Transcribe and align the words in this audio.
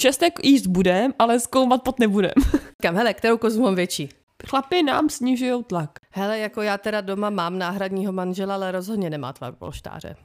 Česnek 0.00 0.44
jíst 0.44 0.66
budem, 0.66 1.12
ale 1.18 1.40
zkoumat 1.40 1.82
pot 1.82 1.98
nebudem. 1.98 2.32
Kam, 2.82 2.96
hele, 2.96 3.14
kterou 3.14 3.38
kozu 3.38 3.62
mám 3.62 3.74
větší? 3.74 4.08
Chlapi 4.48 4.82
nám 4.82 5.08
snižují 5.08 5.64
tlak. 5.64 5.90
Hele, 6.10 6.38
jako 6.38 6.62
já 6.62 6.78
teda 6.78 7.00
doma 7.00 7.30
mám 7.30 7.58
náhradního 7.58 8.12
manžela, 8.12 8.54
ale 8.54 8.72
rozhodně 8.72 9.10
nemá 9.10 9.32
tvar 9.32 9.52
polštáře. 9.52 10.16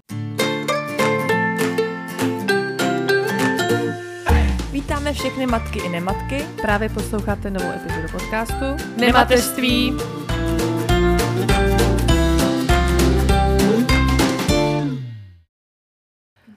Vítáme 4.72 5.14
všechny 5.14 5.46
matky 5.46 5.80
i 5.80 5.90
nematky. 5.90 6.46
Právě 6.62 6.90
posloucháte 6.90 7.50
novou 7.50 7.70
epizodu 7.72 8.08
podcastu 8.12 8.66
Nematerství. 8.98 9.94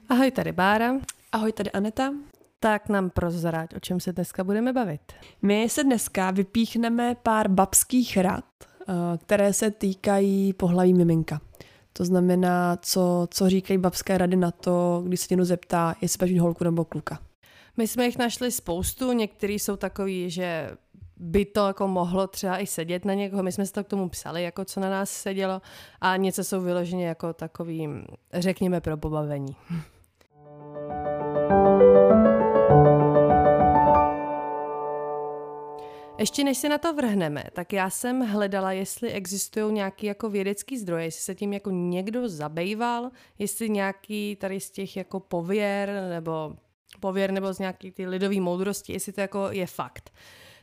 Ahoj, 0.09 0.31
tady 0.31 0.51
Bára. 0.51 0.93
Ahoj, 1.31 1.51
tady 1.51 1.71
Aneta. 1.71 2.11
Tak 2.59 2.89
nám 2.89 3.09
prozrať, 3.09 3.75
o 3.75 3.79
čem 3.79 3.99
se 3.99 4.13
dneska 4.13 4.43
budeme 4.43 4.73
bavit. 4.73 5.01
My 5.41 5.69
se 5.69 5.83
dneska 5.83 6.31
vypíchneme 6.31 7.15
pár 7.23 7.47
babských 7.47 8.17
rad, 8.17 8.45
eh, 8.63 8.93
které 9.17 9.53
se 9.53 9.71
týkají 9.71 10.53
pohlaví 10.53 10.93
miminka. 10.93 11.41
To 11.93 12.05
znamená, 12.05 12.77
co, 12.81 13.27
co 13.31 13.49
říkají 13.49 13.77
babské 13.77 14.17
rady 14.17 14.35
na 14.35 14.51
to, 14.51 15.03
když 15.07 15.19
se 15.19 15.27
někdo 15.29 15.45
zeptá, 15.45 15.95
jestli 16.01 16.17
budeš 16.17 16.41
holku 16.41 16.63
nebo 16.63 16.85
kluka. 16.85 17.19
My 17.77 17.87
jsme 17.87 18.05
jich 18.05 18.17
našli 18.17 18.51
spoustu, 18.51 19.11
některý 19.11 19.59
jsou 19.59 19.75
takový, 19.75 20.29
že 20.29 20.69
by 21.17 21.45
to 21.45 21.67
jako 21.67 21.87
mohlo 21.87 22.27
třeba 22.27 22.59
i 22.59 22.67
sedět 22.67 23.05
na 23.05 23.13
někoho. 23.13 23.43
My 23.43 23.51
jsme 23.51 23.65
se 23.65 23.73
to 23.73 23.83
k 23.83 23.87
tomu 23.87 24.09
psali, 24.09 24.43
jako 24.43 24.65
co 24.65 24.79
na 24.79 24.89
nás 24.89 25.09
sedělo 25.09 25.61
a 26.01 26.17
něco 26.17 26.43
jsou 26.43 26.61
vyloženě 26.61 27.07
jako 27.07 27.33
takový, 27.33 27.89
řekněme, 28.33 28.81
pro 28.81 28.97
pobavení. 28.97 29.55
Ještě 36.17 36.43
než 36.43 36.57
se 36.57 36.69
na 36.69 36.77
to 36.77 36.93
vrhneme, 36.93 37.43
tak 37.53 37.73
já 37.73 37.89
jsem 37.89 38.21
hledala, 38.21 38.71
jestli 38.71 39.11
existují 39.11 39.73
nějaký 39.73 40.05
jako 40.05 40.29
vědecký 40.29 40.77
zdroje, 40.77 41.05
jestli 41.05 41.21
se 41.21 41.35
tím 41.35 41.53
jako 41.53 41.71
někdo 41.71 42.29
zabejval, 42.29 43.11
jestli 43.39 43.69
nějaký 43.69 44.35
tady 44.35 44.59
z 44.59 44.71
těch 44.71 44.97
jako 44.97 45.19
pověr 45.19 46.03
nebo 46.09 46.55
pověr 46.99 47.31
nebo 47.31 47.53
z 47.53 47.59
nějaký 47.59 47.91
ty 47.91 48.07
lidové 48.07 48.39
moudrosti, 48.39 48.93
jestli 48.93 49.13
to 49.13 49.21
jako 49.21 49.47
je 49.51 49.67
fakt. 49.67 50.13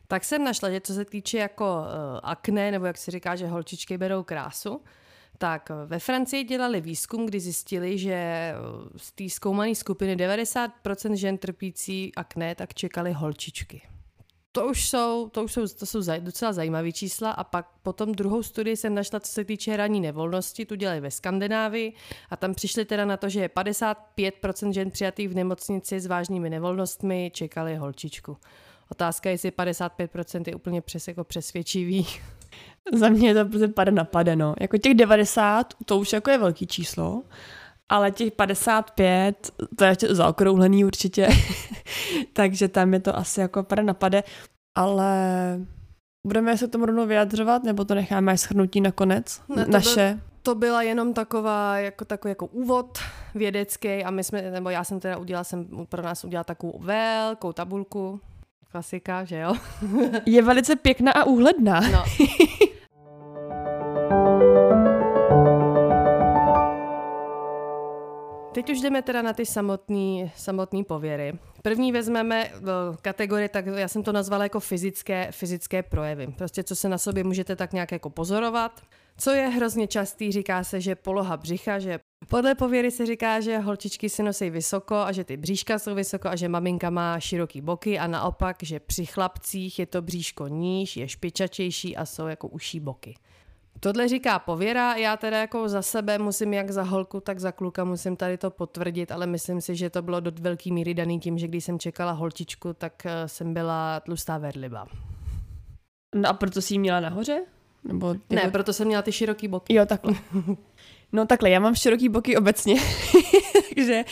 Tak 0.09 0.25
jsem 0.25 0.45
našla, 0.45 0.71
že 0.71 0.81
co 0.81 0.95
se 0.95 1.05
týče 1.05 1.39
jako 1.39 1.65
uh, 1.65 2.21
akné, 2.23 2.71
nebo 2.71 2.87
jak 2.87 2.99
se 2.99 3.11
říká, 3.11 3.37
že 3.37 3.47
holčičky 3.47 3.99
berou 3.99 4.23
krásu, 4.23 4.83
tak 5.39 5.71
ve 5.87 5.99
Francii 5.99 6.45
dělali 6.45 6.81
výzkum, 6.81 7.27
kdy 7.27 7.41
zjistili, 7.41 7.99
že 7.99 8.53
z 8.97 9.13
té 9.13 9.29
zkoumané 9.29 9.75
skupiny 9.75 10.17
90% 10.17 11.15
žen 11.15 11.39
trpící 11.39 12.13
akné 12.15 12.55
tak 12.55 12.75
čekali 12.75 13.13
holčičky 13.13 13.83
to 14.53 14.67
už 14.67 14.89
jsou, 14.89 15.29
to 15.29 15.45
už 15.45 15.53
jsou, 15.53 15.69
to 15.69 15.87
jsou 15.87 16.01
docela 16.19 16.53
zajímavé 16.53 16.93
čísla 16.93 17.31
a 17.31 17.45
pak 17.45 17.67
potom 17.83 18.13
druhou 18.13 18.43
studii 18.43 18.77
jsem 18.77 18.95
našla, 18.95 19.21
co 19.21 19.33
se 19.33 19.45
týče 19.45 19.77
ranní 19.77 20.01
nevolnosti, 20.01 20.67
tu 20.67 20.75
dělají 20.75 21.01
ve 21.01 21.11
Skandinávii 21.11 21.93
a 22.31 22.37
tam 22.37 22.55
přišli 22.55 22.85
teda 22.85 23.05
na 23.05 23.17
to, 23.17 23.29
že 23.29 23.49
55% 23.49 24.73
žen 24.73 24.91
přijatých 24.91 25.29
v 25.29 25.35
nemocnici 25.35 26.01
s 26.01 26.07
vážnými 26.07 26.51
nevolnostmi 26.51 27.31
čekali 27.35 27.77
holčičku. 27.77 28.37
Otázka 28.91 29.29
je, 29.29 29.35
jestli 29.35 29.51
55% 29.51 30.43
je 30.47 30.55
úplně 30.55 30.81
přes, 30.81 31.09
jako 31.09 31.25
přesvědčivý. 31.25 32.07
Za 32.93 33.09
mě 33.09 33.29
je 33.29 33.35
to 33.35 33.45
prostě 33.45 33.69
pade 33.69 33.91
na 33.91 34.05
pade, 34.05 34.37
no. 34.37 34.55
Jako 34.61 34.79
těch 34.79 34.95
90, 34.95 35.75
to 35.85 35.99
už 35.99 36.13
jako 36.13 36.31
je 36.31 36.39
velký 36.39 36.67
číslo, 36.67 37.23
ale 37.93 38.11
těch 38.11 38.33
55, 38.33 39.51
to 39.77 39.85
je 39.85 39.97
zaokrouhlený 40.11 40.85
určitě, 40.85 41.29
takže 42.33 42.69
tam 42.69 42.95
je 42.95 43.01
to 43.01 43.17
asi 43.17 43.41
jako 43.41 43.63
pade 43.63 43.83
napade, 43.83 44.23
ale 44.75 45.15
budeme 46.27 46.57
se 46.59 46.69
tomu 46.69 46.87
rovnou 46.87 47.07
vyjadřovat, 47.07 47.65
nebo 47.65 47.85
to 47.85 47.95
necháme 47.95 48.33
až 48.33 48.41
schrnutí 48.41 48.81
nakonec, 48.81 49.43
ne, 49.57 49.65
to 49.65 49.71
naše? 49.71 50.19
Byl, 50.19 50.29
to 50.43 50.55
byla 50.55 50.83
jenom 50.83 51.15
taková, 51.15 51.79
jako 51.79 52.05
takový 52.05 52.31
jako 52.31 52.47
úvod 52.47 52.99
vědecký 53.35 54.05
a 54.05 54.11
my 54.11 54.25
jsme, 54.25 54.43
nebo 54.43 54.71
já 54.71 54.85
jsem 54.85 55.01
teda 55.01 55.19
udělala, 55.19 55.45
jsem 55.45 55.67
pro 55.89 56.03
nás 56.03 56.25
udělala 56.25 56.45
takovou 56.45 56.79
velkou 56.79 57.53
tabulku, 57.53 58.21
klasika, 58.71 59.25
že 59.25 59.39
jo? 59.39 59.55
je 60.27 60.43
velice 60.43 60.77
pěkná 60.77 61.13
a 61.13 61.25
úhledná. 61.25 61.81
No. 61.81 62.05
Teď 68.53 68.71
už 68.71 68.81
jdeme 68.81 69.03
teda 69.03 69.23
na 69.23 69.33
ty 69.33 69.47
samotné 69.47 70.31
samotný 70.37 70.85
pověry. 70.85 71.33
První 71.63 71.93
vezmeme 71.93 72.45
eh, 72.45 72.61
kategorie, 73.03 73.49
tak 73.49 73.67
já 73.67 73.89
jsem 73.89 74.03
to 74.03 74.13
nazvala 74.13 74.45
jako 74.45 74.61
fyzické, 74.61 75.29
fyzické 75.31 75.83
projevy. 75.83 76.27
Prostě 76.27 76.65
co 76.65 76.77
se 76.77 76.89
na 76.89 76.99
sobě 76.99 77.25
můžete 77.25 77.57
tak 77.57 77.73
nějak 77.73 77.93
jako 77.93 78.11
pozorovat. 78.11 78.81
Co 79.19 79.31
je 79.31 79.49
hrozně 79.49 79.87
častý, 79.87 80.33
říká 80.33 80.65
se, 80.65 80.81
že 80.81 80.95
poloha 80.95 81.37
břicha, 81.37 81.79
že 81.79 81.99
podle 82.29 82.55
pověry 82.55 82.91
se 82.91 83.07
říká, 83.07 83.41
že 83.41 83.59
holčičky 83.59 84.09
si 84.09 84.23
nosí 84.23 84.51
vysoko 84.51 84.95
a 84.95 85.13
že 85.13 85.25
ty 85.25 85.37
bříška 85.37 85.79
jsou 85.79 85.95
vysoko 85.95 86.29
a 86.29 86.37
že 86.37 86.49
maminka 86.49 86.91
má 86.91 87.21
široký 87.21 87.61
boky 87.61 87.99
a 87.99 88.07
naopak, 88.07 88.57
že 88.63 88.81
při 88.81 89.07
chlapcích 89.07 89.79
je 89.79 89.87
to 89.87 90.03
bříško 90.03 90.49
níž, 90.49 90.97
je 90.97 91.09
špičačejší 91.09 91.97
a 91.97 92.07
jsou 92.07 92.27
jako 92.27 92.49
uší 92.49 92.81
boky. 92.81 93.15
Tohle 93.85 94.09
říká 94.09 94.39
pověra, 94.39 94.95
já 94.95 95.17
teda 95.17 95.39
jako 95.39 95.69
za 95.69 95.83
sebe 95.83 96.19
musím 96.19 96.55
jak 96.55 96.71
za 96.71 96.83
holku, 96.83 97.21
tak 97.21 97.41
za 97.41 97.53
kluka 97.53 97.85
musím 97.85 98.17
tady 98.17 98.39
to 98.39 98.51
potvrdit, 98.51 99.13
ale 99.13 99.27
myslím 99.27 99.61
si, 99.61 99.77
že 99.77 99.91
to 99.91 100.03
bylo 100.03 100.21
do 100.21 100.33
velký 100.41 100.73
míry 100.73 100.95
daný 100.95 101.21
tím, 101.21 101.39
že 101.39 101.49
když 101.49 101.65
jsem 101.65 101.79
čekala 101.79 102.13
holčičku, 102.13 102.73
tak 102.73 103.07
eh, 103.07 103.29
jsem 103.29 103.55
byla 103.55 104.01
tlustá 104.01 104.39
verliba. 104.39 104.87
No 106.15 106.29
a 106.29 106.33
proto 106.33 106.63
jsi 106.63 106.75
ji 106.75 106.79
měla 106.79 107.01
nahoře? 107.01 107.43
Nebo 107.85 108.15
ty... 108.15 108.35
Ne, 108.35 108.51
proto 108.51 108.73
jsem 108.73 108.87
měla 108.87 109.03
ty 109.03 109.13
široký 109.13 109.49
boky. 109.49 109.75
Jo, 109.75 109.87
takhle. 109.87 110.15
No 111.15 111.27
takhle, 111.27 111.51
já 111.51 111.61
mám 111.61 111.75
široký 111.75 112.09
boky 112.09 112.37
obecně, 112.37 112.75
takže 113.75 114.05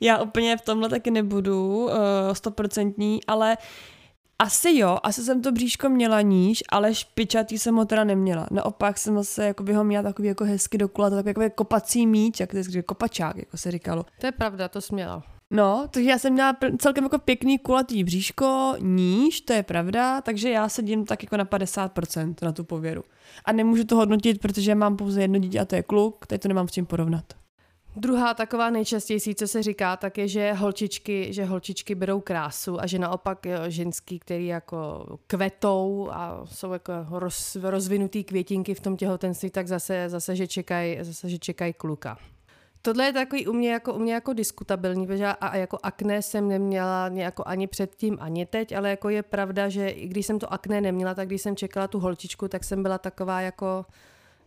já 0.00 0.22
úplně 0.22 0.56
v 0.56 0.60
tomhle 0.60 0.88
taky 0.88 1.10
nebudu 1.10 1.84
uh, 1.84 1.92
stoprocentní, 2.32 3.20
ale 3.26 3.56
uh, 3.56 3.64
asi 4.38 4.78
jo, 4.78 4.98
asi 5.02 5.22
jsem 5.22 5.42
to 5.42 5.52
bříško 5.52 5.88
měla 5.88 6.20
níž, 6.20 6.62
ale 6.68 6.94
špičatý 6.94 7.58
jsem 7.58 7.74
ho 7.74 7.84
teda 7.84 8.04
neměla. 8.04 8.46
Naopak 8.50 8.98
jsem 8.98 9.14
zase 9.14 9.44
jako 9.44 9.62
by 9.62 9.72
ho 9.72 9.84
měla 9.84 10.02
takový 10.02 10.28
jako 10.28 10.44
hezky 10.44 10.78
dokola, 10.78 11.10
takový 11.10 11.44
jako 11.44 11.54
kopací 11.54 12.06
míč, 12.06 12.40
jak 12.40 12.50
to 12.50 12.56
je 12.56 12.82
kopačák, 12.82 13.36
jako 13.36 13.56
se 13.56 13.70
říkalo. 13.70 14.06
To 14.20 14.26
je 14.26 14.32
pravda, 14.32 14.68
to 14.68 14.80
směla. 14.80 15.22
No, 15.50 15.84
takže 15.90 16.10
já 16.10 16.18
jsem 16.18 16.32
měla 16.32 16.56
celkem 16.78 17.04
jako 17.04 17.18
pěkný 17.18 17.58
kulatý 17.58 18.04
bříško, 18.04 18.74
níž, 18.78 19.40
to 19.40 19.52
je 19.52 19.62
pravda, 19.62 20.20
takže 20.20 20.50
já 20.50 20.68
sedím 20.68 21.04
tak 21.04 21.22
jako 21.22 21.36
na 21.36 21.44
50% 21.44 22.34
na 22.42 22.52
tu 22.52 22.64
pověru. 22.64 23.02
A 23.44 23.52
nemůžu 23.52 23.84
to 23.84 23.96
hodnotit, 23.96 24.40
protože 24.40 24.74
mám 24.74 24.96
pouze 24.96 25.22
jedno 25.22 25.38
dítě 25.38 25.60
a 25.60 25.64
to 25.64 25.74
je 25.74 25.82
kluk, 25.82 26.26
teď 26.26 26.42
to 26.42 26.48
nemám 26.48 26.68
s 26.68 26.72
čím 26.72 26.86
porovnat. 26.86 27.24
Druhá 28.00 28.34
taková 28.34 28.70
nejčastější, 28.70 29.34
co 29.34 29.48
se 29.48 29.62
říká, 29.62 29.96
tak 29.96 30.18
je, 30.18 30.28
že 30.28 30.52
holčičky, 30.52 31.32
že 31.32 31.44
holčičky 31.44 31.94
berou 31.94 32.20
krásu 32.20 32.80
a 32.80 32.86
že 32.86 32.98
naopak 32.98 33.46
ženský, 33.68 34.18
který 34.18 34.46
jako 34.46 35.06
kvetou 35.26 36.08
a 36.12 36.42
jsou 36.44 36.72
jako 36.72 36.92
roz, 37.10 37.56
rozvinutý 37.56 38.24
květinky 38.24 38.74
v 38.74 38.80
tom 38.80 38.96
těhotenství, 38.96 39.50
tak 39.50 39.68
zase, 39.68 40.08
zase 40.08 40.36
že 40.36 40.46
čekají 40.46 40.98
zase, 41.00 41.28
že 41.28 41.38
čekaj 41.38 41.72
kluka. 41.72 42.18
Tohle 42.82 43.04
je 43.04 43.12
takový 43.12 43.46
u 43.46 43.52
mě 43.52 43.72
jako, 43.72 43.94
u 43.94 43.98
mě 43.98 44.14
jako 44.14 44.32
diskutabilní, 44.32 45.06
protože 45.06 45.22
já 45.22 45.30
a 45.30 45.56
jako 45.56 45.78
akné 45.82 46.22
jsem 46.22 46.48
neměla 46.48 47.10
jako 47.14 47.42
ani 47.46 47.66
předtím, 47.66 48.18
ani 48.20 48.46
teď, 48.46 48.76
ale 48.76 48.90
jako 48.90 49.08
je 49.08 49.22
pravda, 49.22 49.68
že 49.68 49.88
i 49.88 50.08
když 50.08 50.26
jsem 50.26 50.38
to 50.38 50.52
akné 50.52 50.80
neměla, 50.80 51.14
tak 51.14 51.28
když 51.28 51.42
jsem 51.42 51.56
čekala 51.56 51.88
tu 51.88 51.98
holčičku, 51.98 52.48
tak 52.48 52.64
jsem 52.64 52.82
byla 52.82 52.98
taková 52.98 53.40
jako, 53.40 53.86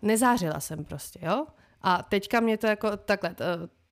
nezářila 0.01 0.59
jsem 0.59 0.85
prostě, 0.85 1.19
jo? 1.22 1.45
A 1.84 2.03
teďka 2.03 2.40
mě 2.40 2.58
to 2.58 2.68
jako 2.68 2.97
takhle, 2.97 3.36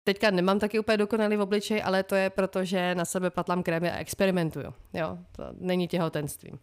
teďka 0.04 0.32
nemám 0.32 0.60
taky 0.60 0.80
úplně 0.80 0.98
dokonalý 0.98 1.38
v 1.38 1.42
obličeji, 1.42 1.82
ale 1.82 2.04
to 2.04 2.16
je 2.16 2.30
proto, 2.30 2.66
že 2.66 2.96
na 2.96 3.06
sebe 3.06 3.30
patlám 3.30 3.64
krémy 3.64 3.92
a 3.92 3.98
experimentuju. 3.98 4.74
Jo, 4.94 5.18
to 5.32 5.44
není 5.60 5.88
těhotenstvím. 5.88 6.60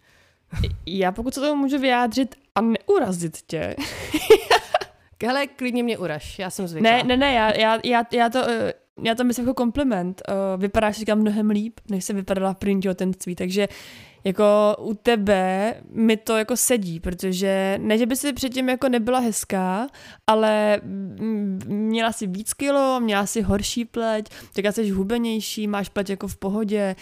Já 0.86 1.12
pokud 1.12 1.34
se 1.34 1.40
tomu 1.40 1.62
můžu 1.62 1.78
vyjádřit 1.78 2.34
a 2.54 2.60
neurazit 2.60 3.36
tě. 3.46 3.76
Hele, 5.26 5.46
klidně 5.46 5.82
mě 5.82 5.98
uraž, 5.98 6.38
já 6.38 6.50
jsem 6.50 6.68
zvyklá. 6.68 6.90
Ne, 6.90 7.02
ne, 7.02 7.16
ne, 7.16 7.32
já, 7.32 7.56
já, 7.56 7.78
já, 7.84 8.04
já 8.12 8.30
to... 8.30 8.38
Uh 8.38 8.70
já 9.02 9.14
to 9.14 9.24
myslím 9.24 9.44
jako 9.44 9.54
kompliment. 9.54 10.22
Uh, 10.28 10.60
vypadáš 10.60 10.96
říkám 10.96 11.18
mnohem 11.18 11.50
líp, 11.50 11.80
než 11.90 12.04
se 12.04 12.12
vypadala 12.12 12.52
v 12.54 12.56
první 12.56 12.80
těhotenství, 12.80 13.34
takže 13.34 13.68
jako 14.26 14.76
u 14.78 14.94
tebe 14.94 15.74
mi 15.90 16.16
to 16.16 16.36
jako 16.36 16.56
sedí, 16.56 17.00
protože 17.00 17.78
ne, 17.82 17.98
že 17.98 18.06
by 18.06 18.16
si 18.16 18.32
předtím 18.32 18.68
jako 18.68 18.88
nebyla 18.88 19.18
hezká, 19.18 19.86
ale 20.26 20.80
měla 21.66 22.12
si 22.12 22.26
víc 22.26 22.54
kilo, 22.54 23.00
měla 23.00 23.26
si 23.26 23.42
horší 23.42 23.84
pleť, 23.84 24.28
teďka 24.54 24.72
jsi 24.72 24.90
hubenější, 24.90 25.66
máš 25.66 25.88
pleť 25.88 26.10
jako 26.10 26.28
v 26.28 26.36
pohodě, 26.36 26.96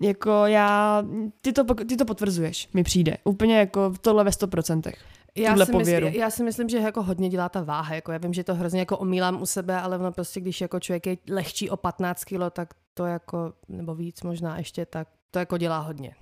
jako 0.00 0.46
já, 0.46 1.02
ty 1.40 1.52
to, 1.52 1.64
ty 1.74 1.96
to 1.96 2.04
potvrzuješ, 2.04 2.68
mi 2.74 2.82
přijde, 2.82 3.16
úplně 3.24 3.58
jako 3.58 3.92
tohle 4.00 4.24
ve 4.24 4.30
100%. 4.30 4.92
Já 5.36 5.66
si, 5.66 5.76
myslím, 5.76 6.04
já 6.04 6.30
si 6.30 6.42
myslím, 6.42 6.68
že 6.68 6.78
jako 6.78 7.02
hodně 7.02 7.28
dělá 7.28 7.48
ta 7.48 7.62
váha. 7.62 7.94
Jako 7.94 8.12
já 8.12 8.18
vím, 8.18 8.32
že 8.32 8.44
to 8.44 8.54
hrozně 8.54 8.80
jako 8.80 8.98
omílám 8.98 9.42
u 9.42 9.46
sebe, 9.46 9.80
ale 9.80 9.98
ono 9.98 10.12
prostě, 10.12 10.40
když 10.40 10.60
jako 10.60 10.80
člověk 10.80 11.06
je 11.06 11.16
lehčí 11.30 11.70
o 11.70 11.76
15 11.76 12.24
kilo, 12.24 12.50
tak 12.50 12.68
to 12.94 13.06
jako, 13.06 13.52
nebo 13.68 13.94
víc 13.94 14.22
možná 14.22 14.58
ještě, 14.58 14.86
tak 14.86 15.08
to 15.30 15.38
jako 15.38 15.58
dělá 15.58 15.78
hodně. 15.78 16.14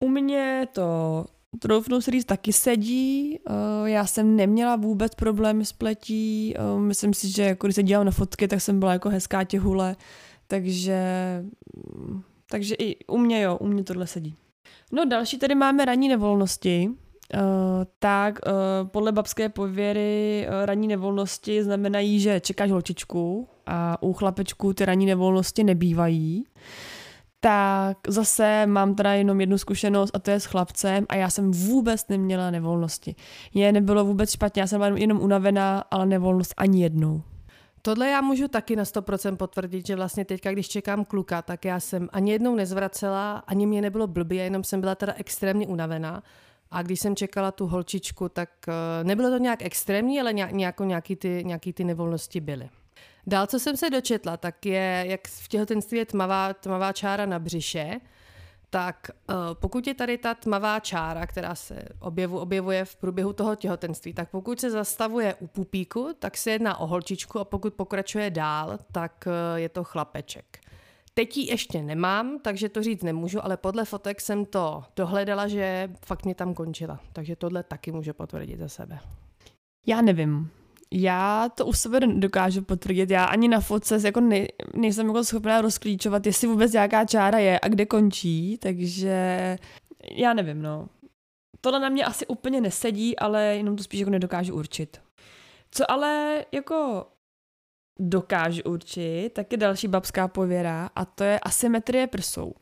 U 0.00 0.08
mě 0.08 0.68
to 0.72 1.24
troufnu 1.58 2.00
si 2.00 2.10
říct, 2.10 2.24
taky 2.24 2.52
sedí. 2.52 3.38
Eh, 3.38 3.90
já 3.90 4.06
jsem 4.06 4.36
neměla 4.36 4.76
vůbec 4.76 5.14
problém 5.14 5.64
s 5.64 5.72
pletí. 5.72 6.54
Eh, 6.56 6.80
myslím 6.80 7.14
si, 7.14 7.30
že 7.30 7.42
jako 7.42 7.66
když 7.66 7.74
se 7.74 7.82
dívám 7.82 8.04
na 8.06 8.12
fotky, 8.12 8.48
tak 8.48 8.60
jsem 8.60 8.78
byla 8.78 8.92
jako 8.92 9.08
hezká 9.08 9.44
těhule. 9.44 9.96
Takže, 10.46 11.02
takže 12.50 12.74
i 12.74 13.04
u 13.04 13.18
mě 13.18 13.42
jo, 13.42 13.56
u 13.56 13.66
mě 13.66 13.84
tohle 13.84 14.06
sedí. 14.06 14.34
No 14.92 15.04
další 15.04 15.38
tady 15.38 15.54
máme 15.54 15.84
ranní 15.84 16.08
nevolnosti. 16.08 16.90
Uh, 17.34 17.40
tak 17.98 18.38
uh, 18.46 18.88
podle 18.88 19.12
babské 19.12 19.48
pověry 19.48 20.46
uh, 20.48 20.66
ranní 20.66 20.88
nevolnosti 20.88 21.64
znamenají, 21.64 22.20
že 22.20 22.40
čekáš 22.40 22.70
holčičku 22.70 23.48
a 23.66 24.02
u 24.02 24.12
chlapečků 24.12 24.72
ty 24.72 24.84
ranní 24.84 25.06
nevolnosti 25.06 25.64
nebývají. 25.64 26.44
Tak 27.40 27.98
zase 28.08 28.66
mám 28.66 28.94
teda 28.94 29.12
jenom 29.12 29.40
jednu 29.40 29.58
zkušenost 29.58 30.10
a 30.14 30.18
to 30.18 30.30
je 30.30 30.40
s 30.40 30.44
chlapcem 30.44 31.06
a 31.08 31.16
já 31.16 31.30
jsem 31.30 31.50
vůbec 31.50 32.08
neměla 32.08 32.50
nevolnosti. 32.50 33.14
Je 33.54 33.72
nebylo 33.72 34.04
vůbec 34.04 34.32
špatně, 34.32 34.62
já 34.62 34.66
jsem 34.66 34.80
byla 34.80 34.98
jenom 34.98 35.20
unavená, 35.20 35.84
ale 35.90 36.06
nevolnost 36.06 36.54
ani 36.56 36.82
jednou. 36.82 37.22
Tohle 37.82 38.08
já 38.08 38.20
můžu 38.20 38.48
taky 38.48 38.76
na 38.76 38.84
100% 38.84 39.36
potvrdit, 39.36 39.86
že 39.86 39.96
vlastně 39.96 40.24
teďka, 40.24 40.52
když 40.52 40.68
čekám 40.68 41.04
kluka, 41.04 41.42
tak 41.42 41.64
já 41.64 41.80
jsem 41.80 42.08
ani 42.12 42.32
jednou 42.32 42.54
nezvracela, 42.54 43.36
ani 43.46 43.66
mě 43.66 43.82
nebylo 43.82 44.06
blbě, 44.06 44.44
jenom 44.44 44.64
jsem 44.64 44.80
byla 44.80 44.94
teda 44.94 45.14
extrémně 45.16 45.66
unavená. 45.66 46.22
A 46.70 46.82
když 46.82 47.00
jsem 47.00 47.16
čekala 47.16 47.52
tu 47.52 47.66
holčičku, 47.66 48.28
tak 48.28 48.50
eh, 48.68 49.04
nebylo 49.04 49.30
to 49.30 49.38
nějak 49.38 49.62
extrémní, 49.62 50.20
ale 50.20 50.32
nějak, 50.32 50.80
nějaký, 50.80 51.16
ty, 51.16 51.42
nějaký 51.46 51.72
ty 51.72 51.84
nevolnosti 51.84 52.40
byly. 52.40 52.68
Dál, 53.28 53.46
co 53.46 53.58
jsem 53.58 53.76
se 53.76 53.90
dočetla, 53.90 54.36
tak 54.36 54.66
je, 54.66 55.04
jak 55.08 55.28
v 55.28 55.48
těhotenství 55.48 55.98
je 55.98 56.06
tmavá, 56.06 56.52
tmavá 56.54 56.92
čára 56.92 57.26
na 57.26 57.38
břiše, 57.38 58.00
tak 58.70 59.10
uh, 59.28 59.34
pokud 59.54 59.86
je 59.86 59.94
tady 59.94 60.18
ta 60.18 60.34
tmavá 60.34 60.80
čára, 60.80 61.26
která 61.26 61.54
se 61.54 61.82
objevu, 62.00 62.38
objevuje 62.38 62.84
v 62.84 62.96
průběhu 62.96 63.32
toho 63.32 63.56
těhotenství, 63.56 64.14
tak 64.14 64.30
pokud 64.30 64.60
se 64.60 64.70
zastavuje 64.70 65.34
u 65.34 65.46
pupíku, 65.46 66.08
tak 66.18 66.36
se 66.36 66.50
jedná 66.50 66.80
o 66.80 66.86
holčičku 66.86 67.38
a 67.38 67.44
pokud 67.44 67.74
pokračuje 67.74 68.30
dál, 68.30 68.78
tak 68.92 69.24
uh, 69.26 69.58
je 69.58 69.68
to 69.68 69.84
chlapeček. 69.84 70.58
Teď 71.14 71.36
ji 71.36 71.50
ještě 71.50 71.82
nemám, 71.82 72.38
takže 72.38 72.68
to 72.68 72.82
říct 72.82 73.02
nemůžu, 73.02 73.44
ale 73.44 73.56
podle 73.56 73.84
fotek 73.84 74.20
jsem 74.20 74.44
to 74.44 74.84
dohledala, 74.96 75.48
že 75.48 75.90
fakt 76.06 76.24
mě 76.24 76.34
tam 76.34 76.54
končila. 76.54 77.00
Takže 77.12 77.36
tohle 77.36 77.62
taky 77.62 77.92
můžu 77.92 78.12
potvrdit 78.12 78.58
za 78.58 78.68
sebe. 78.68 78.98
Já 79.86 80.00
nevím. 80.00 80.50
Já 80.90 81.48
to 81.48 81.66
u 81.66 81.72
sebe 81.72 82.00
dokážu 82.00 82.62
potvrdit. 82.62 83.10
Já 83.10 83.24
ani 83.24 83.48
na 83.48 83.60
fotce 83.60 84.00
jako 84.04 84.20
ne, 84.20 84.46
nejsem 84.74 85.06
jako 85.06 85.24
schopná 85.24 85.60
rozklíčovat, 85.60 86.26
jestli 86.26 86.48
vůbec 86.48 86.72
nějaká 86.72 87.04
čára 87.04 87.38
je 87.38 87.60
a 87.62 87.68
kde 87.68 87.86
končí, 87.86 88.58
takže 88.58 89.56
já 90.10 90.34
nevím, 90.34 90.62
no. 90.62 90.88
Tohle 91.60 91.80
na 91.80 91.88
mě 91.88 92.04
asi 92.04 92.26
úplně 92.26 92.60
nesedí, 92.60 93.18
ale 93.18 93.44
jenom 93.44 93.76
to 93.76 93.82
spíš 93.82 94.00
jako 94.00 94.10
nedokážu 94.10 94.54
určit. 94.54 95.00
Co 95.70 95.90
ale 95.90 96.44
jako 96.52 97.06
dokážu 98.00 98.62
určit, 98.62 99.30
tak 99.32 99.52
je 99.52 99.58
další 99.58 99.88
babská 99.88 100.28
pověra 100.28 100.90
a 100.96 101.04
to 101.04 101.24
je 101.24 101.40
asymetrie 101.40 102.06
prsou. 102.06 102.54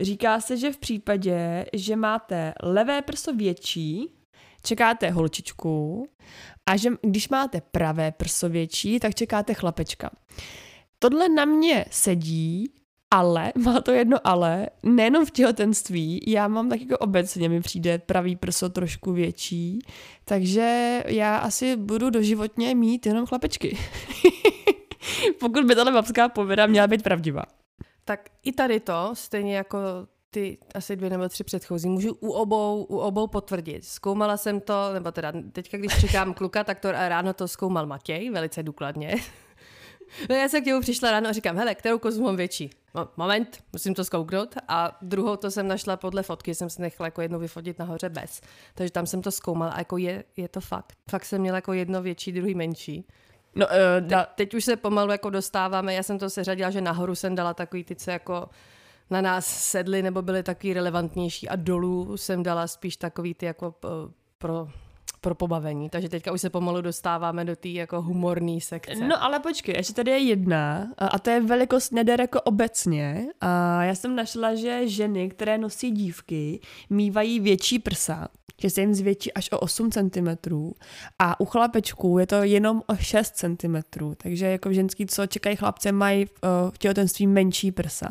Říká 0.00 0.40
se, 0.40 0.56
že 0.56 0.72
v 0.72 0.78
případě, 0.78 1.66
že 1.72 1.96
máte 1.96 2.54
levé 2.62 3.02
prso 3.02 3.32
větší, 3.32 4.19
čekáte 4.62 5.10
holčičku 5.10 6.06
a 6.66 6.76
že 6.76 6.90
když 7.02 7.28
máte 7.28 7.60
pravé 7.60 8.12
prso 8.12 8.48
větší, 8.48 9.00
tak 9.00 9.14
čekáte 9.14 9.54
chlapečka. 9.54 10.10
Tohle 10.98 11.28
na 11.28 11.44
mě 11.44 11.84
sedí, 11.90 12.72
ale, 13.10 13.52
má 13.64 13.80
to 13.80 13.92
jedno 13.92 14.18
ale, 14.24 14.66
nejenom 14.82 15.26
v 15.26 15.30
těhotenství, 15.30 16.20
já 16.26 16.48
mám 16.48 16.68
tak 16.68 16.80
jako 16.80 16.98
obecně 16.98 17.48
mi 17.48 17.60
přijde 17.60 17.98
pravý 17.98 18.36
prso 18.36 18.68
trošku 18.68 19.12
větší, 19.12 19.78
takže 20.24 21.02
já 21.06 21.36
asi 21.36 21.76
budu 21.76 22.10
doživotně 22.10 22.74
mít 22.74 23.06
jenom 23.06 23.26
chlapečky. 23.26 23.78
Pokud 25.40 25.64
by 25.64 25.74
tahle 25.74 25.92
babská 25.92 26.28
pověda 26.28 26.66
měla 26.66 26.86
být 26.86 27.02
pravdivá. 27.02 27.42
Tak 28.04 28.20
i 28.42 28.52
tady 28.52 28.80
to, 28.80 29.10
stejně 29.14 29.56
jako 29.56 29.78
ty 30.30 30.58
asi 30.74 30.96
dvě 30.96 31.10
nebo 31.10 31.28
tři 31.28 31.44
předchozí, 31.44 31.88
můžu 31.88 32.16
u 32.20 32.30
obou, 32.30 32.86
u 32.88 32.98
obou 32.98 33.26
potvrdit. 33.26 33.84
Zkoumala 33.84 34.36
jsem 34.36 34.60
to, 34.60 34.92
nebo 34.92 35.12
teda 35.12 35.32
teďka, 35.52 35.78
když 35.78 36.00
čekám 36.00 36.34
kluka, 36.40 36.64
tak 36.64 36.80
to 36.80 36.92
ráno 36.92 37.32
to 37.32 37.48
zkoumal 37.48 37.86
Matěj, 37.86 38.30
velice 38.30 38.62
důkladně. 38.62 39.14
No 40.28 40.34
já 40.34 40.48
jsem 40.48 40.62
k 40.62 40.66
němu 40.66 40.80
přišla 40.80 41.10
ráno 41.10 41.28
a 41.28 41.32
říkám, 41.32 41.56
hele, 41.56 41.74
kterou 41.74 41.98
kozu 41.98 42.22
mám 42.22 42.36
větší? 42.36 42.70
Moment, 43.16 43.58
musím 43.72 43.94
to 43.94 44.04
zkouknout. 44.04 44.54
A 44.68 44.98
druhou 45.02 45.36
to 45.36 45.50
jsem 45.50 45.68
našla 45.68 45.96
podle 45.96 46.22
fotky, 46.22 46.54
jsem 46.54 46.70
si 46.70 46.82
nechala 46.82 47.06
jako 47.06 47.22
jednu 47.22 47.38
vyfotit 47.38 47.78
nahoře 47.78 48.08
bez. 48.08 48.40
Takže 48.74 48.92
tam 48.92 49.06
jsem 49.06 49.22
to 49.22 49.30
zkoumala 49.30 49.72
a 49.72 49.78
jako 49.78 49.96
je, 49.96 50.24
je 50.36 50.48
to 50.48 50.60
fakt. 50.60 50.92
Fakt 51.10 51.24
jsem 51.24 51.40
měla 51.40 51.56
jako 51.56 51.72
jedno 51.72 52.02
větší, 52.02 52.32
druhý 52.32 52.54
menší. 52.54 53.06
No, 53.54 53.66
uh, 53.66 54.08
teď, 54.08 54.18
teď 54.34 54.54
už 54.54 54.64
se 54.64 54.76
pomalu 54.76 55.12
jako 55.12 55.30
dostáváme, 55.30 55.94
já 55.94 56.02
jsem 56.02 56.18
to 56.18 56.30
seřadila, 56.30 56.70
že 56.70 56.80
nahoru 56.80 57.14
jsem 57.14 57.34
dala 57.34 57.54
takový 57.54 57.84
ty, 57.84 57.96
co 57.96 58.10
jako 58.10 58.48
na 59.10 59.20
nás 59.20 59.46
sedli 59.46 60.02
nebo 60.02 60.22
byly 60.22 60.42
taky 60.42 60.74
relevantnější 60.74 61.48
a 61.48 61.56
dolů 61.56 62.16
jsem 62.16 62.42
dala 62.42 62.66
spíš 62.66 62.96
takový 62.96 63.34
ty 63.34 63.46
jako 63.46 63.74
pro 64.38 64.68
pro 65.20 65.34
pobavení. 65.34 65.90
Takže 65.90 66.08
teďka 66.08 66.32
už 66.32 66.40
se 66.40 66.50
pomalu 66.50 66.80
dostáváme 66.80 67.44
do 67.44 67.56
té 67.56 67.68
jako 67.68 68.02
humorné 68.02 68.60
sekce. 68.60 69.08
No 69.08 69.22
ale 69.24 69.40
počkej, 69.40 69.74
ještě 69.76 69.92
tady 69.92 70.10
je 70.10 70.18
jedna 70.18 70.88
a 70.98 71.18
to 71.18 71.30
je 71.30 71.40
velikost 71.40 71.92
neder 71.92 72.20
jako 72.20 72.40
obecně. 72.40 73.26
A 73.40 73.84
já 73.84 73.94
jsem 73.94 74.16
našla, 74.16 74.54
že 74.54 74.88
ženy, 74.88 75.28
které 75.28 75.58
nosí 75.58 75.90
dívky, 75.90 76.60
mývají 76.90 77.40
větší 77.40 77.78
prsa, 77.78 78.28
že 78.58 78.70
se 78.70 78.80
jim 78.80 78.94
zvětší 78.94 79.32
až 79.32 79.52
o 79.52 79.58
8 79.58 79.90
cm 79.90 80.28
a 81.18 81.40
u 81.40 81.44
chlapečků 81.44 82.18
je 82.18 82.26
to 82.26 82.36
jenom 82.42 82.82
o 82.86 82.96
6 82.96 83.36
cm, 83.36 83.76
takže 84.16 84.46
jako 84.46 84.72
ženský, 84.72 85.06
co 85.06 85.26
čekají 85.26 85.56
chlapce, 85.56 85.92
mají 85.92 86.26
v 86.70 86.78
těhotenství 86.78 87.26
menší 87.26 87.72
prsa. 87.72 88.08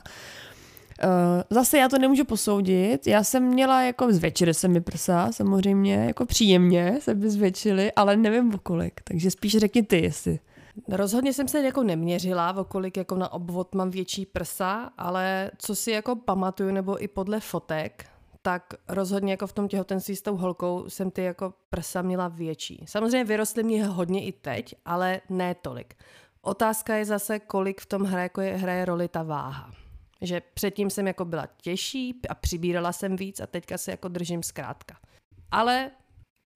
Uh, 1.03 1.41
zase 1.49 1.77
já 1.77 1.89
to 1.89 1.97
nemůžu 1.97 2.25
posoudit. 2.25 3.07
Já 3.07 3.23
jsem 3.23 3.43
měla 3.43 3.81
jako 3.81 4.13
zvětšili 4.13 4.53
se 4.53 4.67
mi 4.67 4.81
prsa, 4.81 5.31
samozřejmě, 5.31 5.95
jako 5.95 6.25
příjemně 6.25 6.97
se 7.01 7.15
by 7.15 7.29
zvětšily, 7.29 7.91
ale 7.91 8.17
nevím 8.17 8.53
o 8.55 8.57
kolik. 8.57 9.01
Takže 9.03 9.31
spíš 9.31 9.57
řekni 9.57 9.83
ty, 9.83 10.01
jestli. 10.01 10.39
Rozhodně 10.87 11.33
jsem 11.33 11.47
se 11.47 11.61
jako 11.61 11.83
neměřila, 11.83 12.57
o 12.57 12.63
kolik 12.63 12.97
jako 12.97 13.15
na 13.15 13.33
obvod 13.33 13.75
mám 13.75 13.89
větší 13.89 14.25
prsa, 14.25 14.89
ale 14.97 15.51
co 15.57 15.75
si 15.75 15.91
jako 15.91 16.15
pamatuju, 16.15 16.71
nebo 16.71 17.03
i 17.03 17.07
podle 17.07 17.39
fotek, 17.39 18.05
tak 18.41 18.73
rozhodně 18.87 19.33
jako 19.33 19.47
v 19.47 19.53
tom 19.53 19.67
těhotenství 19.67 20.15
s 20.15 20.21
tou 20.21 20.35
holkou 20.35 20.85
jsem 20.87 21.11
ty 21.11 21.23
jako 21.23 21.53
prsa 21.69 22.01
měla 22.01 22.27
větší. 22.27 22.83
Samozřejmě 22.87 23.23
vyrostly 23.23 23.63
mě 23.63 23.85
hodně 23.85 24.25
i 24.25 24.31
teď, 24.31 24.75
ale 24.85 25.21
ne 25.29 25.55
tolik. 25.55 25.93
Otázka 26.41 26.95
je 26.95 27.05
zase, 27.05 27.39
kolik 27.39 27.81
v 27.81 27.85
tom 27.85 28.03
hraje, 28.03 28.23
jako 28.23 28.41
je, 28.41 28.53
hraje 28.55 28.85
roli 28.85 29.07
ta 29.07 29.23
váha. 29.23 29.71
Že 30.21 30.41
předtím 30.53 30.89
jsem 30.89 31.07
jako 31.07 31.25
byla 31.25 31.47
těžší 31.61 32.19
a 32.29 32.35
přibírala 32.35 32.93
jsem 32.93 33.15
víc 33.15 33.39
a 33.39 33.47
teďka 33.47 33.77
se 33.77 33.91
jako 33.91 34.07
držím 34.07 34.43
zkrátka. 34.43 34.97
Ale 35.51 35.91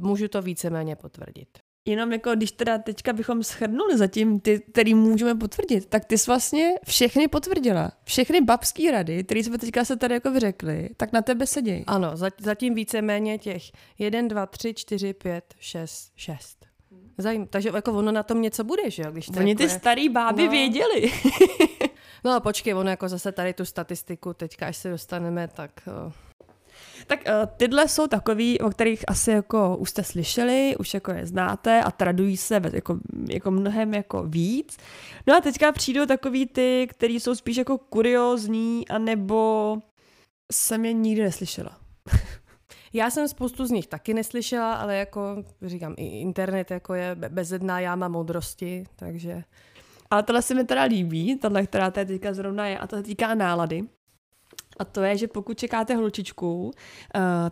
můžu 0.02 0.28
to 0.28 0.42
víceméně 0.42 0.96
potvrdit. 0.96 1.48
Jenom 1.88 2.12
jako 2.12 2.36
když 2.36 2.52
teda 2.52 2.78
teďka 2.78 3.14
bychom 3.14 3.44
schrnuli 3.44 3.98
zatím 3.98 4.40
ty, 4.40 4.60
který 4.60 4.94
můžeme 4.94 5.36
potvrdit, 5.36 5.86
tak 5.86 6.06
ty 6.06 6.18
jsi 6.18 6.32
vlastně 6.32 6.74
všechny 6.86 7.28
potvrdila. 7.28 7.92
Všechny 8.04 8.42
babský 8.42 8.92
rady, 8.92 9.24
které 9.24 9.44
jsme 9.44 9.58
teďka 9.58 9.86
se 9.86 9.96
tady 9.96 10.14
jako 10.14 10.32
vyřekli, 10.32 10.90
tak 10.98 11.14
na 11.14 11.22
tebe 11.22 11.48
sedějí. 11.48 11.84
Ano, 11.88 12.12
zatím 12.40 12.76
víceméně 12.76 13.38
těch 13.38 13.64
1, 14.00 14.22
2, 14.22 14.46
3, 14.46 14.74
4, 14.74 15.14
5, 15.14 15.54
6, 15.60 16.12
6. 16.16 16.66
Zajím, 17.18 17.48
takže 17.48 17.72
jako 17.76 17.94
ono 17.94 18.12
na 18.12 18.24
tom 18.24 18.42
něco 18.42 18.64
bude, 18.64 18.92
že 18.92 19.04
jo? 19.04 19.12
Když 19.12 19.30
Oni 19.30 19.52
jako 19.52 19.58
ty 19.58 19.64
je... 19.64 19.70
starý 19.70 20.10
báby 20.10 20.46
no. 20.46 20.52
věděli. 20.52 21.12
no 22.24 22.32
a 22.32 22.40
počkej, 22.40 22.74
ono 22.74 22.90
jako 22.90 23.10
zase 23.10 23.32
tady 23.32 23.54
tu 23.54 23.66
statistiku, 23.66 24.34
teďka 24.34 24.68
až 24.68 24.78
se 24.78 24.90
dostaneme, 24.90 25.48
tak... 25.48 25.72
Uh... 26.06 26.12
Tak 27.08 27.20
uh, 27.20 27.46
tyhle 27.58 27.88
jsou 27.88 28.08
takový, 28.08 28.60
o 28.60 28.70
kterých 28.70 29.04
asi 29.08 29.32
jako 29.32 29.78
už 29.78 29.90
jste 29.90 30.04
slyšeli, 30.04 30.76
už 30.80 30.94
jako 30.94 31.12
je 31.12 31.26
znáte 31.26 31.84
a 31.84 31.92
tradují 31.92 32.38
se 32.38 32.62
jako, 32.74 33.00
jako 33.30 33.52
mnohem 33.52 33.94
jako 33.94 34.24
víc. 34.24 34.78
No 35.28 35.36
a 35.36 35.42
teďka 35.42 35.72
přijdou 35.72 36.06
takový 36.06 36.46
ty, 36.46 36.88
který 36.90 37.20
jsou 37.20 37.36
spíš 37.36 37.58
jako 37.58 37.78
kuriozní, 37.78 38.88
anebo 38.88 39.78
jsem 40.52 40.86
je 40.86 40.94
nikdy 40.94 41.24
neslyšela. 41.24 41.78
Já 42.94 43.10
jsem 43.10 43.28
spoustu 43.28 43.66
z 43.66 43.72
nich 43.72 43.88
taky 43.88 44.14
neslyšela, 44.14 44.74
ale 44.74 44.96
jako 44.96 45.44
říkám, 45.62 45.94
i 45.98 46.06
internet 46.06 46.72
jako 46.72 46.94
je 46.94 47.16
bezedná 47.16 47.80
jáma 47.80 48.08
moudrosti, 48.08 48.84
takže... 48.96 49.44
Ale 50.14 50.24
tohle 50.24 50.42
se 50.42 50.54
mi 50.54 50.64
teda 50.64 50.84
líbí, 50.84 51.36
tohle, 51.36 51.66
která 51.66 51.92
tady 51.92 52.06
teďka 52.06 52.34
zrovna 52.34 52.68
je, 52.68 52.78
a 52.78 52.88
to 52.88 52.96
se 52.96 53.04
týká 53.04 53.36
nálady. 53.36 53.84
A 54.80 54.86
to 54.86 55.02
je, 55.02 55.18
že 55.18 55.28
pokud 55.28 55.58
čekáte 55.58 55.96
holčičku, 55.96 56.66
uh, 56.66 56.72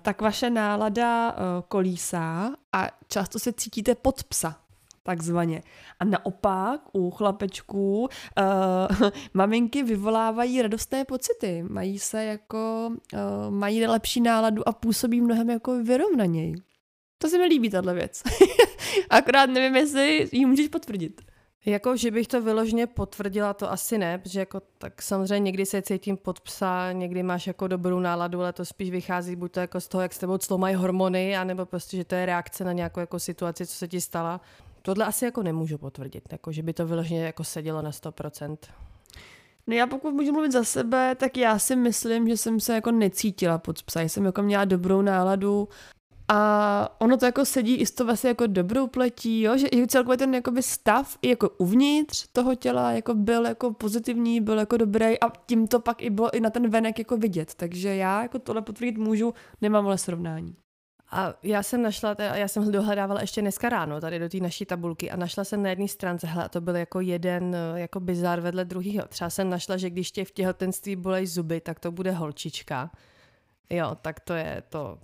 tak 0.01 0.21
vaše 0.21 0.49
nálada 0.49 1.31
uh, 1.31 1.37
kolísá 1.67 2.55
a 2.73 2.87
často 3.07 3.39
se 3.39 3.53
cítíte 3.53 3.95
pod 3.95 4.23
psa. 4.23 4.59
takzvaně. 5.03 5.63
A 5.99 6.05
naopak 6.05 6.81
u 6.93 7.11
chlapečků 7.11 8.01
uh, 8.01 9.09
maminky 9.33 9.83
vyvolávají 9.83 10.61
radostné 10.61 11.05
pocity, 11.05 11.63
mají 11.69 11.99
se 11.99 12.23
jako, 12.23 12.91
mají 13.49 13.87
lepší 13.87 14.21
náladu 14.21 14.67
a 14.67 14.71
působí 14.71 15.21
mnohem 15.21 15.49
jako 15.49 15.83
vyrovnaněji. 15.83 16.55
To 17.17 17.29
se 17.29 17.37
mi 17.37 17.45
líbí, 17.45 17.69
tahle 17.69 17.93
věc. 17.93 18.23
Akorát 19.09 19.49
nevím, 19.49 19.75
jestli 19.75 20.29
ji 20.31 20.45
můžeš 20.45 20.67
potvrdit. 20.67 21.30
Jako, 21.65 21.97
že 21.97 22.11
bych 22.11 22.27
to 22.27 22.41
vyloženě 22.41 22.87
potvrdila, 22.87 23.53
to 23.53 23.71
asi 23.71 23.97
ne, 23.97 24.17
protože 24.17 24.39
jako 24.39 24.61
tak 24.77 25.01
samozřejmě 25.01 25.39
někdy 25.39 25.65
se 25.65 25.81
cítím 25.81 26.17
pod 26.17 26.39
psa, 26.39 26.91
někdy 26.91 27.23
máš 27.23 27.47
jako 27.47 27.67
dobrou 27.67 27.99
náladu, 27.99 28.41
ale 28.41 28.53
to 28.53 28.65
spíš 28.65 28.91
vychází 28.91 29.35
buď 29.35 29.51
to 29.51 29.59
jako 29.59 29.81
z 29.81 29.87
toho, 29.87 30.01
jak 30.01 30.13
s 30.13 30.17
tebou 30.17 30.37
cloumají 30.37 30.75
hormony, 30.75 31.37
anebo 31.37 31.65
prostě, 31.65 31.97
že 31.97 32.05
to 32.05 32.15
je 32.15 32.25
reakce 32.25 32.63
na 32.63 32.71
nějakou 32.71 32.99
jako 32.99 33.19
situaci, 33.19 33.67
co 33.67 33.75
se 33.75 33.87
ti 33.87 34.01
stala. 34.01 34.41
Tohle 34.81 35.05
asi 35.05 35.25
jako 35.25 35.43
nemůžu 35.43 35.77
potvrdit, 35.77 36.23
jako, 36.31 36.51
že 36.51 36.63
by 36.63 36.73
to 36.73 36.87
vyloženě 36.87 37.23
jako 37.23 37.43
sedělo 37.43 37.81
na 37.81 37.91
100%. 37.91 38.57
No 39.67 39.75
já 39.75 39.87
pokud 39.87 40.11
můžu 40.11 40.31
mluvit 40.31 40.51
za 40.51 40.63
sebe, 40.63 41.15
tak 41.15 41.37
já 41.37 41.59
si 41.59 41.75
myslím, 41.75 42.27
že 42.27 42.37
jsem 42.37 42.59
se 42.59 42.75
jako 42.75 42.91
necítila 42.91 43.57
pod 43.57 43.83
psa. 43.83 44.01
Jsem 44.01 44.25
jako 44.25 44.41
měla 44.41 44.65
dobrou 44.65 45.01
náladu, 45.01 45.67
a 46.33 46.95
ono 46.99 47.17
to 47.17 47.25
jako 47.25 47.45
sedí 47.45 47.75
i 47.75 47.85
s 47.85 47.91
to 47.91 48.05
vlastně 48.05 48.27
jako 48.27 48.47
dobrou 48.47 48.87
pletí, 48.87 49.41
jo? 49.41 49.57
že 49.57 49.67
i 49.67 49.87
celkově 49.87 50.17
ten 50.17 50.35
jakoby 50.35 50.63
stav 50.63 51.17
i 51.21 51.29
jako 51.29 51.49
uvnitř 51.49 52.27
toho 52.31 52.55
těla 52.55 52.91
jako 52.91 53.13
byl 53.13 53.45
jako 53.45 53.73
pozitivní, 53.73 54.41
byl 54.41 54.59
jako 54.59 54.77
dobrý 54.77 55.19
a 55.19 55.29
tím 55.45 55.67
to 55.67 55.79
pak 55.79 56.01
i 56.01 56.09
bylo 56.09 56.35
i 56.35 56.39
na 56.39 56.49
ten 56.49 56.69
venek 56.69 56.99
jako 56.99 57.17
vidět. 57.17 57.53
Takže 57.55 57.95
já 57.95 58.21
jako 58.21 58.39
tohle 58.39 58.61
potvrdit 58.61 58.97
můžu, 58.97 59.33
nemám 59.61 59.87
ale 59.87 59.97
srovnání. 59.97 60.55
A 61.09 61.33
já 61.43 61.63
jsem 61.63 61.81
našla, 61.81 62.15
já 62.19 62.47
jsem 62.47 62.71
dohledávala 62.71 63.21
ještě 63.21 63.41
dneska 63.41 63.69
ráno 63.69 64.01
tady 64.01 64.19
do 64.19 64.29
té 64.29 64.37
naší 64.37 64.65
tabulky 64.65 65.11
a 65.11 65.15
našla 65.15 65.43
jsem 65.43 65.63
na 65.63 65.69
jedné 65.69 65.87
stránce, 65.87 66.27
hele, 66.27 66.49
to 66.49 66.61
byl 66.61 66.75
jako 66.75 66.99
jeden 66.99 67.55
jako 67.75 67.99
bizar 67.99 68.39
vedle 68.39 68.65
druhého. 68.65 69.07
Třeba 69.07 69.29
jsem 69.29 69.49
našla, 69.49 69.77
že 69.77 69.89
když 69.89 70.11
tě 70.11 70.25
v 70.25 70.31
těhotenství 70.31 70.95
bolej 70.95 71.27
zuby, 71.27 71.61
tak 71.61 71.79
to 71.79 71.91
bude 71.91 72.11
holčička. 72.11 72.91
Jo, 73.69 73.97
tak 74.01 74.19
to 74.19 74.33
je 74.33 74.63
to, 74.69 74.97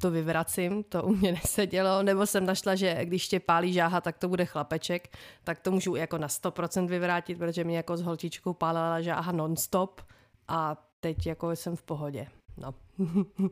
to 0.00 0.10
vyvracím, 0.10 0.84
to 0.84 1.02
u 1.02 1.14
mě 1.14 1.32
nesedělo, 1.44 2.02
nebo 2.02 2.26
jsem 2.26 2.46
našla, 2.46 2.74
že 2.74 3.04
když 3.04 3.28
tě 3.28 3.40
pálí 3.40 3.72
žáha, 3.72 4.00
tak 4.00 4.18
to 4.18 4.28
bude 4.28 4.44
chlapeček, 4.44 5.16
tak 5.44 5.60
to 5.60 5.70
můžu 5.70 5.96
jako 5.96 6.18
na 6.18 6.28
100% 6.28 6.86
vyvrátit, 6.86 7.38
protože 7.38 7.64
mě 7.64 7.76
jako 7.76 7.96
s 7.96 8.02
holčičkou 8.02 8.52
pálila 8.52 9.00
žáha 9.00 9.32
nonstop 9.32 10.00
a 10.48 10.76
teď 11.00 11.26
jako 11.26 11.50
jsem 11.50 11.76
v 11.76 11.82
pohodě. 11.82 12.26
No. 12.56 12.74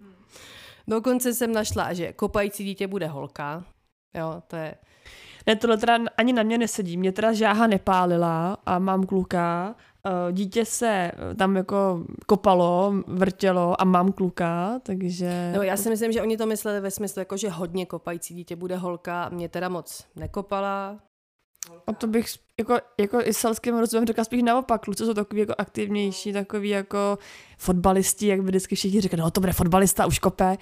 Dokonce 0.89 1.35
jsem 1.35 1.53
našla, 1.53 1.93
že 1.93 2.13
kopající 2.13 2.65
dítě 2.65 2.87
bude 2.87 3.07
holka. 3.07 3.65
Jo, 4.15 4.43
to 4.47 4.57
je... 4.57 4.75
Ne, 5.47 5.57
tohle 5.57 5.77
teda 5.77 5.99
ani 6.17 6.33
na 6.33 6.43
mě 6.43 6.59
nesedí. 6.59 6.97
Mě 6.97 7.13
teda 7.13 7.33
žáha 7.33 7.67
nepálila 7.67 8.57
a 8.67 8.79
mám 8.79 9.07
kluka 9.07 9.75
dítě 10.33 10.65
se 10.65 11.13
eh, 11.15 11.35
tam 11.35 11.57
jako 11.57 12.05
kopalo, 12.27 12.95
vrtělo 13.07 13.81
a 13.81 13.85
mám 13.85 14.13
kluka, 14.13 14.81
takže... 14.83 15.53
No 15.57 15.63
já 15.63 15.77
si 15.77 15.91
myslím, 15.91 16.13
že 16.13 16.23
oni 16.23 16.37
to 16.37 16.47
mysleli 16.47 16.81
ve 16.81 16.91
smyslu, 16.91 17.21
jako 17.21 17.37
že 17.37 17.49
hodně 17.49 17.87
kopající 17.87 18.35
dítě 18.35 18.57
bude 18.57 18.77
holka, 18.77 19.29
mě 19.29 19.49
teda 19.49 19.69
moc 19.69 20.05
nekopala. 20.17 20.99
A 21.87 21.93
to 21.93 22.07
bych 22.07 22.27
jako, 22.59 22.79
jako 23.01 23.21
i 23.21 23.35
selským 23.35 23.79
rozumem 23.79 24.07
řekla 24.07 24.25
spíš 24.25 24.43
naopak, 24.43 24.83
kluci 24.83 25.05
jsou 25.05 25.15
takový 25.15 25.41
jako 25.41 25.55
aktivnější, 25.59 26.33
takový 26.33 26.69
jako 26.69 27.19
fotbalisti, 27.59 28.27
jak 28.27 28.41
by 28.41 28.49
vždycky 28.49 28.75
všichni 28.75 29.01
říkali, 29.01 29.23
no 29.23 29.31
to 29.31 29.41
bude 29.41 29.53
fotbalista, 29.53 30.07
už 30.07 30.19
kope, 30.19 30.59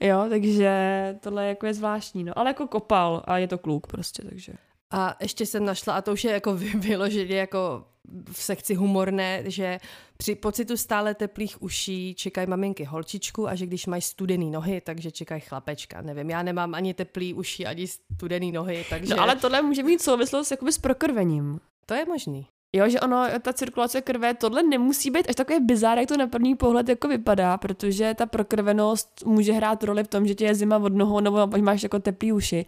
jo, 0.00 0.26
takže 0.28 1.16
tohle 1.20 1.46
jako 1.46 1.66
je 1.66 1.74
zvláštní, 1.74 2.24
no, 2.24 2.38
ale 2.38 2.50
jako 2.50 2.66
kopal 2.66 3.22
a 3.24 3.38
je 3.38 3.48
to 3.48 3.58
kluk 3.58 3.86
prostě, 3.86 4.22
takže. 4.22 4.52
A 4.90 5.16
ještě 5.20 5.46
jsem 5.46 5.64
našla, 5.64 5.94
a 5.94 6.02
to 6.02 6.12
už 6.12 6.24
je 6.24 6.32
jako 6.32 6.54
vyloženě 6.78 7.36
jako 7.36 7.84
v 8.32 8.42
sekci 8.42 8.74
humorné, 8.74 9.42
že 9.46 9.80
při 10.16 10.34
pocitu 10.34 10.76
stále 10.76 11.14
teplých 11.14 11.62
uší 11.62 12.14
čekají 12.14 12.46
maminky 12.46 12.84
holčičku 12.84 13.48
a 13.48 13.54
že 13.54 13.66
když 13.66 13.86
mají 13.86 14.02
studený 14.02 14.50
nohy, 14.50 14.80
takže 14.80 15.10
čekají 15.10 15.40
chlapečka. 15.40 16.02
Nevím, 16.02 16.30
já 16.30 16.42
nemám 16.42 16.74
ani 16.74 16.94
teplý 16.94 17.34
uši, 17.34 17.66
ani 17.66 17.86
studený 17.86 18.52
nohy, 18.52 18.84
takže... 18.90 19.14
No 19.14 19.22
ale 19.22 19.36
tohle 19.36 19.62
může 19.62 19.82
mít 19.82 20.02
souvislost 20.02 20.50
jakoby 20.50 20.72
s 20.72 20.78
prokrvením. 20.78 21.60
To 21.86 21.94
je 21.94 22.06
možný. 22.06 22.46
Jo, 22.76 22.88
že 22.88 23.00
ono, 23.00 23.26
ta 23.42 23.52
cirkulace 23.52 24.00
krve, 24.00 24.34
tohle 24.34 24.62
nemusí 24.62 25.10
být 25.10 25.28
až 25.28 25.34
takové 25.34 25.60
bizár, 25.60 25.98
jak 25.98 26.08
to 26.08 26.16
na 26.16 26.26
první 26.26 26.54
pohled 26.54 26.88
jako 26.88 27.08
vypadá, 27.08 27.58
protože 27.58 28.14
ta 28.14 28.26
prokrvenost 28.26 29.22
může 29.26 29.52
hrát 29.52 29.84
roli 29.84 30.04
v 30.04 30.08
tom, 30.08 30.26
že 30.26 30.34
tě 30.34 30.44
je 30.44 30.54
zima 30.54 30.78
od 30.78 30.94
nohou 30.94 31.20
nebo 31.20 31.46
máš 31.46 31.82
jako 31.82 31.98
teplý 31.98 32.32
uši. 32.32 32.66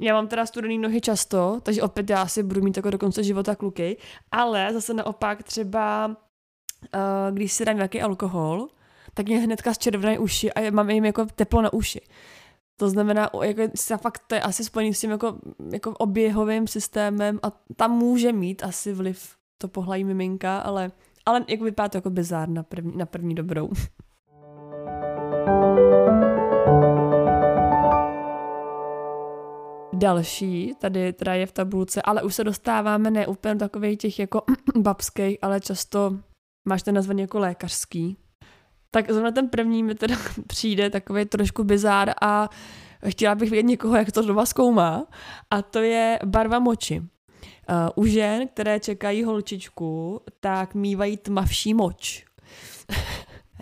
Já 0.00 0.14
mám 0.14 0.28
teda 0.28 0.46
studený 0.46 0.78
nohy 0.78 1.00
často, 1.00 1.60
takže 1.62 1.82
opět 1.82 2.10
já 2.10 2.26
si 2.26 2.42
budu 2.42 2.62
mít 2.62 2.76
jako 2.76 2.90
do 2.90 2.98
konce 2.98 3.24
života 3.24 3.54
kluky, 3.54 3.96
ale 4.32 4.72
zase 4.72 4.94
naopak 4.94 5.42
třeba, 5.42 6.06
uh, 6.06 6.14
když 7.30 7.52
si 7.52 7.64
dám 7.64 7.76
nějaký 7.76 8.02
alkohol, 8.02 8.68
tak 9.14 9.26
mě 9.26 9.38
hnedka 9.38 9.74
zčervenají 9.74 10.18
uši 10.18 10.52
a 10.52 10.70
mám 10.70 10.90
jim 10.90 11.04
jako 11.04 11.26
teplo 11.34 11.62
na 11.62 11.72
uši. 11.72 12.00
To 12.76 12.90
znamená, 12.90 13.30
jako, 13.42 13.62
fakt 13.96 14.22
to 14.26 14.34
je 14.34 14.40
asi 14.40 14.64
spojený 14.64 14.94
s 14.94 15.00
tím 15.00 15.10
jako, 15.10 15.38
jako 15.72 15.90
oběhovým 15.90 16.66
systémem 16.66 17.40
a 17.42 17.52
tam 17.76 17.90
může 17.90 18.32
mít 18.32 18.62
asi 18.62 18.92
vliv 18.92 19.36
to 19.58 19.68
pohlají 19.68 20.04
miminka, 20.04 20.58
ale, 20.58 20.92
ale 21.26 21.44
jako 21.48 21.64
vypadá 21.64 21.88
to 21.88 21.98
jako 21.98 22.10
bizár 22.10 22.48
na 22.48 22.62
první, 22.62 22.96
na 22.96 23.06
první 23.06 23.34
dobrou. 23.34 23.70
Další, 30.00 30.74
tady 30.78 31.12
teda 31.12 31.34
je 31.34 31.46
v 31.46 31.52
tabulce, 31.52 32.02
ale 32.02 32.22
už 32.22 32.34
se 32.34 32.44
dostáváme 32.44 33.10
ne 33.10 33.26
úplně 33.26 33.56
takových 33.56 33.98
těch 33.98 34.18
jako 34.18 34.42
babských, 34.76 35.38
ale 35.42 35.60
často 35.60 36.18
máš 36.68 36.82
ten 36.82 36.94
nazvaný 36.94 37.20
jako 37.20 37.38
lékařský. 37.38 38.16
Tak 38.90 39.10
zrovna 39.10 39.30
ten 39.30 39.48
první 39.48 39.82
mi 39.82 39.94
teda 39.94 40.16
přijde 40.46 40.90
takový 40.90 41.24
trošku 41.24 41.64
bizár 41.64 42.12
a 42.22 42.48
chtěla 43.08 43.34
bych 43.34 43.50
vědět 43.50 43.68
někoho, 43.68 43.96
jak 43.96 44.12
to 44.12 44.22
doma 44.22 44.46
zkoumá. 44.46 45.06
A 45.50 45.62
to 45.62 45.78
je 45.78 46.18
barva 46.24 46.58
moči. 46.58 47.00
Uh, 47.00 48.04
u 48.04 48.06
žen, 48.06 48.48
které 48.48 48.80
čekají 48.80 49.24
holčičku, 49.24 50.20
tak 50.40 50.74
mývají 50.74 51.16
tmavší 51.16 51.74
moč. 51.74 52.24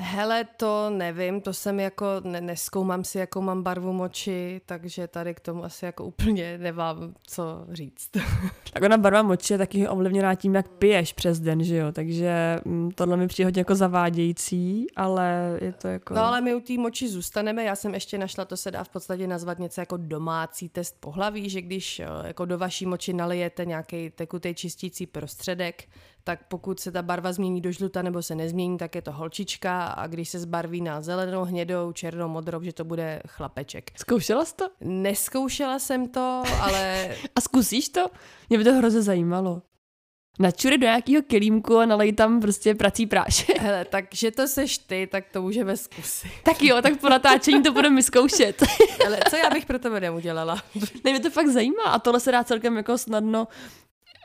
Hele, 0.00 0.44
to 0.56 0.90
nevím, 0.90 1.40
to 1.40 1.52
jsem 1.52 1.80
jako, 1.80 2.06
ne, 2.24 2.40
neskoumám 2.40 3.04
si, 3.04 3.18
jakou 3.18 3.40
mám 3.40 3.62
barvu 3.62 3.92
moči, 3.92 4.60
takže 4.66 5.08
tady 5.08 5.34
k 5.34 5.40
tomu 5.40 5.64
asi 5.64 5.84
jako 5.84 6.04
úplně 6.04 6.58
nemám 6.58 7.14
co 7.26 7.66
říct. 7.72 8.10
tak 8.72 8.82
ona 8.82 8.98
barva 8.98 9.22
moči 9.22 9.54
je 9.54 9.58
taky 9.58 9.88
ovlivněná 9.88 10.34
tím, 10.34 10.54
jak 10.54 10.68
piješ 10.68 11.12
přes 11.12 11.40
den, 11.40 11.64
že 11.64 11.76
jo, 11.76 11.92
takže 11.92 12.58
mm, 12.64 12.90
tohle 12.90 13.16
mi 13.16 13.28
přijde 13.28 13.46
hodně 13.46 13.60
jako 13.60 13.74
zavádějící, 13.74 14.86
ale 14.96 15.58
je 15.62 15.72
to 15.72 15.88
jako... 15.88 16.14
No 16.14 16.24
ale 16.24 16.40
my 16.40 16.54
u 16.54 16.60
té 16.60 16.72
moči 16.72 17.08
zůstaneme, 17.08 17.64
já 17.64 17.76
jsem 17.76 17.94
ještě 17.94 18.18
našla, 18.18 18.44
to 18.44 18.56
se 18.56 18.70
dá 18.70 18.84
v 18.84 18.88
podstatě 18.88 19.26
nazvat 19.26 19.58
něco 19.58 19.80
jako 19.80 19.96
domácí 19.96 20.68
test 20.68 20.96
pohlaví, 21.00 21.50
že 21.50 21.62
když 21.62 22.00
eh, 22.00 22.06
jako 22.24 22.44
do 22.44 22.58
vaší 22.58 22.86
moči 22.86 23.12
nalijete 23.12 23.64
nějaký 23.64 24.10
tekutý 24.10 24.54
čistící 24.54 25.06
prostředek, 25.06 25.84
tak 26.28 26.40
pokud 26.48 26.80
se 26.80 26.92
ta 26.92 27.02
barva 27.02 27.32
změní 27.32 27.60
do 27.60 27.72
žluta 27.72 28.02
nebo 28.02 28.22
se 28.22 28.34
nezmění, 28.34 28.78
tak 28.78 28.94
je 28.94 29.02
to 29.02 29.12
holčička 29.12 29.86
a 29.86 30.06
když 30.06 30.28
se 30.28 30.38
zbarví 30.38 30.80
na 30.80 31.00
zelenou, 31.00 31.44
hnědou, 31.44 31.92
černou, 31.92 32.28
modrou, 32.28 32.62
že 32.62 32.72
to 32.72 32.84
bude 32.84 33.22
chlapeček. 33.28 33.90
Zkoušela 33.96 34.44
jsi 34.44 34.54
to? 34.54 34.68
Neskoušela 34.80 35.78
jsem 35.78 36.08
to, 36.08 36.42
ale... 36.60 37.08
a 37.36 37.40
zkusíš 37.40 37.88
to? 37.88 38.06
Mě 38.48 38.58
by 38.58 38.64
to 38.64 38.74
hrozně 38.74 39.02
zajímalo. 39.02 39.62
Načury 40.38 40.78
do 40.78 40.86
nějakého 40.86 41.22
kelímku 41.22 41.78
a 41.78 41.86
nalej 41.86 42.12
tam 42.12 42.40
prostě 42.40 42.74
prací 42.74 43.06
prášek. 43.06 43.58
Hele, 43.60 43.84
takže 43.84 44.30
to 44.30 44.48
seš 44.48 44.78
ty, 44.78 45.08
tak 45.12 45.24
to 45.32 45.42
můžeme 45.42 45.76
zkusit. 45.76 46.32
Tak 46.42 46.62
jo, 46.62 46.82
tak 46.82 47.00
po 47.00 47.08
natáčení 47.08 47.62
to 47.62 47.72
budeme 47.72 48.02
zkoušet. 48.02 48.62
Ale 49.06 49.18
co 49.30 49.36
já 49.36 49.50
bych 49.50 49.66
pro 49.66 49.78
tebe 49.78 50.00
neudělala? 50.00 50.62
Ne, 51.04 51.10
mě 51.10 51.20
to 51.20 51.30
fakt 51.30 51.48
zajímá 51.48 51.84
a 51.84 51.98
tohle 51.98 52.20
se 52.20 52.32
dá 52.32 52.44
celkem 52.44 52.76
jako 52.76 52.98
snadno 52.98 53.48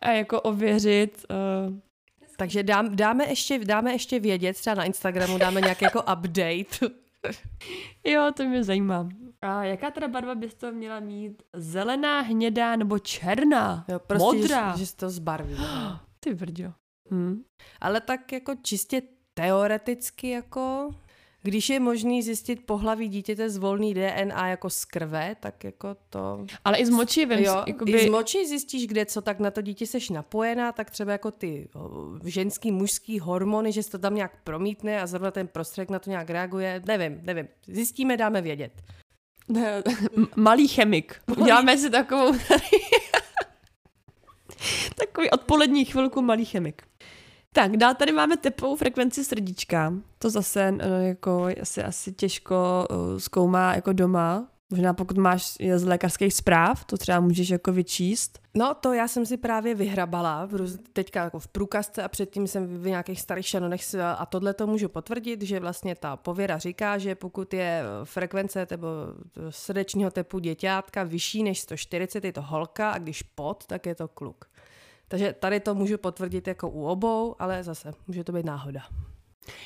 a 0.02 0.12
jako 0.12 0.42
ověřit. 0.42 1.26
Uh, 1.30 1.93
takže 2.38 2.64
dám, 2.64 2.96
dáme, 2.96 3.26
ještě, 3.26 3.60
dáme 3.60 3.92
ještě 3.92 4.20
vědět, 4.20 4.54
třeba 4.54 4.76
na 4.76 4.84
Instagramu 4.84 5.38
dáme 5.38 5.62
nějaký 5.62 5.86
jako 5.86 6.02
update. 6.02 6.94
jo, 8.04 8.32
to 8.36 8.44
mě 8.44 8.64
zajímá. 8.64 9.10
A 9.42 9.64
jaká 9.64 9.92
teda 9.92 10.08
barva 10.08 10.36
bys 10.36 10.54
to 10.54 10.72
měla 10.72 11.00
mít? 11.00 11.44
Zelená, 11.54 12.22
hnědá 12.22 12.76
nebo 12.76 13.00
černá? 13.00 13.86
Jo, 13.88 14.00
prostě, 14.00 14.26
Modrá? 14.26 14.78
Že, 14.78 14.86
že 14.86 14.96
to 14.96 15.10
zbarví. 15.10 15.56
Ty 16.20 16.34
brďo. 16.34 16.74
Hm. 17.12 17.44
Ale 17.82 18.02
tak 18.02 18.32
jako 18.32 18.56
čistě 18.62 19.02
teoreticky 19.34 20.30
jako 20.30 20.90
když 21.44 21.70
je 21.70 21.80
možný 21.80 22.24
zjistit 22.24 22.66
pohlaví 22.66 23.08
dítěte 23.08 23.50
z 23.50 23.58
volný 23.58 23.94
DNA 23.94 24.48
jako 24.48 24.70
z 24.70 24.86
krve, 24.86 25.36
tak 25.40 25.64
jako 25.64 25.96
to... 26.10 26.46
Ale 26.66 26.78
i 26.78 26.86
z 26.86 26.90
moči, 26.90 27.26
vím, 27.26 27.40
jo, 27.40 27.64
jakoby... 27.68 27.92
I 27.92 28.08
z 28.08 28.10
moči 28.10 28.48
zjistíš, 28.48 28.88
kde 28.88 29.06
co, 29.06 29.22
tak 29.22 29.40
na 29.40 29.52
to 29.52 29.62
dítě 29.62 29.88
seš 29.88 30.10
napojená, 30.10 30.72
tak 30.72 30.92
třeba 30.92 31.12
jako 31.12 31.32
ty 31.32 31.70
ženský, 32.26 32.72
mužský 32.72 33.20
hormony, 33.20 33.72
že 33.72 33.84
se 33.84 33.92
to 33.92 34.00
tam 34.00 34.16
nějak 34.16 34.32
promítne 34.44 35.02
a 35.02 35.08
zrovna 35.08 35.32
ten 35.32 35.48
prostředek 35.48 35.90
na 35.90 36.00
to 36.00 36.10
nějak 36.10 36.30
reaguje. 36.30 36.82
Nevím, 36.86 37.20
nevím. 37.22 37.48
Zjistíme, 37.68 38.18
dáme 38.18 38.42
vědět. 38.42 38.72
Malý 40.36 40.68
chemik. 40.68 41.16
Uděláme 41.38 41.78
si 41.78 41.90
takovou 41.90 42.34
Takový 44.96 45.30
odpolední 45.30 45.86
chvilku 45.86 46.22
malý 46.22 46.46
chemik. 46.46 46.82
Tak, 47.54 47.78
dál 47.78 47.96
tady 47.96 48.12
máme 48.12 48.38
tepovou 48.38 48.76
frekvenci 48.76 49.24
srdíčka. 49.24 49.94
To 50.20 50.30
zase 50.30 50.74
eh, 50.80 51.08
jako 51.08 51.48
asi, 51.62 51.84
asi 51.84 52.12
těžko 52.12 52.88
eh, 52.90 53.20
zkoumá 53.20 53.76
jako 53.76 53.94
doma. 53.94 54.48
Možná 54.70 54.94
pokud 54.94 55.18
máš 55.18 55.58
z 55.76 55.84
lékařských 55.84 56.34
zpráv, 56.34 56.86
to 56.86 56.98
třeba 56.98 57.20
můžeš 57.20 57.50
jako 57.50 57.72
vyčíst. 57.72 58.40
No 58.54 58.74
to 58.74 58.94
já 58.94 59.08
jsem 59.08 59.26
si 59.26 59.38
právě 59.38 59.76
vyhrabala, 59.76 60.50
teďka 60.94 61.24
jako 61.24 61.40
v 61.40 61.48
průkazce 61.48 62.04
a 62.04 62.08
předtím 62.08 62.48
jsem 62.48 62.68
v 62.68 62.88
nějakých 62.88 63.22
starých 63.22 63.48
šanonech 63.48 63.82
a 64.18 64.26
tohle 64.26 64.54
to 64.54 64.68
můžu 64.68 64.90
potvrdit, 64.90 65.42
že 65.42 65.60
vlastně 65.60 65.96
ta 65.96 66.18
pověra 66.18 66.58
říká, 66.58 66.98
že 66.98 67.16
pokud 67.16 67.54
je 67.54 67.84
frekvence 68.04 68.68
nebo 68.72 68.88
srdečního 69.50 70.12
tepu 70.12 70.40
děťátka 70.40 71.04
vyšší 71.04 71.44
než 71.44 71.60
140, 71.60 72.26
je 72.26 72.34
to 72.34 72.42
holka 72.42 72.92
a 72.92 72.98
když 72.98 73.24
pod, 73.24 73.66
tak 73.68 73.86
je 73.86 73.96
to 73.96 74.08
kluk. 74.08 74.46
Takže 75.14 75.34
tady 75.34 75.60
to 75.60 75.76
můžu 75.76 75.98
potvrdit 75.98 76.48
jako 76.48 76.70
u 76.70 76.86
obou, 76.86 77.36
ale 77.40 77.64
zase 77.64 77.92
může 78.08 78.24
to 78.24 78.32
být 78.32 78.46
náhoda. 78.46 78.82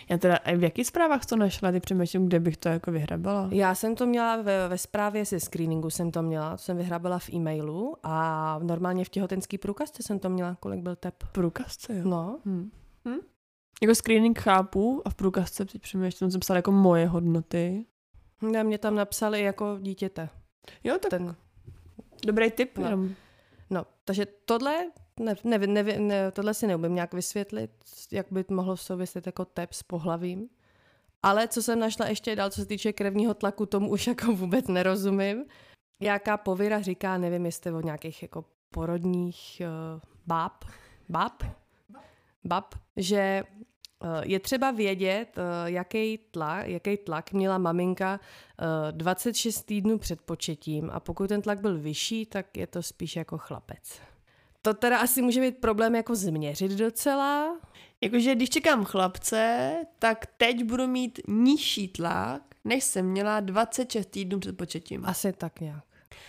Já 0.10 0.18
teda, 0.18 0.39
v 0.56 0.63
jakých 0.63 0.88
zprávách 0.88 1.25
to 1.25 1.36
našla? 1.36 1.72
Ty 1.72 1.80
přemýšlím, 1.80 2.25
kde 2.25 2.39
bych 2.39 2.58
to 2.58 2.70
jako 2.70 2.92
vyhrabala? 2.92 3.50
Já 3.51 3.75
jsem 3.75 3.96
to 3.96 4.06
měla 4.06 4.42
ve, 4.42 4.68
ve 4.68 4.77
zprávě 4.77 5.25
ze 5.25 5.39
screeningu 5.39 5.89
jsem 5.89 6.12
to 6.12 6.22
měla, 6.22 6.51
to 6.51 6.58
jsem 6.58 6.77
vyhrabala 6.77 7.20
v 7.20 7.30
e-mailu 7.34 7.96
a 8.04 8.60
normálně 8.63 9.06
v 9.06 9.10
těhotenský 9.10 9.58
průkazce 9.58 10.04
jsem 10.04 10.20
to 10.20 10.30
měla, 10.30 10.56
kolik 10.60 10.80
byl 10.80 10.96
tep. 10.96 11.24
Průkazce, 11.32 11.98
jo? 11.98 12.01
No. 12.06 12.39
Hm. 12.46 12.70
Hm? 13.08 13.20
Jako 13.82 13.96
screening 13.96 14.39
chápu 14.39 15.01
a 15.06 15.10
v 15.10 15.16
průkazce 15.16 15.66
teď 15.66 15.82
přemýšlím, 15.82 16.32
jsem 16.32 16.39
psala 16.39 16.56
jako 16.56 16.72
moje 16.72 17.08
hodnoty. 17.08 17.86
Ne, 18.42 18.63
mě 18.63 18.77
tam 18.77 18.96
napsali 18.96 19.42
jako 19.42 19.77
dítěte. 19.82 20.30
Jo, 20.84 20.98
tak 21.01 21.10
Ten... 21.10 21.36
dobrý 22.25 22.51
tip. 22.51 22.77
No. 22.77 22.84
Jenom. 22.84 23.10
no, 23.70 23.86
takže 24.06 24.27
tohle 24.46 24.86
ne, 25.19 25.36
ne, 25.43 25.57
ne, 25.57 25.83
ne, 25.83 26.31
tohle 26.31 26.53
si 26.53 26.67
neumím 26.67 26.95
nějak 26.95 27.13
vysvětlit, 27.13 27.71
jak 28.12 28.27
by 28.31 28.45
mohlo 28.50 28.77
souviset 28.77 29.25
jako 29.25 29.45
tep 29.45 29.74
s 29.74 29.83
pohlavím. 29.83 30.50
Ale 31.24 31.47
co 31.47 31.63
jsem 31.63 31.79
našla 31.79 32.07
ještě 32.07 32.36
dál, 32.36 32.50
co 32.50 32.62
se 32.62 32.67
týče 32.67 32.93
krevního 32.93 33.33
tlaku, 33.33 33.65
tomu 33.65 33.89
už 33.89 34.07
jako 34.07 34.33
vůbec 34.33 34.67
nerozumím. 34.67 35.45
Jaká 36.01 36.38
pověra 36.38 36.81
říká, 36.81 37.17
nevím, 37.17 37.45
jestli 37.45 37.71
o 37.71 37.81
nějakých 37.81 38.21
jako 38.21 38.45
porodních 38.71 39.62
uh, 39.62 40.01
báb, 40.27 40.63
báb, 41.09 41.43
bab, 42.43 42.75
že 42.95 43.43
uh, 44.03 44.09
je 44.24 44.39
třeba 44.39 44.71
vědět, 44.71 45.38
uh, 45.38 45.43
jaký 45.65 46.17
tlak, 46.17 46.67
jaký 46.67 46.97
tlak 46.97 47.31
měla 47.31 47.57
maminka 47.57 48.19
uh, 48.89 48.97
26 48.97 49.62
týdnů 49.62 49.97
před 49.97 50.21
početím 50.21 50.89
a 50.93 51.00
pokud 51.00 51.27
ten 51.27 51.41
tlak 51.41 51.62
byl 51.62 51.79
vyšší, 51.79 52.25
tak 52.25 52.57
je 52.57 52.67
to 52.67 52.83
spíš 52.83 53.15
jako 53.15 53.38
chlapec. 53.38 54.01
To 54.67 54.74
teda 54.74 54.97
asi 54.97 55.21
může 55.21 55.41
být 55.41 55.57
problém 55.57 55.95
jako 55.95 56.15
změřit 56.15 56.71
docela. 56.71 57.57
Jakože 58.01 58.36
když 58.36 58.50
čekám 58.50 58.86
chlapce, 58.86 59.71
tak 60.00 60.25
teď 60.38 60.63
budu 60.63 60.88
mít 60.88 61.19
nižší 61.27 61.88
tlak, 61.88 62.41
než 62.65 62.83
jsem 62.83 63.05
měla 63.05 63.39
26 63.39 64.05
týdnů 64.05 64.39
před 64.39 64.57
početím. 64.57 65.05
Asi 65.05 65.33
tak 65.33 65.59
nějak. 65.59 65.83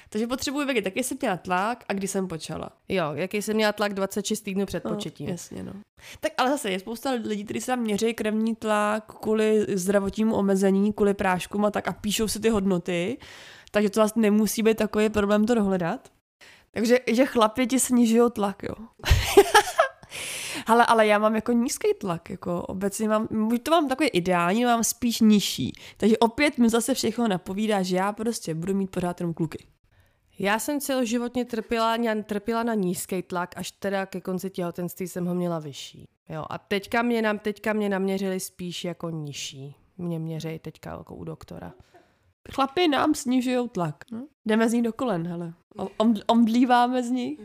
Takže 0.08 0.26
potřebuji 0.26 0.66
vědět, 0.66 0.84
jaký 0.84 1.02
jsem 1.02 1.18
měla 1.20 1.36
tlak 1.36 1.84
a 1.88 1.92
kdy 1.92 2.08
jsem 2.08 2.28
počala. 2.28 2.70
Jo, 2.88 3.04
jaký 3.14 3.42
jsem 3.42 3.56
měla 3.56 3.72
tlak 3.72 3.94
26 3.94 4.40
týdnů 4.40 4.66
před 4.66 4.84
no, 4.84 4.94
početím. 4.94 5.28
Jasně, 5.28 5.62
no. 5.62 5.72
Tak 6.20 6.32
ale 6.38 6.50
zase 6.50 6.70
je 6.70 6.80
spousta 6.80 7.10
lidí, 7.10 7.44
kteří 7.44 7.60
se 7.60 7.66
tam 7.66 7.80
měří 7.80 8.14
krevní 8.14 8.56
tlak 8.56 9.04
kvůli 9.20 9.66
zdravotnímu 9.74 10.34
omezení, 10.34 10.92
kvůli 10.92 11.14
práškům 11.14 11.64
a 11.64 11.70
tak 11.70 11.88
a 11.88 11.92
píšou 11.92 12.28
si 12.28 12.40
ty 12.40 12.48
hodnoty. 12.48 13.18
Takže 13.70 13.90
to 13.90 14.00
vlastně 14.00 14.22
nemusí 14.22 14.62
být 14.62 14.76
takový 14.76 15.08
problém 15.08 15.46
to 15.46 15.54
dohledat. 15.54 16.08
Takže 16.70 16.98
že 17.06 17.26
chlapě 17.26 17.66
ti 17.66 17.80
snižují 17.80 18.30
tlak, 18.30 18.62
jo. 18.62 18.74
ale, 20.66 20.86
ale 20.86 21.06
já 21.06 21.18
mám 21.18 21.34
jako 21.34 21.52
nízký 21.52 21.88
tlak, 22.00 22.30
jako 22.30 22.62
obecně 22.62 23.08
mám, 23.08 23.28
to 23.62 23.70
mám 23.70 23.88
takový 23.88 24.08
ideální, 24.08 24.64
mám 24.64 24.84
spíš 24.84 25.20
nižší. 25.20 25.72
Takže 25.96 26.18
opět 26.18 26.58
mi 26.58 26.68
zase 26.68 26.94
všechno 26.94 27.28
napovídá, 27.28 27.82
že 27.82 27.96
já 27.96 28.12
prostě 28.12 28.54
budu 28.54 28.74
mít 28.74 28.90
pořád 28.90 29.20
jenom 29.20 29.34
kluky. 29.34 29.66
Já 30.38 30.58
jsem 30.58 30.80
celoživotně 30.80 31.44
trpěla, 31.44 31.96
trpěla 32.22 32.62
na 32.62 32.74
nízký 32.74 33.22
tlak, 33.22 33.56
až 33.56 33.70
teda 33.70 34.06
ke 34.06 34.20
konci 34.20 34.50
těhotenství 34.50 35.08
jsem 35.08 35.26
ho 35.26 35.34
měla 35.34 35.58
vyšší. 35.58 36.08
Jo, 36.28 36.44
a 36.50 36.58
teďka 36.58 37.02
mě, 37.02 37.22
nám, 37.22 37.38
teďka 37.38 37.72
mě 37.72 37.88
naměřili 37.88 38.40
spíš 38.40 38.84
jako 38.84 39.10
nižší. 39.10 39.74
Mě 39.98 40.18
měřejí 40.18 40.58
teďka 40.58 40.90
jako 40.90 41.14
u 41.14 41.24
doktora. 41.24 41.72
Chlapi 42.54 42.88
nám 42.88 43.14
snižují 43.14 43.68
tlak. 43.68 43.96
No? 44.12 44.26
Jdeme 44.46 44.68
z 44.68 44.72
ní 44.72 44.82
do 44.82 44.92
kolen, 44.92 45.28
hele. 45.28 45.54
Om, 45.96 46.14
omdlíváme 46.26 47.02
z 47.02 47.10
ní. 47.10 47.38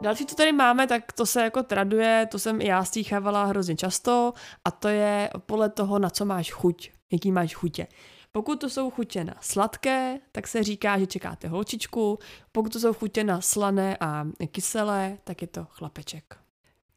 Další, 0.00 0.26
co 0.26 0.34
tady 0.34 0.52
máme, 0.52 0.86
tak 0.86 1.12
to 1.12 1.26
se 1.26 1.42
jako 1.42 1.62
traduje, 1.62 2.28
to 2.30 2.38
jsem 2.38 2.60
i 2.60 2.66
já 2.66 2.84
stýchávala 2.84 3.44
hrozně 3.44 3.76
často 3.76 4.32
a 4.64 4.70
to 4.70 4.88
je 4.88 5.30
podle 5.46 5.70
toho, 5.70 5.98
na 5.98 6.10
co 6.10 6.24
máš 6.24 6.50
chuť, 6.52 6.90
jaký 7.12 7.32
máš 7.32 7.54
chutě. 7.54 7.86
Pokud 8.32 8.60
to 8.60 8.70
jsou 8.70 8.90
chutě 8.90 9.24
na 9.24 9.34
sladké, 9.40 10.18
tak 10.32 10.46
se 10.46 10.62
říká, 10.62 10.98
že 10.98 11.06
čekáte 11.06 11.48
holčičku. 11.48 12.18
Pokud 12.52 12.72
to 12.72 12.80
jsou 12.80 12.92
chutě 12.92 13.24
na 13.24 13.40
slané 13.40 13.96
a 14.00 14.26
kyselé, 14.50 15.18
tak 15.24 15.42
je 15.42 15.48
to 15.48 15.64
chlapeček. 15.70 16.38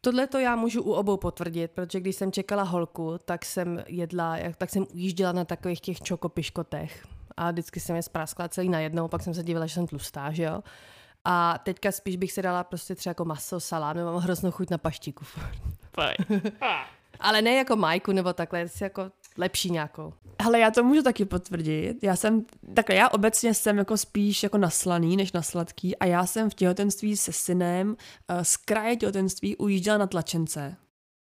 Tohle 0.04 0.28
to 0.28 0.40
já 0.40 0.56
můžu 0.56 0.84
u 0.84 0.92
obou 0.92 1.18
potvrdit, 1.18 1.72
protože 1.72 2.00
když 2.00 2.16
jsem 2.16 2.32
čekala 2.32 2.64
holku, 2.64 3.18
tak 3.26 3.46
jsem 3.46 3.84
jedla, 3.88 4.38
tak 4.58 4.70
jsem 4.70 4.86
ujížděla 4.94 5.32
na 5.32 5.46
takových 5.46 5.82
těch 5.82 6.02
čokopiškotech 6.02 7.08
a 7.38 7.52
vždycky 7.52 7.80
jsem 7.80 7.96
je 7.96 8.04
spráskla 8.04 8.48
celý 8.48 8.70
najednou, 8.70 9.08
pak 9.08 9.22
jsem 9.24 9.34
se 9.34 9.44
dívala, 9.44 9.66
že 9.66 9.74
jsem 9.74 9.88
tlustá, 9.88 10.32
že 10.32 10.44
jo. 10.44 10.64
A 11.26 11.58
teďka 11.64 11.92
spíš 11.92 12.16
bych 12.18 12.32
si 12.32 12.42
dala 12.42 12.64
prostě 12.64 12.96
třeba 12.96 13.12
jako 13.12 13.26
maso, 13.26 13.60
salám, 13.60 14.04
mám 14.04 14.16
hroznou 14.16 14.52
chuť 14.52 14.70
na 14.70 14.78
paštiku. 14.78 15.26
Ale 17.20 17.42
ne 17.42 17.52
jako 17.52 17.76
majku 17.76 18.12
nebo 18.12 18.34
takhle, 18.34 18.68
si 18.68 18.84
jako 18.84 19.12
lepší 19.38 19.72
nějakou. 19.72 20.14
Hele, 20.42 20.60
já 20.60 20.72
to 20.72 20.84
můžu 20.84 21.04
taky 21.04 21.26
potvrdit. 21.26 21.98
Já 22.04 22.16
jsem, 22.16 22.46
takhle, 22.74 22.96
já 22.96 23.10
obecně 23.10 23.54
jsem 23.54 23.78
jako 23.78 23.98
spíš 23.98 24.44
jako 24.44 24.58
naslaný 24.58 25.18
než 25.18 25.32
na 25.32 25.42
sladký 25.42 25.98
a 25.98 26.06
já 26.06 26.26
jsem 26.26 26.50
v 26.50 26.54
těhotenství 26.54 27.18
se 27.18 27.34
synem 27.34 27.90
uh, 27.90 27.96
z 28.42 28.58
kraje 28.58 28.96
těhotenství 28.96 29.58
ujížděla 29.58 29.98
na 29.98 30.08
tlačence. 30.08 30.76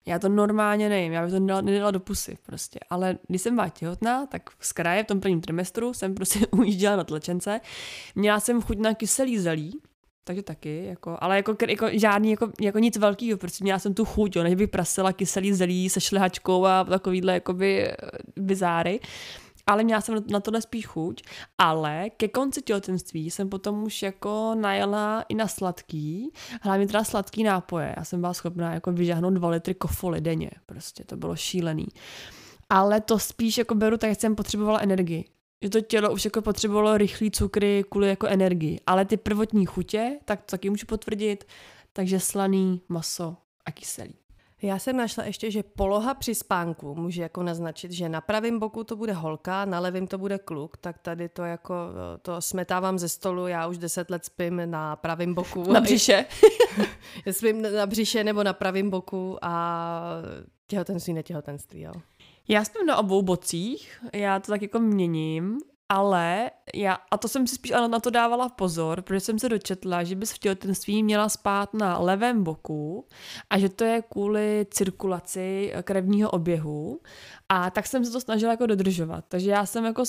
Já 0.07 0.19
to 0.19 0.29
normálně 0.29 0.89
nevím, 0.89 1.13
já 1.13 1.23
bych 1.23 1.31
to 1.31 1.39
nedala, 1.39 1.61
nedala 1.61 1.91
do 1.91 1.99
pusy 1.99 2.37
prostě. 2.45 2.79
Ale 2.89 3.17
když 3.27 3.41
jsem 3.41 3.55
byla 3.55 3.69
těhotná, 3.69 4.25
tak 4.25 4.49
z 4.59 4.71
kraje 4.71 5.03
v 5.03 5.07
tom 5.07 5.19
prvním 5.19 5.41
trimestru 5.41 5.93
jsem 5.93 6.15
prostě 6.15 6.47
ujížděla 6.51 6.95
na 6.95 7.03
tlačence. 7.03 7.61
Měla 8.15 8.39
jsem 8.39 8.61
chuť 8.61 8.77
na 8.77 8.93
kyselý 8.93 9.39
zelí, 9.39 9.81
takže 10.27 10.43
taky, 10.43 10.85
jako, 10.85 11.17
ale 11.21 11.35
jako, 11.35 11.55
jako 11.67 11.87
žádný, 11.91 12.31
jako, 12.31 12.51
jako 12.61 12.79
nic 12.79 12.97
velkého, 12.97 13.37
prostě 13.37 13.63
měla 13.63 13.79
jsem 13.79 13.93
tu 13.93 14.05
chuť, 14.05 14.35
jo, 14.35 14.43
než 14.43 14.55
bych 14.55 14.69
prasila 14.69 15.13
kyselý 15.13 15.53
zelí 15.53 15.89
se 15.89 16.01
šlehačkou 16.01 16.65
a 16.65 16.83
takovýhle 16.83 17.33
jakoby 17.33 17.87
eh, 17.87 17.95
bizáry. 18.35 18.99
Ale 19.67 19.83
měla 19.83 20.01
jsem 20.01 20.23
na 20.31 20.39
tohle 20.39 20.61
spíš 20.61 20.85
chuť, 20.85 21.21
ale 21.57 22.09
ke 22.17 22.27
konci 22.27 22.61
těhotenství 22.61 23.31
jsem 23.31 23.49
potom 23.49 23.83
už 23.83 24.01
jako 24.01 24.55
najela 24.55 25.25
i 25.29 25.35
na 25.35 25.47
sladký, 25.47 26.31
hlavně 26.61 26.87
teda 26.87 27.03
sladký 27.03 27.43
nápoje. 27.43 27.93
Já 27.97 28.03
jsem 28.03 28.21
byla 28.21 28.33
schopná 28.33 28.73
jako 28.73 28.91
vyžáhnout 28.91 29.33
dva 29.33 29.49
litry 29.49 29.73
kofoly 29.73 30.21
denně, 30.21 30.51
prostě 30.65 31.03
to 31.03 31.17
bylo 31.17 31.35
šílený. 31.35 31.87
Ale 32.69 33.01
to 33.01 33.19
spíš 33.19 33.57
jako 33.57 33.75
beru 33.75 33.97
tak, 33.97 34.09
jak 34.09 34.19
jsem 34.19 34.35
potřebovala 34.35 34.79
energii 34.79 35.25
že 35.61 35.69
to 35.69 35.81
tělo 35.81 36.13
už 36.13 36.25
jako 36.25 36.41
potřebovalo 36.41 36.97
rychlý 36.97 37.31
cukry 37.31 37.83
kvůli 37.89 38.09
jako 38.09 38.27
energii. 38.27 38.79
Ale 38.87 39.05
ty 39.05 39.17
prvotní 39.17 39.65
chutě, 39.65 40.19
tak 40.25 40.39
to 40.39 40.51
taky 40.51 40.69
můžu 40.69 40.85
potvrdit, 40.85 41.47
takže 41.93 42.19
slaný, 42.19 42.81
maso 42.89 43.37
a 43.65 43.71
kyselý. 43.71 44.15
Já 44.61 44.79
jsem 44.79 44.97
našla 44.97 45.23
ještě, 45.23 45.51
že 45.51 45.63
poloha 45.63 46.13
při 46.13 46.35
spánku 46.35 46.95
může 46.95 47.21
jako 47.21 47.43
naznačit, 47.43 47.91
že 47.91 48.09
na 48.09 48.21
pravém 48.21 48.59
boku 48.59 48.83
to 48.83 48.95
bude 48.95 49.13
holka, 49.13 49.65
na 49.65 49.79
levém 49.79 50.07
to 50.07 50.17
bude 50.17 50.37
kluk, 50.37 50.77
tak 50.77 50.97
tady 50.97 51.29
to 51.29 51.43
jako, 51.43 51.75
to 52.21 52.41
smetávám 52.41 52.99
ze 52.99 53.09
stolu, 53.09 53.47
já 53.47 53.67
už 53.67 53.77
deset 53.77 54.09
let 54.09 54.25
spím 54.25 54.61
na 54.65 54.95
pravém 54.95 55.33
boku. 55.33 55.71
Na 55.73 55.81
břiše. 55.81 56.25
spím 57.31 57.61
na 57.61 57.85
břiše 57.85 58.23
nebo 58.23 58.43
na 58.43 58.53
pravém 58.53 58.89
boku 58.89 59.37
a 59.41 60.01
těhotenství, 60.67 61.13
netěhotenství, 61.13 61.81
jo. 61.81 61.91
Já 62.47 62.65
spím 62.65 62.85
na 62.85 62.97
obou 62.97 63.21
bocích, 63.21 64.03
já 64.13 64.39
to 64.39 64.51
tak 64.51 64.61
jako 64.61 64.79
měním, 64.79 65.57
ale 65.89 66.51
já, 66.75 66.97
a 67.11 67.17
to 67.17 67.27
jsem 67.27 67.47
si 67.47 67.55
spíš 67.55 67.71
ale 67.71 67.87
na 67.87 67.99
to 67.99 68.09
dávala 68.09 68.49
pozor, 68.49 69.01
protože 69.01 69.19
jsem 69.19 69.39
se 69.39 69.49
dočetla, 69.49 70.03
že 70.03 70.15
bys 70.15 70.31
v 70.31 70.37
těhotenství 70.37 71.03
měla 71.03 71.29
spát 71.29 71.73
na 71.73 71.99
levém 71.99 72.43
boku 72.43 73.07
a 73.49 73.59
že 73.59 73.69
to 73.69 73.83
je 73.83 74.01
kvůli 74.01 74.65
cirkulaci 74.71 75.73
krevního 75.83 76.29
oběhu 76.29 77.01
a 77.49 77.71
tak 77.71 77.87
jsem 77.87 78.05
se 78.05 78.11
to 78.11 78.21
snažila 78.21 78.51
jako 78.51 78.65
dodržovat. 78.65 79.25
Takže 79.27 79.51
já 79.51 79.65
jsem 79.65 79.85
jako 79.85 80.03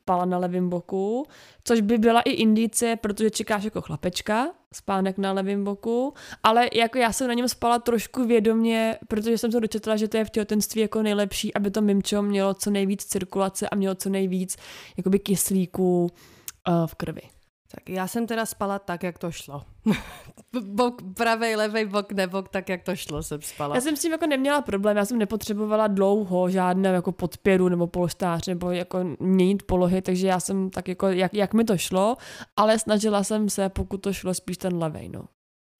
spala 0.00 0.24
na 0.24 0.38
levém 0.38 0.68
boku, 0.68 1.26
což 1.64 1.80
by 1.80 1.98
byla 1.98 2.20
i 2.20 2.30
indicie, 2.30 2.96
protože 2.96 3.30
čekáš 3.30 3.64
jako 3.64 3.80
chlapečka, 3.80 4.48
spánek 4.72 5.18
na 5.18 5.32
levém 5.32 5.64
boku, 5.64 6.14
ale 6.42 6.68
jako 6.72 6.98
já 6.98 7.12
jsem 7.12 7.28
na 7.28 7.34
něm 7.34 7.48
spala 7.48 7.78
trošku 7.78 8.24
vědomě, 8.24 8.98
protože 9.08 9.38
jsem 9.38 9.52
se 9.52 9.60
dočetla, 9.60 9.96
že 9.96 10.08
to 10.08 10.16
je 10.16 10.24
v 10.24 10.30
těhotenství 10.30 10.80
jako 10.80 11.02
nejlepší, 11.02 11.54
aby 11.54 11.70
to 11.70 11.80
mimčo 11.80 12.22
mělo 12.22 12.54
co 12.54 12.70
nejvíc 12.70 13.04
cirkulace 13.04 13.68
a 13.68 13.74
mělo 13.74 13.94
co 13.94 14.10
nejvíc 14.10 14.56
jakoby 14.96 15.18
kyslíku 15.18 16.02
uh, 16.02 16.86
v 16.86 16.94
krvi. 16.94 17.22
Tak 17.74 17.88
já 17.88 18.08
jsem 18.08 18.26
teda 18.26 18.46
spala 18.46 18.78
tak, 18.78 19.02
jak 19.02 19.18
to 19.18 19.32
šlo. 19.32 19.62
bok, 20.60 21.02
pravej, 21.16 21.56
levej 21.56 21.86
bok, 21.86 22.12
nebok, 22.12 22.48
tak, 22.48 22.68
jak 22.68 22.82
to 22.82 22.96
šlo, 22.96 23.22
jsem 23.22 23.42
spala. 23.42 23.74
Já 23.74 23.80
jsem 23.80 23.96
s 23.96 24.00
tím 24.00 24.12
jako 24.12 24.26
neměla 24.26 24.62
problém, 24.62 24.96
já 24.96 25.04
jsem 25.04 25.18
nepotřebovala 25.18 25.86
dlouho 25.86 26.50
žádné 26.50 26.88
jako 26.88 27.12
podpěru 27.12 27.68
nebo 27.68 27.86
polštář 27.86 28.46
nebo 28.46 28.70
jako 28.70 29.04
měnit 29.20 29.62
polohy, 29.62 30.02
takže 30.02 30.26
já 30.26 30.40
jsem 30.40 30.70
tak 30.70 30.88
jako, 30.88 31.08
jak, 31.08 31.34
jak 31.34 31.54
mi 31.54 31.64
to 31.64 31.76
šlo, 31.76 32.16
ale 32.56 32.78
snažila 32.78 33.24
jsem 33.24 33.48
se, 33.50 33.68
pokud 33.68 33.96
to 33.98 34.12
šlo, 34.12 34.34
spíš 34.34 34.58
ten 34.58 34.78
levej, 34.78 35.08
no. 35.08 35.24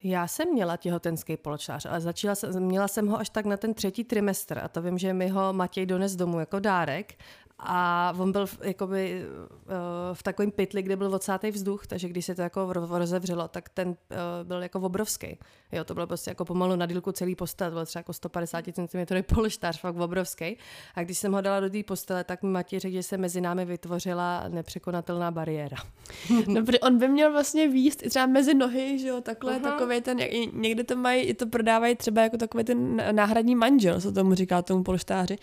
Já 0.03 0.27
jsem 0.27 0.53
měla 0.53 0.77
těhotenský 0.77 1.37
polštář, 1.37 1.85
ale 1.85 2.01
začala 2.01 2.35
jsem, 2.35 2.63
měla 2.63 2.87
jsem 2.87 3.07
ho 3.07 3.19
až 3.19 3.29
tak 3.29 3.45
na 3.45 3.57
ten 3.57 3.73
třetí 3.73 4.03
trimestr 4.03 4.59
a 4.63 4.67
to 4.67 4.81
vím, 4.81 4.97
že 4.97 5.13
mi 5.13 5.27
ho 5.27 5.53
Matěj 5.53 5.85
dones 5.85 6.15
domů 6.15 6.39
jako 6.39 6.59
dárek 6.59 7.13
a 7.59 8.13
on 8.17 8.31
byl 8.31 8.45
v, 8.45 8.59
jakoby, 8.63 9.25
uh, 9.25 10.13
v 10.13 10.23
takovém 10.23 10.51
pytli, 10.51 10.81
kde 10.81 10.95
byl 10.95 11.15
odsátý 11.15 11.51
vzduch, 11.51 11.87
takže 11.87 12.09
když 12.09 12.25
se 12.25 12.35
to 12.35 12.41
jako 12.41 12.73
rozevřelo, 12.73 13.47
tak 13.47 13.69
ten 13.69 13.87
uh, 13.87 13.95
byl 14.43 14.63
jako 14.63 14.79
obrovský. 14.79 15.39
Jo, 15.71 15.83
to 15.83 15.93
bylo 15.93 16.07
prostě 16.07 16.31
jako 16.31 16.45
pomalu 16.45 16.75
na 16.75 16.85
dílku 16.85 17.11
celý 17.11 17.35
postel, 17.35 17.69
to 17.69 17.73
byl 17.73 17.85
třeba 17.85 17.99
jako 17.99 18.13
150 18.13 18.65
cm 18.65 19.35
polštář, 19.35 19.79
fakt 19.79 19.95
obrovský. 19.95 20.57
A 20.95 21.03
když 21.03 21.17
jsem 21.17 21.33
ho 21.33 21.41
dala 21.41 21.59
do 21.59 21.69
té 21.69 21.83
postele, 21.83 22.23
tak 22.23 22.43
mi 22.43 22.49
Matěj 22.49 22.79
řekl, 22.79 22.93
že 22.93 23.03
se 23.03 23.17
mezi 23.17 23.41
námi 23.41 23.65
vytvořila 23.65 24.43
nepřekonatelná 24.47 25.31
bariéra. 25.31 25.77
no, 26.47 26.65
protože 26.65 26.79
on 26.79 26.97
by 26.97 27.07
měl 27.07 27.31
vlastně 27.31 27.67
výst 27.67 28.03
i 28.03 28.09
třeba 28.09 28.25
mezi 28.25 28.53
nohy, 28.53 28.99
že 28.99 29.07
jo, 29.07 29.21
takhle, 29.21 29.57
uh-huh. 29.57 29.61
takový 29.61 30.01
ten, 30.01 30.17
někde 30.53 30.83
to 30.83 30.95
mají, 30.95 31.33
to 31.33 31.47
prodávají 31.47 31.95
třeba 31.95 32.21
jako 32.21 32.37
takový 32.37 32.63
ten 32.63 33.01
náhradní 33.15 33.55
manžel, 33.55 34.01
co 34.01 34.11
tomu 34.11 34.35
říká 34.35 34.61
tomu 34.61 34.83
polštáři 34.83 35.37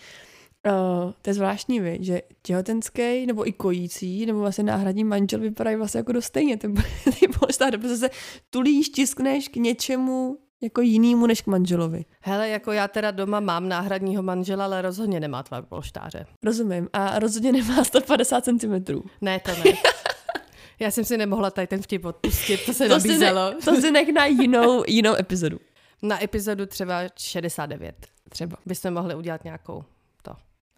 Uh, 0.65 1.11
to 1.21 1.29
je 1.29 1.33
zvláštní, 1.33 1.79
vy, 1.79 1.97
že 2.01 2.21
těhotenský 2.41 3.25
nebo 3.25 3.47
i 3.47 3.51
kojící 3.51 4.25
nebo 4.25 4.39
vlastně 4.39 4.63
náhradní 4.63 5.03
manžel 5.03 5.39
vypadají 5.39 5.75
vlastně 5.75 5.97
jako 5.97 6.11
dost 6.11 6.25
stejně. 6.25 6.57
Ty, 6.57 6.67
ty 7.19 7.27
polštáře, 7.39 7.77
protože 7.77 7.97
se 7.97 8.09
tulíš, 8.49 8.89
tiskneš 8.89 9.47
k 9.47 9.55
něčemu 9.55 10.37
jako 10.61 10.81
jinému 10.81 11.27
než 11.27 11.41
k 11.41 11.47
manželovi. 11.47 12.05
Hele, 12.21 12.49
jako 12.49 12.71
já 12.71 12.87
teda 12.87 13.11
doma 13.11 13.39
mám 13.39 13.69
náhradního 13.69 14.23
manžela, 14.23 14.65
ale 14.65 14.81
rozhodně 14.81 15.19
nemá 15.19 15.43
tvar 15.43 15.63
polštáře. 15.63 16.25
Rozumím. 16.43 16.89
A 16.93 17.19
rozhodně 17.19 17.51
nemá 17.51 17.83
150 17.83 18.45
cm. 18.45 19.01
Ne, 19.21 19.39
to 19.39 19.51
ne. 19.51 19.63
já 20.79 20.91
jsem 20.91 21.05
si 21.05 21.17
nemohla 21.17 21.51
tady 21.51 21.67
ten 21.67 21.81
vtip 21.81 22.05
odpustit, 22.05 22.65
to 22.65 22.73
se 22.73 22.87
to 22.87 22.93
nabízelo. 22.93 23.49
Si 23.49 23.55
ne, 23.55 23.61
to 23.61 23.81
si 23.81 23.91
nech 23.91 24.13
na 24.13 24.25
jinou, 24.25 24.83
jinou 24.87 25.15
epizodu. 25.15 25.59
Na 26.01 26.23
epizodu 26.23 26.65
třeba 26.65 27.01
69. 27.17 27.95
Třeba. 28.29 28.57
Bychom 28.65 28.93
mohli 28.93 29.15
udělat 29.15 29.43
nějakou 29.43 29.83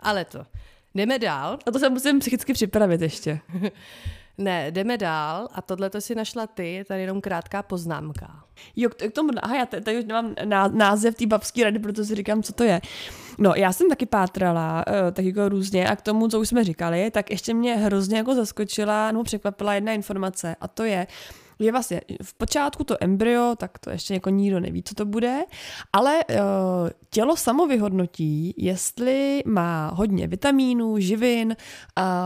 ale 0.05 0.25
to. 0.25 0.45
Jdeme 0.95 1.19
dál. 1.19 1.59
A 1.65 1.71
to 1.71 1.79
se 1.79 1.89
musím 1.89 2.19
psychicky 2.19 2.53
připravit 2.53 3.01
ještě. 3.01 3.39
ne, 4.37 4.71
jdeme 4.71 4.97
dál 4.97 5.47
a 5.53 5.61
tohle 5.61 5.89
to 5.89 6.01
si 6.01 6.15
našla 6.15 6.47
ty, 6.47 6.73
je 6.73 6.85
tady 6.85 7.01
jenom 7.01 7.21
krátká 7.21 7.63
poznámka. 7.63 8.43
Jo, 8.75 8.89
k 8.89 9.11
tomu, 9.11 9.29
aha, 9.41 9.55
já 9.55 9.65
tady 9.65 9.99
už 9.99 10.05
nemám 10.05 10.35
název 10.71 11.15
té 11.15 11.25
babské 11.25 11.63
rady, 11.63 11.79
protože 11.79 12.05
si 12.05 12.15
říkám, 12.15 12.43
co 12.43 12.53
to 12.53 12.63
je. 12.63 12.81
No, 13.37 13.53
já 13.55 13.73
jsem 13.73 13.89
taky 13.89 14.05
pátrala, 14.05 14.85
uh, 14.87 15.11
tak 15.11 15.25
jako 15.25 15.49
různě 15.49 15.89
a 15.89 15.95
k 15.95 16.01
tomu, 16.01 16.27
co 16.27 16.39
už 16.39 16.49
jsme 16.49 16.63
říkali, 16.63 17.11
tak 17.11 17.31
ještě 17.31 17.53
mě 17.53 17.75
hrozně 17.75 18.17
jako 18.17 18.35
zaskočila, 18.35 19.11
nebo 19.11 19.23
překvapila 19.23 19.73
jedna 19.73 19.93
informace 19.93 20.55
a 20.61 20.67
to 20.67 20.83
je, 20.83 21.07
je 21.59 21.71
vlastně 21.71 22.01
v 22.23 22.33
počátku 22.33 22.83
to 22.83 22.95
embryo, 22.99 23.55
tak 23.57 23.79
to 23.79 23.89
ještě 23.89 24.13
jako 24.13 24.29
nikdo 24.29 24.59
neví, 24.59 24.83
co 24.83 24.95
to 24.95 25.05
bude, 25.05 25.43
ale 25.93 26.25
uh, 26.29 26.35
tělo 27.09 27.35
samo 27.35 27.67
vyhodnotí, 27.67 28.53
jestli 28.57 29.43
má 29.45 29.91
hodně 29.93 30.27
vitamínů, 30.27 30.99
živin, 30.99 31.55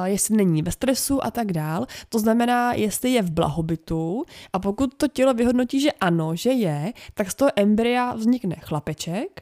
jestli 0.04 0.36
není 0.36 0.62
ve 0.62 0.72
stresu 0.72 1.26
a 1.26 1.32
tak 1.32 1.52
dál. 1.52 1.86
To 2.10 2.20
znamená, 2.20 2.74
jestli 2.74 3.10
je 3.10 3.22
v 3.22 3.32
blahobytu 3.32 4.26
a 4.54 4.60
pokud 4.60 4.94
to 4.98 5.08
tělo 5.08 5.34
vyhodnotí, 5.34 5.80
že 5.80 5.92
ano, 5.92 6.36
že 6.36 6.52
je, 6.52 6.94
tak 7.14 7.32
z 7.32 7.36
toho 7.36 7.52
embrya 7.56 8.14
vznikne 8.14 8.56
chlapeček, 8.56 9.42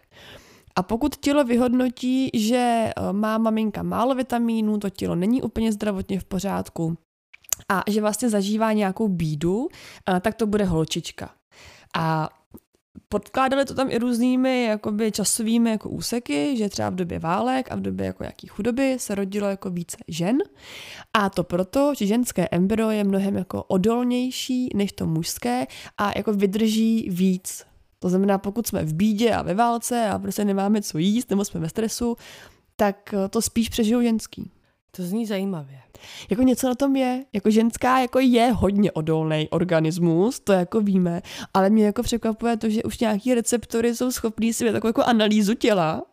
a 0.76 0.84
pokud 0.84 1.16
tělo 1.16 1.44
vyhodnotí, 1.44 2.30
že 2.34 2.92
má 3.12 3.38
maminka 3.38 3.84
málo 3.84 4.16
vitamínů, 4.16 4.78
to 4.78 4.90
tělo 4.90 5.16
není 5.16 5.42
úplně 5.42 5.72
zdravotně 5.72 6.20
v 6.20 6.24
pořádku, 6.24 6.98
a 7.70 7.84
že 7.88 8.02
vlastně 8.02 8.30
zažívá 8.30 8.74
nějakou 8.74 9.08
bídu, 9.08 9.68
tak 10.22 10.36
to 10.36 10.48
bude 10.48 10.66
holčička. 10.66 11.30
A 11.98 12.30
podkládali 13.10 13.66
to 13.66 13.74
tam 13.74 13.92
i 13.92 13.98
různými 13.98 14.64
jakoby 14.64 15.12
časovými 15.12 15.70
jako 15.70 15.90
úseky, 15.90 16.58
že 16.58 16.70
třeba 16.70 16.90
v 16.90 16.96
době 16.96 17.20
válek 17.20 17.72
a 17.72 17.76
v 17.76 17.82
době 17.82 18.06
jako 18.06 18.24
jaký 18.24 18.48
chudoby 18.48 18.96
se 19.00 19.16
rodilo 19.16 19.48
jako 19.48 19.70
více 19.70 19.98
žen. 20.08 20.38
A 21.14 21.30
to 21.30 21.44
proto, 21.44 21.94
že 21.98 22.06
ženské 22.06 22.48
embryo 22.52 22.90
je 22.90 23.04
mnohem 23.04 23.36
jako 23.36 23.64
odolnější 23.64 24.70
než 24.76 24.92
to 24.92 25.06
mužské 25.06 25.68
a 25.98 26.12
jako 26.18 26.34
vydrží 26.34 27.10
víc. 27.10 27.64
To 28.00 28.10
znamená, 28.10 28.38
pokud 28.38 28.68
jsme 28.68 28.84
v 28.86 28.94
bídě 28.94 29.32
a 29.34 29.42
ve 29.42 29.54
válce 29.54 30.10
a 30.10 30.20
prostě 30.20 30.46
nemáme 30.46 30.82
co 30.82 30.98
jíst 30.98 31.30
nebo 31.30 31.46
jsme 31.46 31.60
ve 31.60 31.70
stresu, 31.70 32.16
tak 32.76 33.14
to 33.30 33.42
spíš 33.42 33.70
přežijou 33.70 34.02
ženský. 34.02 34.52
To 34.92 35.04
zní 35.04 35.26
zajímavě. 35.26 35.80
Jako 36.30 36.44
něco 36.44 36.68
na 36.68 36.76
tom 36.76 36.96
je. 36.96 37.26
Jako 37.34 37.50
ženská 37.50 38.00
jako 38.00 38.20
je 38.20 38.52
hodně 38.52 38.92
odolný 38.92 39.48
organismus, 39.50 40.40
to 40.40 40.54
jako 40.54 40.82
víme, 40.82 41.22
ale 41.54 41.70
mě 41.70 41.86
jako 41.86 42.04
překvapuje 42.04 42.58
to, 42.58 42.70
že 42.70 42.84
už 42.84 43.00
nějaký 43.00 43.34
receptory 43.34 43.96
jsou 43.96 44.12
schopní 44.12 44.54
si 44.54 44.72
takovou 44.72 44.90
jako 44.90 45.04
analýzu 45.04 45.54
těla, 45.54 46.04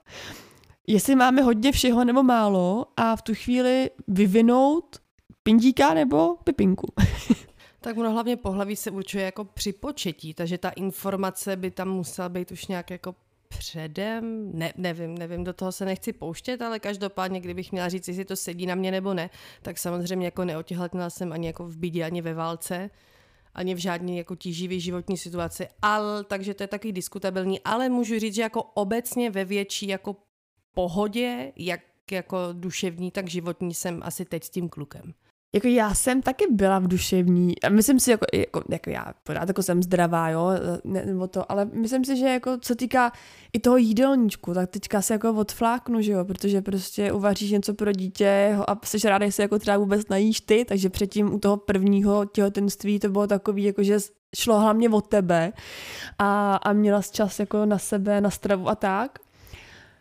jestli 0.86 1.14
máme 1.14 1.42
hodně 1.42 1.72
všeho 1.72 2.04
nebo 2.04 2.22
málo 2.22 2.86
a 2.96 3.16
v 3.16 3.22
tu 3.22 3.34
chvíli 3.34 3.90
vyvinout 4.08 4.98
pindíka 5.42 5.94
nebo 5.94 6.36
pipinku. 6.44 6.92
Tak 7.80 7.96
ono 7.96 8.10
hlavně 8.10 8.36
pohlaví 8.36 8.76
se 8.76 8.90
určuje 8.90 9.24
jako 9.24 9.44
při 9.44 9.72
početí, 9.72 10.34
takže 10.34 10.58
ta 10.58 10.70
informace 10.70 11.56
by 11.56 11.70
tam 11.70 11.88
musela 11.88 12.28
být 12.28 12.52
už 12.52 12.66
nějak 12.66 12.90
jako 12.90 13.14
předem, 13.58 14.50
ne, 14.58 14.72
nevím, 14.76 15.18
nevím, 15.18 15.44
do 15.44 15.52
toho 15.52 15.72
se 15.72 15.84
nechci 15.84 16.12
pouštět, 16.12 16.62
ale 16.62 16.78
každopádně, 16.78 17.40
kdybych 17.40 17.72
měla 17.72 17.88
říct, 17.88 18.08
jestli 18.08 18.24
to 18.24 18.36
sedí 18.36 18.66
na 18.66 18.74
mě 18.74 18.90
nebo 18.90 19.14
ne, 19.14 19.30
tak 19.62 19.78
samozřejmě 19.78 20.26
jako 20.26 20.44
neotěhotněla 20.44 21.10
jsem 21.10 21.32
ani 21.32 21.46
jako 21.46 21.64
v 21.64 21.76
bídě, 21.76 22.04
ani 22.04 22.22
ve 22.22 22.34
válce, 22.34 22.90
ani 23.54 23.74
v 23.74 23.78
žádné 23.78 24.12
jako 24.12 24.36
tíživý 24.36 24.80
životní 24.80 25.16
situaci, 25.16 25.68
ale, 25.82 26.24
takže 26.24 26.54
to 26.54 26.62
je 26.62 26.66
taky 26.66 26.92
diskutabilní, 26.92 27.60
ale 27.60 27.88
můžu 27.88 28.18
říct, 28.18 28.34
že 28.34 28.42
jako 28.42 28.62
obecně 28.62 29.30
ve 29.30 29.44
větší 29.44 29.88
jako 29.88 30.16
pohodě, 30.74 31.52
jak 31.56 31.80
jako 32.10 32.38
duševní, 32.52 33.10
tak 33.10 33.28
životní 33.28 33.74
jsem 33.74 34.00
asi 34.04 34.24
teď 34.24 34.44
s 34.44 34.50
tím 34.50 34.68
klukem 34.68 35.14
jako 35.54 35.68
já 35.68 35.94
jsem 35.94 36.22
taky 36.22 36.44
byla 36.50 36.78
v 36.78 36.88
duševní, 36.88 37.62
a 37.62 37.68
myslím 37.68 38.00
si, 38.00 38.10
jako, 38.10 38.26
jako, 38.34 38.62
jako 38.68 38.90
já 38.90 39.04
pořád 39.24 39.48
jako 39.48 39.62
jsem 39.62 39.82
zdravá, 39.82 40.30
jo, 40.30 40.50
ne, 40.84 41.04
nebo 41.06 41.26
to, 41.26 41.52
ale 41.52 41.64
myslím 41.64 42.04
si, 42.04 42.16
že 42.16 42.26
jako 42.26 42.58
co 42.60 42.74
týká 42.74 43.12
i 43.52 43.58
toho 43.58 43.76
jídelníčku, 43.76 44.54
tak 44.54 44.70
teďka 44.70 45.02
se 45.02 45.14
jako 45.14 45.32
odfláknu, 45.32 46.00
že 46.00 46.12
jo, 46.12 46.24
protože 46.24 46.62
prostě 46.62 47.12
uvaříš 47.12 47.50
něco 47.50 47.74
pro 47.74 47.92
dítě 47.92 48.58
a 48.68 48.78
jsi 48.84 49.08
ráda, 49.08 49.30
se 49.30 49.42
jako 49.42 49.58
třeba 49.58 49.78
vůbec 49.78 50.08
najíš 50.08 50.40
ty, 50.40 50.64
takže 50.64 50.90
předtím 50.90 51.34
u 51.34 51.38
toho 51.38 51.56
prvního 51.56 52.24
těhotenství 52.24 52.98
to 52.98 53.08
bylo 53.08 53.26
takový, 53.26 53.64
jako 53.64 53.82
že 53.82 53.98
šlo 54.36 54.60
hlavně 54.60 54.88
o 54.88 55.00
tebe 55.00 55.52
a, 56.18 56.56
a 56.56 56.72
měla 56.72 57.02
jsi 57.02 57.12
čas 57.12 57.40
jako 57.40 57.66
na 57.66 57.78
sebe, 57.78 58.20
na 58.20 58.30
stravu 58.30 58.68
a 58.68 58.74
tak. 58.74 59.18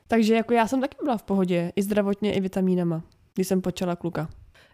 Takže 0.08 0.36
jako 0.36 0.54
já 0.54 0.68
jsem 0.68 0.82
taky 0.82 0.98
byla 1.04 1.18
v 1.18 1.24
pohodě, 1.24 1.72
i 1.76 1.82
zdravotně, 1.82 2.34
i 2.34 2.42
vitamínama, 2.42 3.04
když 3.34 3.48
jsem 3.48 3.62
počala 3.62 3.96
kluka. 3.96 4.30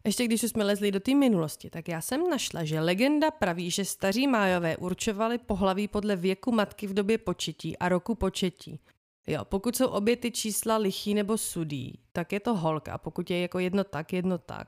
Ještě 0.05 0.25
když 0.25 0.41
jsme 0.41 0.63
lezli 0.63 0.91
do 0.91 0.99
té 0.99 1.15
minulosti, 1.15 1.69
tak 1.69 1.87
já 1.87 2.01
jsem 2.01 2.29
našla, 2.29 2.63
že 2.63 2.79
legenda 2.79 3.31
praví, 3.31 3.71
že 3.71 3.85
staří 3.85 4.27
májové 4.27 4.77
určovali 4.77 5.37
pohlaví 5.37 5.87
podle 5.87 6.15
věku 6.15 6.51
matky 6.51 6.87
v 6.87 6.93
době 6.93 7.17
početí 7.17 7.77
a 7.77 7.89
roku 7.89 8.15
početí. 8.15 8.79
Jo, 9.27 9.45
pokud 9.45 9.75
jsou 9.75 9.87
obě 9.87 10.15
ty 10.15 10.31
čísla 10.31 10.77
lichý 10.77 11.13
nebo 11.13 11.37
sudý, 11.37 11.99
tak 12.11 12.31
je 12.31 12.39
to 12.39 12.55
holka. 12.55 12.97
Pokud 12.97 13.29
je 13.29 13.41
jako 13.41 13.59
jedno 13.59 13.83
tak, 13.83 14.13
jedno 14.13 14.37
tak, 14.37 14.67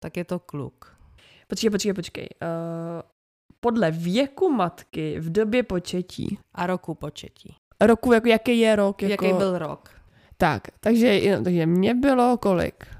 tak 0.00 0.16
je 0.16 0.24
to 0.24 0.38
kluk. 0.38 0.96
Počkej, 1.48 1.70
počkej, 1.70 1.92
počkej. 1.92 2.28
Uh, 2.42 3.02
podle 3.60 3.90
věku 3.90 4.50
matky 4.50 5.20
v 5.20 5.32
době 5.32 5.62
početí. 5.62 6.38
A 6.54 6.66
roku 6.66 6.94
početí. 6.94 7.54
Roku, 7.80 8.12
jako 8.12 8.28
jaký 8.28 8.58
je 8.58 8.76
rok? 8.76 9.02
Jako... 9.02 9.24
Jaký 9.24 9.38
byl 9.38 9.58
rok? 9.58 9.90
Tak, 10.36 10.62
takže, 10.80 11.38
takže 11.44 11.66
mě 11.66 11.94
bylo 11.94 12.38
kolik? 12.38 12.97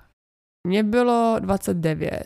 Mně 0.68 0.82
bylo 0.82 1.36
29 1.38 2.22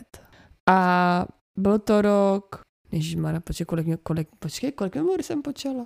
a 0.69 1.25
byl 1.57 1.79
to 1.79 2.01
rok, 2.01 2.61
ježišmarja, 2.91 3.39
počkej, 3.39 3.65
kolik, 3.65 3.87
kolik, 4.03 4.27
počkej, 4.39 4.71
kolik 4.71 4.93
když 5.15 5.25
jsem 5.25 5.41
počala? 5.41 5.85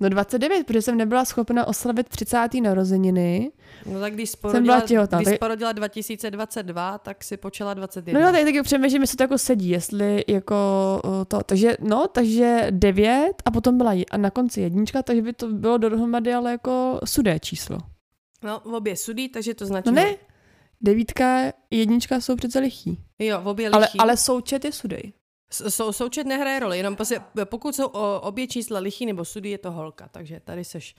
No 0.00 0.08
29, 0.08 0.66
protože 0.66 0.82
jsem 0.82 0.96
nebyla 0.96 1.24
schopna 1.24 1.66
oslavit 1.66 2.08
30. 2.08 2.48
narozeniny. 2.62 3.52
No 3.86 4.00
tak 4.00 4.14
když 4.14 4.30
Jsem 4.30 4.40
byla 4.40 4.52
porodila, 4.52 4.80
těhotná, 4.80 5.18
když 5.18 5.28
tak- 5.28 5.38
porodila 5.38 5.72
2022, 5.72 6.98
tak 6.98 7.24
si 7.24 7.36
počala 7.36 7.74
21. 7.74 8.20
No 8.20 8.26
jo, 8.26 8.32
tak 8.32 8.44
taky 8.44 8.62
přemýšlím, 8.62 9.02
jestli 9.02 9.16
to 9.16 9.22
jako 9.22 9.38
sedí, 9.38 9.68
jestli 9.68 10.24
jako 10.28 10.54
o, 11.04 11.24
to, 11.24 11.42
takže 11.42 11.76
no, 11.80 12.08
takže 12.08 12.66
9 12.70 13.32
a 13.44 13.50
potom 13.50 13.76
byla 13.78 13.92
a 14.10 14.16
na 14.16 14.30
konci 14.30 14.60
jednička, 14.60 15.02
takže 15.02 15.22
by 15.22 15.32
to 15.32 15.48
bylo 15.48 15.78
dohromady 15.78 16.34
ale 16.34 16.50
jako 16.50 17.00
sudé 17.04 17.38
číslo. 17.40 17.78
No, 18.44 18.60
v 18.64 18.74
obě 18.74 18.96
sudí, 18.96 19.28
takže 19.28 19.54
to 19.54 19.66
značí. 19.66 19.86
No 19.86 19.92
ne, 19.92 20.16
devítka, 20.82 21.52
jednička 21.70 22.20
jsou 22.20 22.36
přece 22.36 22.58
lichý. 22.58 22.98
Jo, 23.18 23.40
v 23.42 23.48
obě 23.48 23.70
Ale, 23.70 23.80
lichý. 23.86 23.98
ale 23.98 24.16
součet 24.16 24.64
je 24.64 24.72
sudej. 24.72 25.12
S- 25.52 25.70
Sou, 25.70 25.92
součet 25.92 26.26
nehraje 26.26 26.60
roli, 26.60 26.76
jenom 26.78 26.96
prostě, 26.96 27.20
pokud 27.44 27.74
jsou 27.76 27.86
o, 27.86 28.20
obě 28.20 28.46
čísla 28.46 28.78
lichý 28.80 29.06
nebo 29.06 29.24
sudí, 29.24 29.50
je 29.50 29.58
to 29.58 29.70
holka, 29.70 30.08
takže 30.08 30.40
tady 30.44 30.64
seš. 30.64 30.94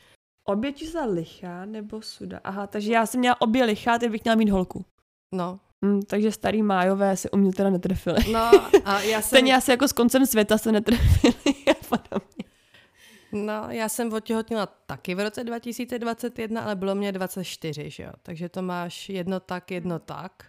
Obě 0.47 0.73
čísla 0.73 1.05
lichá 1.05 1.65
nebo 1.65 2.01
suda. 2.01 2.39
Aha, 2.43 2.67
takže 2.67 2.91
já 2.93 3.05
jsem 3.05 3.19
měla 3.19 3.41
obě 3.41 3.63
lichá, 3.65 3.99
ty 3.99 4.09
bych 4.09 4.23
měla 4.23 4.35
mít 4.35 4.49
holku. 4.49 4.85
No, 5.35 5.59
Hm, 5.85 6.01
takže 6.01 6.31
starý 6.31 6.61
májové 6.61 7.17
se 7.17 7.29
u 7.29 7.37
mě 7.37 7.51
teda 7.53 7.69
netrefili. 7.69 8.31
no 8.31 8.39
a 8.85 9.01
já 9.01 9.17
jsem, 9.21 9.27
Stejně 9.27 9.55
asi 9.55 9.71
jako 9.71 9.87
s 9.87 9.91
koncem 9.91 10.25
světa 10.25 10.57
se 10.57 10.71
netrefili 10.71 11.33
a 11.71 11.73
podobně. 11.89 12.43
No, 13.33 13.65
já 13.69 13.89
jsem 13.89 14.13
otěhotnila 14.13 14.65
taky 14.65 15.15
v 15.15 15.19
roce 15.19 15.43
2021, 15.43 16.61
ale 16.61 16.75
bylo 16.75 16.95
mě 16.95 17.11
24, 17.11 17.89
že 17.89 18.03
jo, 18.03 18.11
takže 18.23 18.49
to 18.49 18.61
máš 18.61 19.09
jedno 19.09 19.39
tak, 19.39 19.71
jedno 19.71 19.99
tak, 19.99 20.45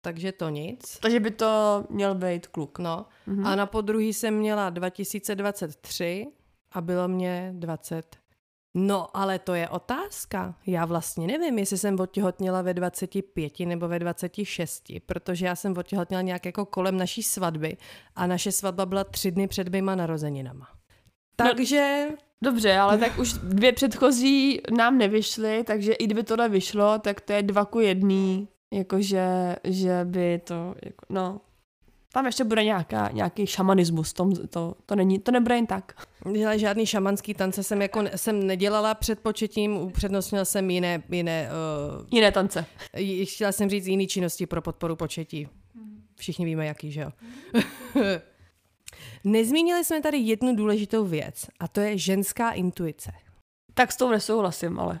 takže 0.00 0.32
to 0.32 0.48
nic. 0.48 0.98
Takže 0.98 1.20
by 1.20 1.30
to 1.30 1.84
měl 1.90 2.14
být 2.14 2.46
kluk. 2.46 2.78
No, 2.78 3.06
Mhm. 3.26 3.46
a 3.46 3.56
na 3.56 3.66
podruhý 3.66 4.12
jsem 4.12 4.34
měla 4.34 4.70
2023 4.70 6.26
a 6.72 6.80
bylo 6.80 7.08
mě 7.08 7.50
20. 7.54 8.16
No, 8.78 9.16
ale 9.16 9.38
to 9.38 9.54
je 9.54 9.68
otázka. 9.68 10.54
Já 10.66 10.84
vlastně 10.84 11.26
nevím, 11.26 11.58
jestli 11.58 11.78
jsem 11.78 12.00
otěhotněla 12.00 12.62
ve 12.62 12.74
25 12.74 13.66
nebo 13.66 13.88
ve 13.88 13.98
26, 13.98 14.92
protože 15.06 15.46
já 15.46 15.56
jsem 15.56 15.76
otěhotněla 15.78 16.22
nějak 16.22 16.46
jako 16.46 16.64
kolem 16.66 16.96
naší 16.96 17.22
svatby 17.22 17.76
a 18.16 18.26
naše 18.26 18.52
svatba 18.52 18.86
byla 18.86 19.04
tři 19.04 19.30
dny 19.30 19.48
před 19.48 19.68
mýma 19.68 19.94
narozeninama. 19.94 20.68
Takže 21.36 22.08
Dobře, 22.42 22.78
ale 22.78 22.98
tak 22.98 23.18
už 23.18 23.32
dvě 23.32 23.72
předchozí 23.72 24.60
nám 24.76 24.98
nevyšly, 24.98 25.64
takže 25.64 25.92
i 25.92 26.04
kdyby 26.04 26.22
tohle 26.22 26.48
vyšlo, 26.48 26.98
tak 26.98 27.20
to 27.20 27.32
je 27.32 27.42
dva 27.42 27.64
ku 27.64 27.80
jedný, 27.80 28.48
jakože, 28.72 29.56
že 29.64 30.00
by 30.04 30.40
to, 30.44 30.74
jako, 30.84 31.06
no, 31.08 31.40
tam 32.12 32.26
ještě 32.26 32.44
bude 32.44 32.64
nějaká, 32.64 33.10
nějaký 33.12 33.46
šamanismus, 33.46 34.12
tom, 34.12 34.32
to, 34.36 34.74
to, 34.86 34.96
není, 34.96 35.18
to 35.18 35.30
nebude 35.30 35.54
jen 35.54 35.66
tak. 35.66 36.06
dělali 36.32 36.58
žádný 36.58 36.86
šamanský 36.86 37.34
tance 37.34 37.62
jsem 37.62 37.82
jako 37.82 38.04
jsem 38.16 38.46
nedělala 38.46 38.94
před 38.94 39.20
početím, 39.20 39.76
upřednostnila 39.76 40.44
jsem 40.44 40.70
jiné, 40.70 41.02
jiné 41.10 41.48
uh, 41.98 42.06
Jiné 42.10 42.32
tance. 42.32 42.66
Chtěla 43.24 43.52
jsem 43.52 43.70
říct 43.70 43.86
jiný 43.86 44.06
činnosti 44.06 44.46
pro 44.46 44.62
podporu 44.62 44.96
početí. 44.96 45.48
Všichni 46.16 46.44
víme, 46.44 46.66
jaký, 46.66 46.92
že 46.92 47.00
jo? 47.00 47.10
Nezmínili 49.26 49.84
jsme 49.84 50.02
tady 50.02 50.18
jednu 50.18 50.56
důležitou 50.56 51.04
věc 51.04 51.46
a 51.60 51.68
to 51.68 51.80
je 51.80 51.98
ženská 51.98 52.50
intuice. 52.50 53.12
Tak 53.74 53.92
s 53.92 53.96
tou 53.96 54.10
nesouhlasím, 54.10 54.80
ale. 54.80 55.00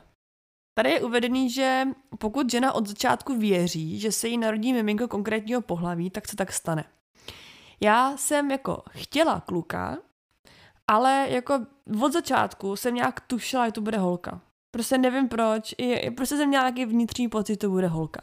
Tady 0.78 0.90
je 0.90 1.00
uvedený, 1.00 1.50
že 1.50 1.84
pokud 2.18 2.50
žena 2.50 2.72
od 2.72 2.86
začátku 2.86 3.38
věří, 3.38 4.00
že 4.00 4.12
se 4.12 4.28
jí 4.28 4.38
narodí 4.38 4.72
miminko 4.72 5.08
konkrétního 5.08 5.60
pohlaví, 5.60 6.10
tak 6.10 6.28
se 6.28 6.36
tak 6.36 6.52
stane. 6.52 6.84
Já 7.80 8.16
jsem 8.16 8.50
jako 8.50 8.82
chtěla 8.90 9.40
kluka, 9.40 9.98
ale 10.86 11.26
jako 11.30 11.66
od 12.02 12.12
začátku 12.12 12.76
jsem 12.76 12.94
nějak 12.94 13.20
tušila, 13.20 13.66
že 13.66 13.72
to 13.72 13.80
bude 13.80 13.98
holka. 13.98 14.40
Prostě 14.70 14.98
nevím 14.98 15.28
proč, 15.28 15.74
i, 15.78 16.10
prostě 16.10 16.36
jsem 16.36 16.48
měla 16.48 16.64
nějaký 16.64 16.84
vnitřní 16.84 17.28
pocit, 17.28 17.52
že 17.52 17.56
to 17.58 17.70
bude 17.70 17.86
holka. 17.86 18.22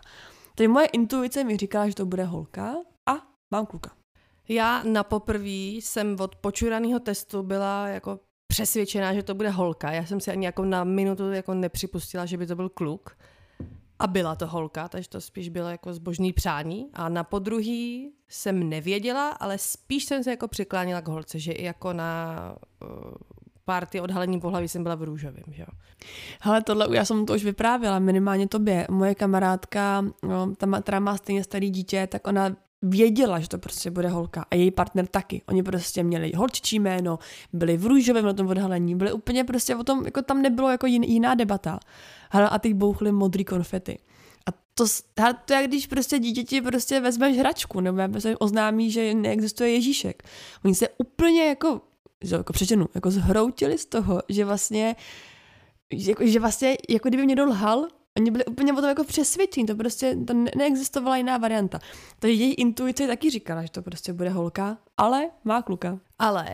Takže 0.56 0.68
moje 0.68 0.86
intuice 0.86 1.44
mi 1.44 1.58
říkala, 1.58 1.90
že 1.90 1.96
to 1.96 2.06
bude 2.06 2.24
holka 2.24 2.76
a 3.10 3.14
mám 3.54 3.66
kluka. 3.66 4.03
Já 4.48 4.84
na 4.84 5.04
poprví 5.04 5.82
jsem 5.82 6.16
od 6.20 6.36
počuraného 6.36 7.00
testu 7.00 7.44
byla 7.44 7.88
jako 7.88 8.20
přesvědčená, 8.48 9.14
že 9.14 9.24
to 9.24 9.36
bude 9.36 9.50
holka. 9.50 9.92
Já 9.92 10.06
jsem 10.06 10.20
si 10.20 10.32
ani 10.32 10.46
jako 10.46 10.66
na 10.66 10.84
minutu 10.84 11.32
jako 11.32 11.54
nepřipustila, 11.54 12.26
že 12.26 12.38
by 12.38 12.48
to 12.48 12.56
byl 12.56 12.70
kluk. 12.70 13.18
A 14.00 14.08
byla 14.08 14.36
to 14.36 14.48
holka, 14.48 14.88
takže 14.88 15.10
to 15.10 15.22
spíš 15.22 15.50
bylo 15.50 15.70
jako 15.70 15.94
zbožný 15.94 16.34
přání. 16.34 16.90
A 16.94 17.10
na 17.10 17.24
podruhý 17.24 18.12
jsem 18.30 18.70
nevěděla, 18.70 19.30
ale 19.30 19.58
spíš 19.58 20.06
jsem 20.06 20.24
se 20.24 20.30
jako 20.30 20.48
přiklánila 20.48 21.02
k 21.02 21.08
holce, 21.08 21.40
že 21.40 21.52
i 21.52 21.64
jako 21.64 21.94
na 21.94 22.56
uh, 22.84 22.90
párty 23.66 24.02
odhalení 24.02 24.40
pohlaví 24.40 24.68
jsem 24.68 24.84
byla 24.84 24.96
v 24.96 25.04
růžovém, 25.04 25.44
že. 25.48 25.66
Hele, 26.42 26.62
tohle, 26.62 26.88
já 26.96 27.06
jsem 27.06 27.26
to 27.26 27.34
už 27.34 27.44
vyprávěla, 27.44 28.00
minimálně 28.00 28.48
tobě. 28.48 28.88
Moje 28.92 29.16
kamarádka, 29.16 30.06
no, 30.24 30.56
ta, 30.56 30.82
která 30.82 31.00
má 31.00 31.18
stejně 31.18 31.44
starý 31.44 31.70
dítě, 31.70 32.08
tak 32.08 32.28
ona 32.28 32.56
věděla, 32.84 33.40
že 33.40 33.50
to 33.50 33.58
prostě 33.58 33.92
bude 33.92 34.08
holka 34.08 34.46
a 34.52 34.56
její 34.56 34.72
partner 34.72 35.08
taky. 35.08 35.42
Oni 35.48 35.64
prostě 35.64 36.04
měli 36.04 36.32
holčičí 36.36 36.80
jméno, 36.80 37.20
byli 37.54 37.78
v 37.78 37.86
růžovém 37.86 38.26
na 38.26 38.34
tom 38.34 38.48
odhalení, 38.48 38.96
byli 38.96 39.12
úplně 39.12 39.44
prostě 39.44 39.76
o 39.76 39.84
tom, 39.84 40.06
jako 40.06 40.22
tam 40.22 40.42
nebylo 40.42 40.70
jako 40.70 40.86
jin, 40.86 41.04
jiná 41.04 41.36
debata. 41.36 41.80
Hele, 42.30 42.50
a 42.50 42.60
teď 42.60 42.74
bouchly 42.74 43.12
modrý 43.12 43.46
konfety. 43.46 44.00
A 44.48 44.52
to, 44.74 44.86
to 45.46 45.54
je, 45.54 45.68
když 45.68 45.88
prostě 45.88 46.20
dítěti 46.20 46.62
prostě 46.62 47.00
vezmeš 47.00 47.38
hračku, 47.38 47.80
nebo 47.80 48.22
se 48.22 48.38
oznámí, 48.38 48.92
že 48.92 49.14
neexistuje 49.14 49.70
Ježíšek. 49.70 50.24
Oni 50.66 50.76
se 50.76 50.88
úplně 50.98 51.46
jako, 51.46 51.82
jako 52.24 52.54
přečenu, 52.54 52.86
jako 52.96 53.12
zhroutili 53.12 53.78
z 53.78 53.86
toho, 53.86 54.22
že 54.30 54.46
vlastně 54.46 54.96
že, 55.98 56.12
jako, 56.12 56.28
že 56.28 56.40
vlastně, 56.40 56.78
jako 56.90 57.10
kdyby 57.10 57.26
mě 57.26 57.44
lhal, 57.44 57.88
oni 58.18 58.32
byli 58.32 58.46
úplně 58.46 58.74
o 58.74 58.76
tom 58.76 58.86
jako 58.90 59.04
přesvědčení, 59.04 59.66
to 59.66 59.76
prostě, 59.76 60.16
to 60.28 60.34
ne- 60.34 60.52
neexistovala 60.58 61.18
jiná 61.18 61.38
varianta. 61.38 61.80
Takže 62.20 62.34
její 62.34 62.54
intuice 62.54 63.08
taky 63.08 63.30
říkala, 63.30 63.62
že 63.62 63.72
to 63.72 63.82
prostě 63.82 64.14
bude 64.14 64.30
holka, 64.30 64.78
ale 64.98 65.30
má 65.44 65.62
kluka. 65.62 66.00
Ale 66.20 66.46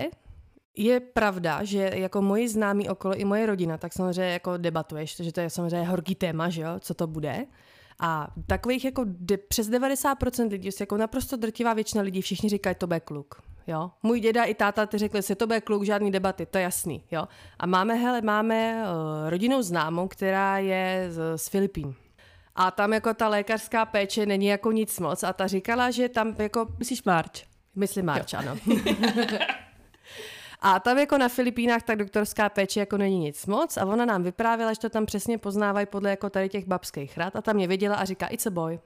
je 0.78 1.00
pravda, 1.00 1.64
že 1.64 1.92
jako 1.94 2.22
moji 2.22 2.50
známí 2.50 2.90
okolo 2.90 3.16
i 3.16 3.26
moje 3.26 3.46
rodina, 3.46 3.78
tak 3.78 3.94
samozřejmě 3.94 4.32
jako 4.32 4.58
debatuješ, 4.58 5.16
že 5.16 5.32
to 5.32 5.40
je 5.40 5.50
samozřejmě 5.50 5.88
horký 5.88 6.16
téma, 6.16 6.50
že 6.50 6.62
jo, 6.62 6.70
co 6.80 6.94
to 6.94 7.08
bude. 7.08 7.46
A 8.00 8.28
takových 8.48 8.86
jako 8.86 9.04
de, 9.06 9.38
přes 9.38 9.70
90% 9.70 10.50
lidí, 10.50 10.70
jako 10.80 10.98
naprosto 10.98 11.38
drtivá 11.38 11.74
většina 11.74 12.04
lidí, 12.04 12.22
všichni 12.22 12.50
říkají, 12.50 12.76
to 12.76 12.88
bude 12.88 13.00
kluk. 13.00 13.42
Jo? 13.70 13.92
Můj 14.04 14.20
děda 14.20 14.44
i 14.44 14.54
táta 14.54 14.86
ty 14.86 14.98
řekli, 14.98 15.22
že 15.22 15.36
to 15.36 15.48
bude 15.48 15.62
kluk, 15.62 15.84
žádný 15.84 16.12
debaty, 16.12 16.46
to 16.46 16.58
je 16.58 16.64
jasný. 16.64 17.04
Jo? 17.12 17.28
A 17.60 17.66
máme, 17.66 17.94
hele, 17.96 18.22
máme 18.22 18.84
uh, 18.84 19.30
rodinnou 19.30 19.62
známou, 19.62 20.08
která 20.08 20.58
je 20.58 21.08
z, 21.10 21.38
z 21.38 21.48
Filipín. 21.48 21.96
A 22.56 22.72
tam 22.72 22.94
jako 22.94 23.14
ta 23.14 23.28
lékařská 23.28 23.86
péče 23.86 24.26
není 24.26 24.46
jako 24.46 24.72
nic 24.72 25.00
moc 25.00 25.24
a 25.24 25.34
ta 25.34 25.48
říkala, 25.48 25.92
že 25.92 26.10
tam 26.10 26.36
jako 26.38 26.68
Myslíš 26.80 27.04
Marč? 27.04 27.46
Myslím 27.76 28.06
Marč, 28.06 28.34
ano. 28.34 28.58
A 30.62 30.80
tam 30.80 30.98
jako 30.98 31.18
na 31.18 31.30
Filipínách 31.30 31.84
tak 31.84 31.98
doktorská 31.98 32.50
péče 32.50 32.80
jako 32.80 32.98
není 32.98 33.20
nic 33.20 33.46
moc 33.46 33.78
a 33.78 33.86
ona 33.86 34.06
nám 34.06 34.24
vyprávěla, 34.24 34.74
že 34.74 34.80
to 34.80 34.90
tam 34.90 35.06
přesně 35.06 35.38
poznávají 35.38 35.86
podle 35.86 36.10
jako 36.10 36.30
tady 36.30 36.50
těch 36.50 36.68
babských 36.68 37.18
rad 37.18 37.36
a 37.36 37.42
tam 37.42 37.56
mě 37.56 37.68
viděla 37.68 37.96
a 37.96 38.06
říká, 38.06 38.28
it's 38.28 38.48
a 38.48 38.50
boy. 38.50 38.80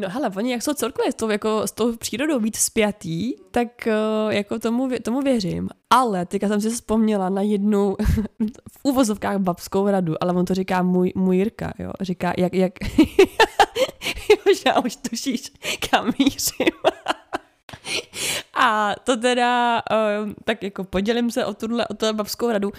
No 0.00 0.08
hele, 0.08 0.30
oni 0.36 0.52
jak 0.52 0.62
jsou 0.62 0.74
celkově 0.74 1.12
s 1.12 1.14
tou, 1.14 1.30
jako, 1.30 1.66
s 1.66 1.72
tou 1.72 1.96
přírodou 1.96 2.40
víc 2.40 2.58
spjatý, 2.58 3.34
tak 3.50 3.68
uh, 3.86 4.32
jako 4.32 4.58
tomu, 4.58 4.88
tomu 5.02 5.20
věřím. 5.20 5.68
Ale 5.90 6.26
teďka 6.26 6.48
jsem 6.48 6.60
si 6.60 6.70
vzpomněla 6.70 7.28
na 7.28 7.42
jednu 7.42 7.96
v 8.72 8.78
úvozovkách 8.82 9.38
babskou 9.38 9.88
radu, 9.88 10.14
ale 10.20 10.32
on 10.32 10.44
to 10.44 10.54
říká 10.54 10.82
můj, 10.82 11.12
můj 11.16 11.36
Jirka, 11.36 11.72
jo. 11.78 11.90
Říká, 12.00 12.32
jak, 12.38 12.54
jak, 12.54 12.72
já 14.66 14.80
už 14.80 14.96
tušíš, 14.96 15.52
kam 15.90 16.12
mířím. 16.18 16.72
A 18.54 18.94
to 19.04 19.16
teda, 19.16 19.82
uh, 19.92 20.32
tak 20.44 20.62
jako 20.62 20.84
podělím 20.84 21.30
se 21.30 21.46
o 21.46 21.54
tuhle, 21.54 21.86
o 21.86 21.94
tuhle 21.94 22.12
babskou 22.12 22.50
radu. 22.50 22.72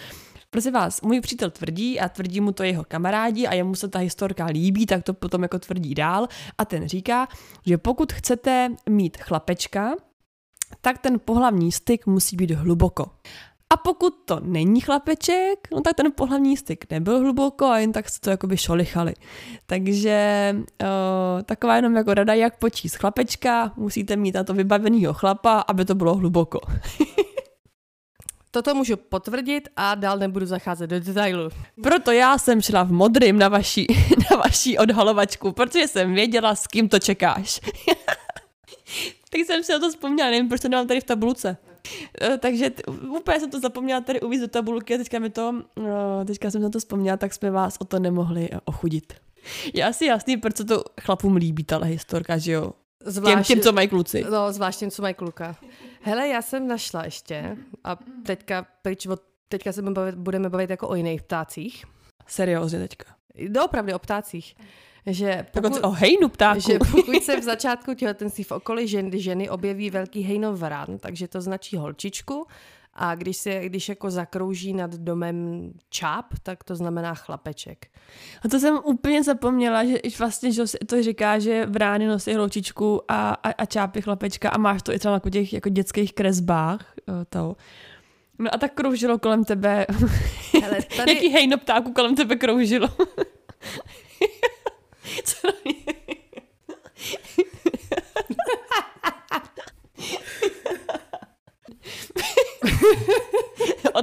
Prosím 0.52 0.74
vás, 0.74 1.02
můj 1.02 1.22
přítel 1.22 1.50
tvrdí 1.50 2.00
a 2.00 2.10
tvrdí 2.10 2.42
mu 2.42 2.52
to 2.52 2.64
jeho 2.64 2.84
kamarádi 2.88 3.48
a 3.48 3.54
jemu 3.54 3.76
se 3.76 3.88
ta 3.88 4.00
historka 4.00 4.46
líbí, 4.46 4.86
tak 4.86 5.04
to 5.04 5.14
potom 5.14 5.44
jako 5.44 5.60
tvrdí 5.60 5.96
dál 5.96 6.28
a 6.58 6.66
ten 6.66 6.88
říká, 6.88 7.28
že 7.66 7.78
pokud 7.78 8.14
chcete 8.14 8.72
mít 8.90 9.18
chlapečka, 9.18 9.96
tak 10.82 10.98
ten 10.98 11.20
pohlavní 11.26 11.72
styk 11.72 12.06
musí 12.06 12.36
být 12.36 12.52
hluboko. 12.52 13.06
A 13.70 13.78
pokud 13.78 14.14
to 14.26 14.40
není 14.40 14.82
chlapeček, 14.82 15.68
no 15.72 15.82
tak 15.82 15.96
ten 15.96 16.12
pohlavní 16.12 16.58
styk 16.58 16.92
nebyl 16.92 17.20
hluboko 17.20 17.66
a 17.66 17.80
jen 17.80 17.92
tak 17.92 18.10
se 18.10 18.20
to 18.20 18.30
jakoby 18.30 18.58
šolichali. 18.58 19.14
Takže 19.66 20.56
uh, 20.56 20.88
taková 21.44 21.76
jenom 21.76 21.96
jako 21.96 22.14
rada, 22.14 22.34
jak 22.34 22.58
počíst 22.58 22.96
chlapečka, 22.96 23.74
musíte 23.78 24.16
mít 24.16 24.36
na 24.36 24.44
to 24.44 24.54
vybavenýho 24.54 25.14
chlapa, 25.14 25.60
aby 25.60 25.86
to 25.86 25.96
bylo 25.96 26.16
hluboko. 26.16 26.60
Toto 28.52 28.76
můžu 28.76 28.98
potvrdit 28.98 29.70
a 29.76 29.96
dál 29.96 30.18
nebudu 30.18 30.46
zacházet 30.46 30.90
do 30.90 31.00
detailu. 31.00 31.50
Proto 31.84 32.12
já 32.12 32.38
jsem 32.38 32.62
šla 32.62 32.84
v 32.84 32.92
modrým 32.92 33.40
na 33.40 33.48
vaší, 33.48 33.88
na 34.32 34.38
vaší 34.38 34.78
odhalovačku, 34.78 35.52
protože 35.52 35.88
jsem 35.88 36.14
věděla, 36.14 36.56
s 36.56 36.68
kým 36.68 36.90
to 36.90 37.00
čekáš. 37.00 37.60
tak 39.30 39.42
jsem 39.42 39.64
si 39.64 39.72
na 39.72 39.80
to 39.80 39.90
vzpomněla, 39.90 40.30
nevím, 40.30 40.48
proč 40.50 40.62
to 40.62 40.70
nemám 40.70 40.88
tady 40.88 41.02
v 41.02 41.04
tabulce. 41.04 41.58
Eh, 42.22 42.38
takže 42.38 42.70
t- 42.70 42.84
úplně 42.92 43.40
jsem 43.40 43.52
to 43.52 43.60
zapomněla 43.60 44.02
tady 44.02 44.22
uvíct 44.22 44.42
do 44.42 44.48
tabulky 44.48 44.96
a 44.96 44.98
teďka 44.98 45.20
mi 45.20 45.30
to, 45.30 45.52
no, 45.76 46.26
teďka 46.26 46.52
jsem 46.52 46.62
na 46.62 46.70
to 46.70 46.80
vzpomněla, 46.80 47.18
tak 47.18 47.34
jsme 47.34 47.52
vás 47.52 47.78
o 47.80 47.86
to 47.86 48.00
nemohli 48.00 48.50
eh, 48.52 48.60
ochudit. 48.66 49.14
Je 49.74 49.84
asi 49.84 50.06
jasný, 50.06 50.38
proč 50.38 50.58
se 50.58 50.66
to 50.66 50.84
chlapům 51.02 51.36
líbí, 51.36 51.64
tahle 51.64 51.88
historka, 51.88 52.38
že 52.38 52.52
jo? 52.52 52.74
Těm, 53.26 53.44
těm, 53.44 53.60
co 53.60 53.72
mají 53.72 53.88
kluci. 53.88 54.26
No, 54.32 54.54
zvlášť 54.54 54.80
těm, 54.80 54.92
co 54.92 55.02
mají 55.02 55.14
kluka. 55.14 55.56
Hele, 56.02 56.28
já 56.28 56.42
jsem 56.42 56.68
našla 56.68 57.06
ještě 57.06 57.58
a 57.84 57.98
teďka, 58.26 58.66
pryč 58.82 59.06
od, 59.06 59.22
teďka 59.50 59.72
se 59.72 59.82
budeme 59.82 59.96
bavit, 59.96 60.16
budeme 60.16 60.50
bavit 60.50 60.70
jako 60.70 60.90
o 60.90 60.96
jiných 60.96 61.24
ptácích. 61.24 61.86
Seriózně 62.28 62.80
teďka. 62.80 63.06
Doopravdy 63.48 63.94
o 63.94 64.00
ptácích. 64.00 64.56
Že 65.06 65.46
pokud, 65.52 65.84
o 65.84 65.92
hejnu 65.92 66.30
ptáku. 66.30 66.60
Že 66.60 66.80
pokud 66.80 67.24
se 67.24 67.40
v 67.40 67.44
začátku 67.54 67.94
těhotenství 67.94 68.44
v 68.44 68.52
okolí 68.52 68.88
ženy, 68.88 69.22
ženy 69.22 69.50
objeví 69.50 69.90
velký 69.90 70.22
hejnov 70.22 70.60
varan, 70.60 70.98
takže 71.00 71.28
to 71.28 71.42
značí 71.42 71.78
holčičku, 71.78 72.48
a 73.02 73.16
když 73.16 73.38
se, 73.38 73.62
když 73.66 73.90
jako 73.90 74.12
zakrouží 74.12 74.74
nad 74.74 74.96
domem 74.96 75.70
čáp, 75.90 76.26
tak 76.44 76.64
to 76.64 76.76
znamená 76.76 77.16
chlapeček. 77.16 77.88
A 78.46 78.48
to 78.50 78.60
jsem 78.60 78.80
úplně 78.84 79.24
zapomněla, 79.24 79.84
že 79.84 79.98
vlastně 80.20 80.52
že 80.52 80.64
to 80.86 81.04
říká, 81.04 81.40
že 81.40 81.66
v 81.66 81.76
rány 81.76 82.08
nosí 82.08 82.34
holčičku 82.34 83.02
a, 83.08 83.30
a, 83.30 83.50
a 83.50 83.66
čápy 83.66 84.02
chlapečka 84.02 84.50
a 84.50 84.58
máš 84.58 84.82
to 84.82 84.94
i 84.94 85.00
třeba 85.00 85.14
na 85.26 85.32
těch 85.32 85.54
jako 85.54 85.70
dětských 85.70 86.14
kresbách. 86.14 86.94
To. 87.30 87.56
No 88.40 88.56
a 88.56 88.58
tak 88.58 88.74
kroužilo 88.74 89.20
kolem 89.20 89.46
tebe. 89.46 89.86
Hele, 90.62 90.78
tady... 90.98 91.14
Jaký 91.14 91.30
hejno 91.30 91.58
ptáku 91.58 91.94
kolem 91.94 92.16
tebe 92.16 92.36
kroužilo? 92.36 92.88
Co. 95.24 95.48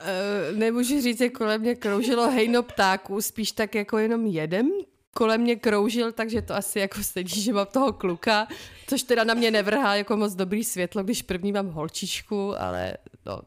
Uh, 0.00 0.58
nemůžu 0.58 1.00
říct, 1.00 1.18
že 1.18 1.28
kolem 1.28 1.60
mě 1.60 1.74
kroužilo 1.74 2.30
hejno 2.30 2.62
ptáků, 2.62 3.22
spíš 3.22 3.52
tak 3.52 3.74
jako 3.74 3.98
jenom 3.98 4.26
jeden 4.26 4.70
kolem 5.16 5.40
mě 5.40 5.56
kroužil, 5.56 6.12
takže 6.12 6.42
to 6.42 6.54
asi 6.54 6.78
jako 6.78 7.02
sedí, 7.02 7.40
že 7.40 7.52
mám 7.52 7.66
toho 7.66 7.92
kluka, 7.92 8.48
což 8.86 9.02
teda 9.02 9.24
na 9.24 9.34
mě 9.34 9.50
nevrhá 9.50 9.94
jako 9.94 10.16
moc 10.16 10.34
dobrý 10.34 10.64
světlo, 10.64 11.02
když 11.02 11.22
první 11.22 11.52
mám 11.52 11.68
holčičku, 11.68 12.60
ale 12.60 12.96
no. 13.26 13.40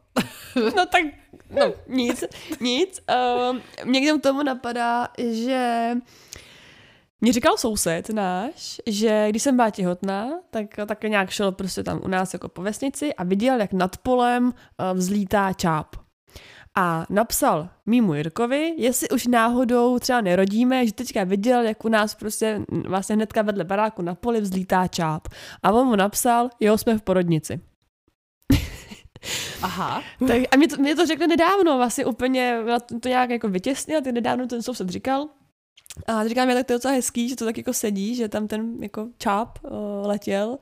No 0.76 0.86
tak, 0.86 1.02
no 1.50 1.72
nic, 1.88 2.24
nic. 2.60 3.00
Um, 3.50 3.62
někde 3.84 4.18
k 4.18 4.22
tomu 4.22 4.42
napadá, 4.42 5.08
že 5.18 5.90
mě 7.20 7.32
říkal 7.32 7.56
soused 7.56 8.08
náš, 8.08 8.80
že 8.86 9.26
když 9.30 9.42
jsem 9.42 9.56
byla 9.56 9.70
těhotná, 9.70 10.30
tak 10.50 10.66
tak 10.86 11.02
nějak 11.02 11.30
šel 11.30 11.52
prostě 11.52 11.82
tam 11.82 12.00
u 12.04 12.08
nás 12.08 12.32
jako 12.32 12.48
po 12.48 12.62
vesnici 12.62 13.14
a 13.14 13.24
viděl, 13.24 13.60
jak 13.60 13.72
nad 13.72 13.96
polem 13.96 14.44
uh, 14.44 14.52
vzlítá 14.98 15.52
čáp. 15.52 15.96
A 16.76 17.06
napsal 17.10 17.68
mýmu 17.86 18.14
Jirkovi, 18.14 18.74
jestli 18.76 19.08
už 19.08 19.26
náhodou 19.26 19.98
třeba 19.98 20.20
nerodíme, 20.20 20.86
že 20.86 20.92
teďka 20.92 21.24
viděl, 21.24 21.62
jak 21.62 21.84
u 21.84 21.88
nás 21.88 22.14
prostě 22.14 22.60
vlastně 22.86 23.16
hnedka 23.16 23.42
vedle 23.42 23.64
baráku 23.64 24.02
na 24.02 24.14
poli 24.14 24.40
vzlítá 24.40 24.86
čáp. 24.86 25.28
A 25.62 25.72
on 25.72 25.86
mu 25.86 25.96
napsal, 25.96 26.50
jo, 26.60 26.78
jsme 26.78 26.98
v 26.98 27.02
porodnici. 27.02 27.60
Aha. 29.62 30.02
tak, 30.28 30.38
a 30.50 30.56
mě 30.56 30.68
to, 30.68 30.76
mě 30.76 30.96
to 30.96 31.06
řekl 31.06 31.26
nedávno, 31.26 31.76
vlastně 31.76 32.04
úplně 32.04 32.58
to 33.00 33.08
nějak 33.08 33.30
jako 33.30 33.48
vytěsnil, 33.48 34.02
ty 34.02 34.12
nedávno 34.12 34.46
ten 34.46 34.62
soused 34.62 34.88
říkal, 34.88 35.28
a 36.06 36.28
říkám, 36.28 36.48
já 36.48 36.54
tak 36.54 36.66
to 36.66 36.72
je 36.72 36.76
docela 36.76 36.94
hezký, 36.94 37.28
že 37.28 37.36
to 37.36 37.44
tak 37.44 37.58
jako 37.58 37.72
sedí, 37.72 38.14
že 38.14 38.28
tam 38.28 38.48
ten 38.48 38.82
jako 38.82 39.08
čáp 39.18 39.58
uh, 39.62 39.70
letěl. 40.06 40.58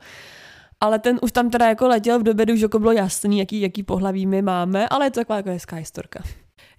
Ale 0.81 0.99
ten 0.99 1.19
už 1.21 1.31
tam 1.31 1.49
teda 1.49 1.69
jako 1.69 1.87
letěl 1.87 2.19
v 2.19 2.23
době, 2.23 2.53
už 2.53 2.59
jako 2.59 2.79
bylo 2.79 2.91
jasný, 2.91 3.39
jaký, 3.39 3.61
jaký 3.61 3.83
pohlaví 3.83 4.25
my 4.25 4.41
máme, 4.41 4.87
ale 4.89 5.05
je 5.05 5.11
to 5.11 5.19
taková 5.19 5.37
jako 5.37 5.49
hezká 5.49 5.75
historka. 5.75 6.23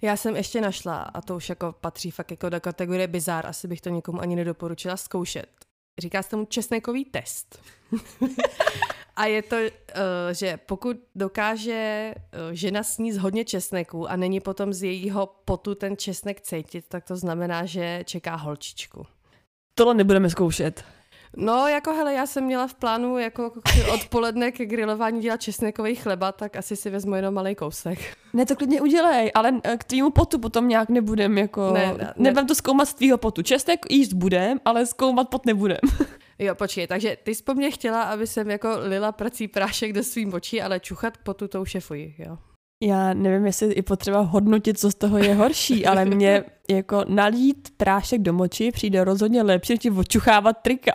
Já 0.01 0.17
jsem 0.17 0.35
ještě 0.35 0.61
našla, 0.61 1.01
a 1.01 1.21
to 1.21 1.35
už 1.35 1.49
jako 1.49 1.75
patří 1.81 2.11
fakt 2.11 2.31
jako 2.31 2.49
do 2.49 2.61
kategorie 2.61 3.07
bizár, 3.07 3.45
asi 3.45 3.67
bych 3.67 3.81
to 3.81 3.89
někomu 3.89 4.21
ani 4.21 4.35
nedoporučila 4.35 4.97
zkoušet. 4.97 5.49
Říká 5.99 6.23
se 6.23 6.29
tomu 6.29 6.45
česnekový 6.45 7.05
test. 7.05 7.59
A 9.15 9.25
je 9.25 9.41
to, 9.41 9.55
eh, 9.55 9.71
že 10.31 10.57
pokud 10.65 10.97
dokáže 11.15 11.73
eh, 11.73 12.15
žena 12.51 12.83
sníst 12.83 13.17
hodně 13.17 13.45
česneku 13.45 14.11
a 14.11 14.15
není 14.15 14.39
potom 14.39 14.73
z 14.73 14.83
jejího 14.83 15.35
potu 15.45 15.75
ten 15.75 15.97
česnek 15.97 16.41
cítit, 16.41 16.85
tak 16.87 17.05
to 17.05 17.15
znamená, 17.15 17.65
že 17.65 18.01
čeká 18.05 18.35
holčičku. 18.35 19.05
Tohle 19.75 19.93
nebudeme 19.93 20.29
zkoušet. 20.29 20.83
No, 21.37 21.67
jako 21.67 21.93
hele, 21.93 22.13
já 22.13 22.25
jsem 22.25 22.43
měla 22.43 22.67
v 22.67 22.73
plánu 22.73 23.17
jako 23.17 23.51
odpoledne 23.93 24.51
ke 24.51 24.65
grilování 24.65 25.21
dělat 25.21 25.41
česnekový 25.41 25.95
chleba, 25.95 26.31
tak 26.31 26.55
asi 26.55 26.75
si 26.75 26.89
vezmu 26.89 27.15
jenom 27.15 27.33
malý 27.33 27.55
kousek. 27.55 27.99
Ne, 28.33 28.45
to 28.45 28.55
klidně 28.55 28.81
udělej, 28.81 29.31
ale 29.33 29.61
eh, 29.63 29.77
k 29.77 29.83
tvýmu 29.83 30.09
potu 30.09 30.39
potom 30.39 30.67
nějak 30.67 30.89
nebudem, 30.89 31.37
jako... 31.37 31.71
Ne, 31.73 31.93
ne, 31.97 32.13
nebudem 32.17 32.47
to 32.47 32.55
zkoumat 32.55 32.87
z 32.87 32.93
tvýho 32.93 33.17
potu. 33.17 33.41
Česnek 33.41 33.85
jíst 33.89 34.13
budem, 34.13 34.59
ale 34.65 34.85
zkoumat 34.85 35.29
pot 35.29 35.45
nebudem. 35.45 35.79
Jo, 36.41 36.55
počkej, 36.55 36.87
takže 36.87 37.17
ty 37.23 37.35
jsi 37.35 37.43
po 37.43 37.53
mně 37.53 37.71
chtěla, 37.71 38.03
aby 38.03 38.27
jsem 38.27 38.49
jako 38.49 38.79
lila 38.83 39.11
prací 39.11 39.47
prášek 39.47 39.93
do 39.93 40.03
svým 40.03 40.33
očí, 40.33 40.61
ale 40.61 40.79
čuchat 40.79 41.17
potu 41.17 41.47
to 41.47 41.61
už 41.61 41.75
je 41.75 41.81
fuj, 41.81 42.13
jo. 42.17 42.37
Já 42.83 43.13
nevím, 43.13 43.45
jestli 43.45 43.75
je 43.75 43.83
potřeba 43.83 44.19
hodnotit, 44.19 44.79
co 44.79 44.91
z 44.91 44.95
toho 44.95 45.17
je 45.17 45.33
horší, 45.33 45.85
ale 45.85 46.05
mě 46.05 46.43
jako 46.69 47.03
nalít 47.07 47.69
prášek 47.77 48.21
do 48.21 48.33
moči 48.33 48.71
přijde 48.71 49.03
rozhodně 49.03 49.43
lepší, 49.43 49.73
než 49.73 49.97
očuchávat 49.97 50.57
trika. 50.61 50.91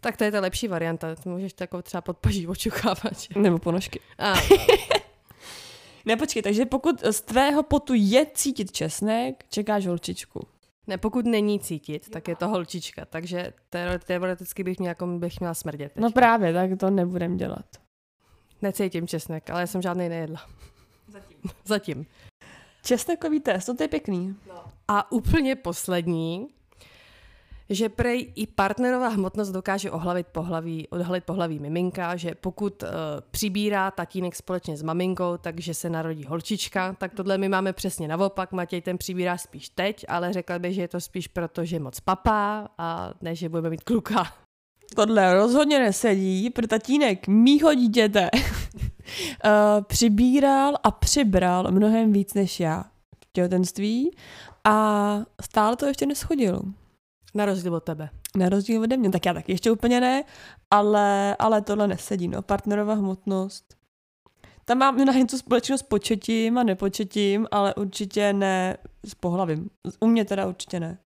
Tak 0.00 0.16
to 0.16 0.24
je 0.24 0.32
ta 0.32 0.40
lepší 0.40 0.68
varianta, 0.68 1.14
to 1.14 1.30
můžeš 1.30 1.52
takovou 1.52 1.82
třeba 1.82 2.00
podpaží 2.00 2.46
očuchávat. 2.46 3.12
Nebo 3.36 3.58
ponožky. 3.58 4.00
A, 4.18 4.34
ne, 6.04 6.16
počkej, 6.16 6.42
takže 6.42 6.66
pokud 6.66 7.04
z 7.10 7.20
tvého 7.20 7.62
potu 7.62 7.92
je 7.96 8.26
cítit 8.34 8.72
česnek, 8.72 9.44
čekáš 9.48 9.86
holčičku. 9.86 10.53
Ne, 10.86 10.98
pokud 10.98 11.26
není 11.26 11.60
cítit, 11.60 12.10
tak 12.10 12.28
je 12.28 12.36
to 12.36 12.48
holčička, 12.48 13.04
takže 13.04 13.52
teoreticky 14.06 14.64
bych, 14.64 14.78
měla, 14.78 14.88
jako 14.88 15.06
bych 15.06 15.40
měla 15.40 15.54
smrdět. 15.54 15.92
Teď. 15.92 16.02
No 16.02 16.10
právě, 16.10 16.52
tak 16.52 16.70
to 16.78 16.90
nebudem 16.90 17.36
dělat. 17.36 17.66
Necítím 18.62 19.06
česnek, 19.06 19.50
ale 19.50 19.60
já 19.60 19.66
jsem 19.66 19.82
žádný 19.82 20.08
nejedla. 20.08 20.40
Zatím. 21.08 21.38
Zatím. 21.64 22.06
Česnekový 22.82 23.40
test, 23.40 23.66
to 23.76 23.82
je 23.82 23.88
pěkný. 23.88 24.36
No. 24.48 24.64
A 24.88 25.12
úplně 25.12 25.56
poslední, 25.56 26.48
že 27.70 27.88
prej 27.88 28.32
i 28.34 28.46
partnerová 28.46 29.08
hmotnost 29.08 29.50
dokáže 29.50 29.90
ohlavit 29.90 30.26
pohlaví, 30.26 30.88
odhalit 30.88 31.24
pohlaví 31.24 31.58
miminka, 31.58 32.16
že 32.16 32.34
pokud 32.34 32.82
uh, 32.82 32.88
přibírá 33.30 33.90
tatínek 33.90 34.36
společně 34.36 34.76
s 34.76 34.82
maminkou, 34.82 35.36
takže 35.36 35.74
se 35.74 35.90
narodí 35.90 36.24
holčička, 36.24 36.96
tak 36.98 37.14
tohle 37.14 37.38
my 37.38 37.48
máme 37.48 37.72
přesně 37.72 38.08
naopak, 38.08 38.52
Matěj 38.52 38.80
ten 38.80 38.98
přibírá 38.98 39.38
spíš 39.38 39.68
teď, 39.68 40.04
ale 40.08 40.32
řekl 40.32 40.58
bych, 40.58 40.74
že 40.74 40.80
je 40.80 40.88
to 40.88 41.00
spíš 41.00 41.28
proto, 41.28 41.64
že 41.64 41.80
moc 41.80 42.00
papá 42.00 42.68
a 42.78 43.10
ne, 43.20 43.34
že 43.34 43.48
budeme 43.48 43.70
mít 43.70 43.84
kluka. 43.84 44.26
Tohle 44.96 45.34
rozhodně 45.34 45.78
nesedí, 45.78 46.50
protože 46.50 46.68
tatínek 46.68 47.28
mýho 47.28 47.74
dítěte 47.74 48.30
uh, 48.32 48.40
přibíral 49.86 50.74
a 50.82 50.90
přibral 50.90 51.66
mnohem 51.70 52.12
víc 52.12 52.34
než 52.34 52.60
já 52.60 52.84
v 53.24 53.32
těhotenství 53.32 54.10
a 54.64 55.18
stále 55.40 55.76
to 55.76 55.86
ještě 55.86 56.06
neschodil. 56.06 56.62
Na 57.34 57.44
rozdíl 57.44 57.74
od 57.74 57.84
tebe. 57.84 58.10
Na 58.36 58.48
rozdíl 58.48 58.82
ode 58.82 58.96
mě, 58.96 59.10
tak 59.10 59.26
já 59.26 59.34
taky 59.34 59.52
ještě 59.52 59.70
úplně 59.70 60.00
ne, 60.00 60.24
ale, 60.70 61.36
ale 61.38 61.62
tohle 61.62 61.88
nesedí, 61.88 62.28
no, 62.28 62.42
partnerová 62.42 62.94
hmotnost. 62.94 63.76
Tam 64.64 64.78
mám 64.78 65.04
na 65.04 65.12
něco 65.12 65.38
společnost 65.38 65.80
s 65.80 65.82
početím 65.82 66.58
a 66.58 66.62
nepočetím, 66.62 67.46
ale 67.50 67.74
určitě 67.74 68.32
ne 68.32 68.76
s 69.06 69.14
pohlavím. 69.14 69.70
U 70.00 70.06
mě 70.06 70.24
teda 70.24 70.46
určitě 70.46 70.80
ne. 70.80 70.98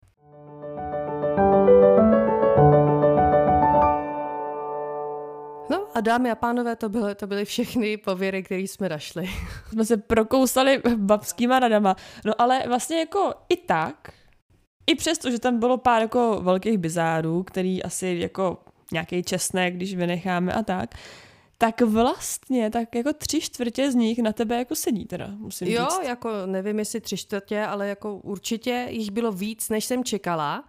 No 5.69 5.87
a 5.93 6.01
dámy 6.01 6.31
a 6.31 6.35
pánové, 6.35 6.75
to 6.75 6.89
byly, 6.89 7.15
to 7.15 7.27
byly 7.27 7.45
všechny 7.45 7.97
pověry, 7.97 8.43
které 8.43 8.61
jsme 8.61 8.89
našli. 8.89 9.29
Jsme 9.69 9.85
se 9.85 9.97
prokousali 9.97 10.81
babskýma 10.95 11.59
radama. 11.59 11.95
No 12.25 12.33
ale 12.41 12.63
vlastně 12.67 12.99
jako 12.99 13.33
i 13.49 13.57
tak, 13.57 14.13
i 14.87 14.95
přesto, 14.95 15.31
že 15.31 15.39
tam 15.39 15.59
bylo 15.59 15.77
pár 15.77 16.01
jako 16.01 16.39
velkých 16.41 16.77
bizárů, 16.77 17.43
který 17.43 17.83
asi 17.83 18.17
jako 18.19 18.57
nějaký 18.91 19.23
česnek, 19.23 19.75
když 19.75 19.95
vynecháme 19.95 20.53
a 20.53 20.63
tak, 20.63 20.95
tak 21.57 21.81
vlastně 21.81 22.69
tak 22.69 22.95
jako 22.95 23.13
tři 23.13 23.41
čtvrtě 23.41 23.91
z 23.91 23.95
nich 23.95 24.19
na 24.19 24.33
tebe 24.33 24.57
jako 24.57 24.75
sedí 24.75 25.05
teda, 25.05 25.27
musím 25.37 25.67
jo, 25.67 25.83
říct. 25.83 25.99
Jo, 26.01 26.07
jako 26.07 26.29
nevím 26.45 26.79
jestli 26.79 27.01
tři 27.01 27.17
čtvrtě, 27.17 27.61
ale 27.61 27.87
jako 27.87 28.15
určitě 28.15 28.87
jich 28.89 29.11
bylo 29.11 29.31
víc, 29.31 29.69
než 29.69 29.85
jsem 29.85 30.03
čekala. 30.03 30.63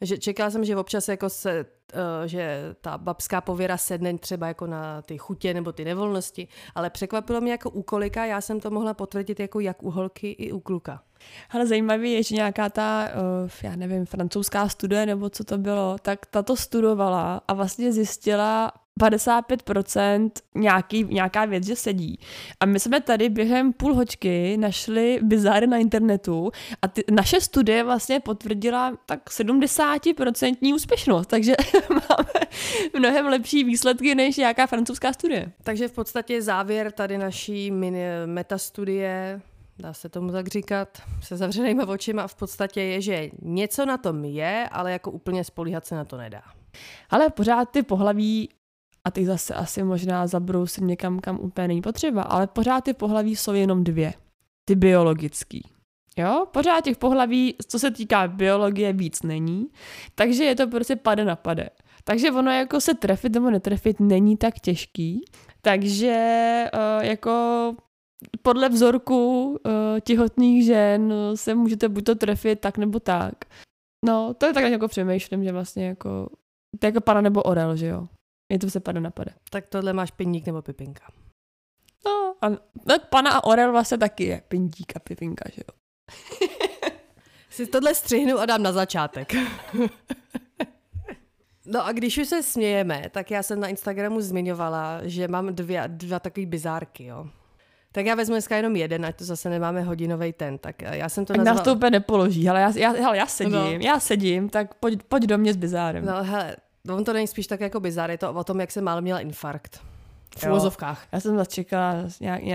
Že 0.00 0.18
čekala 0.18 0.50
jsem, 0.50 0.64
že 0.64 0.76
občas 0.76 1.08
jako 1.08 1.28
se, 1.28 1.66
uh, 1.94 2.26
že 2.26 2.74
ta 2.80 2.98
babská 2.98 3.40
pověra 3.40 3.76
sedne 3.76 4.18
třeba 4.18 4.46
jako 4.46 4.66
na 4.66 5.02
ty 5.02 5.18
chutě 5.18 5.54
nebo 5.54 5.72
ty 5.72 5.84
nevolnosti, 5.84 6.48
ale 6.74 6.90
překvapilo 6.90 7.40
mě 7.40 7.52
jako 7.52 7.70
u 7.70 7.82
kolika, 7.82 8.24
já 8.24 8.40
jsem 8.40 8.60
to 8.60 8.70
mohla 8.70 8.94
potvrdit 8.94 9.40
jako 9.40 9.60
jak 9.60 9.82
u 9.82 9.90
holky 9.90 10.30
i 10.30 10.52
u 10.52 10.60
kluka. 10.60 11.02
Ale 11.50 11.66
zajímavé 11.66 12.08
je, 12.08 12.22
že 12.22 12.34
nějaká 12.34 12.68
ta, 12.68 13.08
uh, 13.42 13.50
já 13.62 13.76
nevím, 13.76 14.06
francouzská 14.06 14.68
studie 14.68 15.06
nebo 15.06 15.30
co 15.30 15.44
to 15.44 15.58
bylo, 15.58 15.96
tak 16.02 16.26
tato 16.26 16.56
studovala 16.56 17.40
a 17.48 17.54
vlastně 17.54 17.92
zjistila 17.92 18.72
55% 19.00 20.30
nějaký, 20.54 21.04
nějaká 21.04 21.44
věc, 21.44 21.66
že 21.66 21.76
sedí. 21.76 22.18
A 22.60 22.66
my 22.66 22.80
jsme 22.80 23.00
tady 23.00 23.28
během 23.28 23.72
půl 23.72 23.94
hočky 23.94 24.56
našli 24.56 25.18
bizáry 25.22 25.66
na 25.66 25.76
internetu 25.76 26.50
a 26.82 26.88
ty, 26.88 27.04
naše 27.10 27.40
studie 27.40 27.84
vlastně 27.84 28.20
potvrdila 28.20 28.96
tak 29.06 29.30
70% 29.30 30.74
úspěšnost, 30.74 31.26
takže 31.26 31.54
máme 31.90 32.46
mnohem 32.98 33.26
lepší 33.26 33.64
výsledky 33.64 34.14
než 34.14 34.36
nějaká 34.36 34.66
francouzská 34.66 35.12
studie. 35.12 35.52
Takže 35.62 35.88
v 35.88 35.92
podstatě 35.92 36.42
závěr 36.42 36.92
tady 36.92 37.18
naší 37.18 37.70
mini 37.70 38.04
metastudie 38.26 39.40
dá 39.80 39.92
se 39.92 40.08
tomu 40.08 40.32
tak 40.32 40.48
říkat, 40.48 41.02
se 41.22 41.36
zavřenýma 41.36 41.88
očima 41.88 42.26
v 42.26 42.34
podstatě 42.34 42.82
je, 42.82 43.00
že 43.00 43.30
něco 43.42 43.86
na 43.86 43.96
tom 43.96 44.24
je, 44.24 44.68
ale 44.72 44.92
jako 44.92 45.10
úplně 45.10 45.44
spolíhat 45.44 45.86
se 45.86 45.94
na 45.94 46.04
to 46.04 46.16
nedá. 46.16 46.42
Ale 47.10 47.30
pořád 47.30 47.70
ty 47.70 47.82
pohlaví, 47.82 48.48
a 49.04 49.10
ty 49.10 49.26
zase 49.26 49.54
asi 49.54 49.82
možná 49.82 50.26
zabrousím 50.26 50.86
někam, 50.86 51.18
kam 51.18 51.40
úplně 51.40 51.68
není 51.68 51.82
potřeba, 51.82 52.22
ale 52.22 52.46
pořád 52.46 52.84
ty 52.84 52.94
pohlaví 52.94 53.36
jsou 53.36 53.52
jenom 53.52 53.84
dvě. 53.84 54.14
Ty 54.64 54.74
biologický. 54.74 55.68
Jo, 56.16 56.46
pořád 56.52 56.84
těch 56.84 56.96
pohlaví, 56.96 57.54
co 57.68 57.78
se 57.78 57.90
týká 57.90 58.28
biologie, 58.28 58.92
víc 58.92 59.22
není, 59.22 59.66
takže 60.14 60.44
je 60.44 60.54
to 60.54 60.66
prostě 60.66 60.96
pade 60.96 61.24
na 61.24 61.36
pade. 61.36 61.70
Takže 62.04 62.30
ono 62.30 62.50
jako 62.50 62.80
se 62.80 62.94
trefit 62.94 63.32
nebo 63.32 63.50
netrefit 63.50 64.00
není 64.00 64.36
tak 64.36 64.54
těžký, 64.58 65.24
takže 65.62 66.64
uh, 66.74 67.04
jako 67.04 67.74
podle 68.42 68.68
vzorku 68.68 69.44
uh, 69.50 70.00
těhotných 70.00 70.64
žen 70.64 71.14
se 71.34 71.54
můžete 71.54 71.88
buď 71.88 72.04
to 72.04 72.14
trefit 72.14 72.60
tak 72.60 72.78
nebo 72.78 73.00
tak. 73.00 73.34
No, 74.06 74.34
to 74.34 74.46
je 74.46 74.52
tak 74.52 74.64
jako 74.64 74.88
přemýšlím, 74.88 75.44
že 75.44 75.52
vlastně 75.52 75.86
jako, 75.86 76.28
to 76.78 76.86
je 76.86 76.88
jako 76.88 77.00
pana 77.00 77.20
nebo 77.20 77.42
orel, 77.42 77.76
že 77.76 77.86
jo. 77.86 78.08
Je 78.50 78.58
to 78.58 78.70
se 78.70 78.80
pada 78.80 79.00
napade. 79.00 79.30
Tak 79.50 79.66
tohle 79.66 79.92
máš 79.92 80.10
pindík 80.10 80.46
nebo 80.46 80.62
pipinka. 80.62 81.04
No, 82.06 82.34
a 82.42 82.48
no, 82.48 82.96
pana 83.10 83.30
a 83.30 83.44
orel 83.44 83.72
vlastně 83.72 83.98
taky 83.98 84.24
je 84.24 84.42
pindík 84.48 84.96
a 84.96 84.98
pipinka, 84.98 85.44
že 85.54 85.62
jo. 85.68 85.74
si 87.50 87.66
tohle 87.66 87.94
střihnu 87.94 88.38
a 88.38 88.46
dám 88.46 88.62
na 88.62 88.72
začátek. 88.72 89.32
No 91.66 91.86
a 91.86 91.92
když 91.92 92.18
už 92.18 92.28
se 92.28 92.42
smějeme, 92.42 93.02
tak 93.10 93.30
já 93.30 93.42
jsem 93.42 93.60
na 93.60 93.68
Instagramu 93.68 94.20
zmiňovala, 94.20 95.00
že 95.02 95.28
mám 95.28 95.54
dvě, 95.54 95.82
dva 95.86 96.18
takové 96.18 96.46
bizárky, 96.46 97.04
jo. 97.04 97.26
Tak 97.92 98.06
já 98.06 98.14
vezmu 98.14 98.34
dneska 98.34 98.56
jenom 98.56 98.76
jeden, 98.76 99.06
ať 99.06 99.16
to 99.16 99.24
zase 99.24 99.50
nemáme 99.50 99.82
hodinový 99.82 100.32
ten. 100.32 100.58
Tak 100.58 100.82
já 100.82 101.08
jsem 101.08 101.24
to 101.24 101.32
nazvala... 101.32 101.56
nás 101.56 101.64
to 101.64 101.74
úplně 101.74 101.90
nepoloží, 101.90 102.48
ale 102.48 102.60
já, 102.60 102.72
já, 102.76 102.90
hele, 102.90 103.16
já 103.16 103.26
sedím, 103.26 103.52
no. 103.52 103.78
já 103.80 104.00
sedím, 104.00 104.48
tak 104.48 104.74
pojď, 104.74 105.02
pojď 105.02 105.24
do 105.24 105.38
mě 105.38 105.52
s 105.52 105.56
bizárem. 105.56 106.04
No 106.04 106.24
hele, 106.24 106.56
on 106.88 107.04
to 107.04 107.12
není 107.12 107.26
spíš 107.26 107.46
tak 107.46 107.60
jako 107.60 107.80
bizár, 107.80 108.10
je 108.10 108.18
to 108.18 108.32
o 108.32 108.44
tom, 108.44 108.60
jak 108.60 108.70
jsem 108.70 108.84
málo 108.84 109.00
měla 109.00 109.20
infarkt. 109.20 109.80
V 110.36 110.46
uvozovkách. 110.46 111.06
Já 111.12 111.20
jsem 111.20 111.36
začekala 111.36 111.94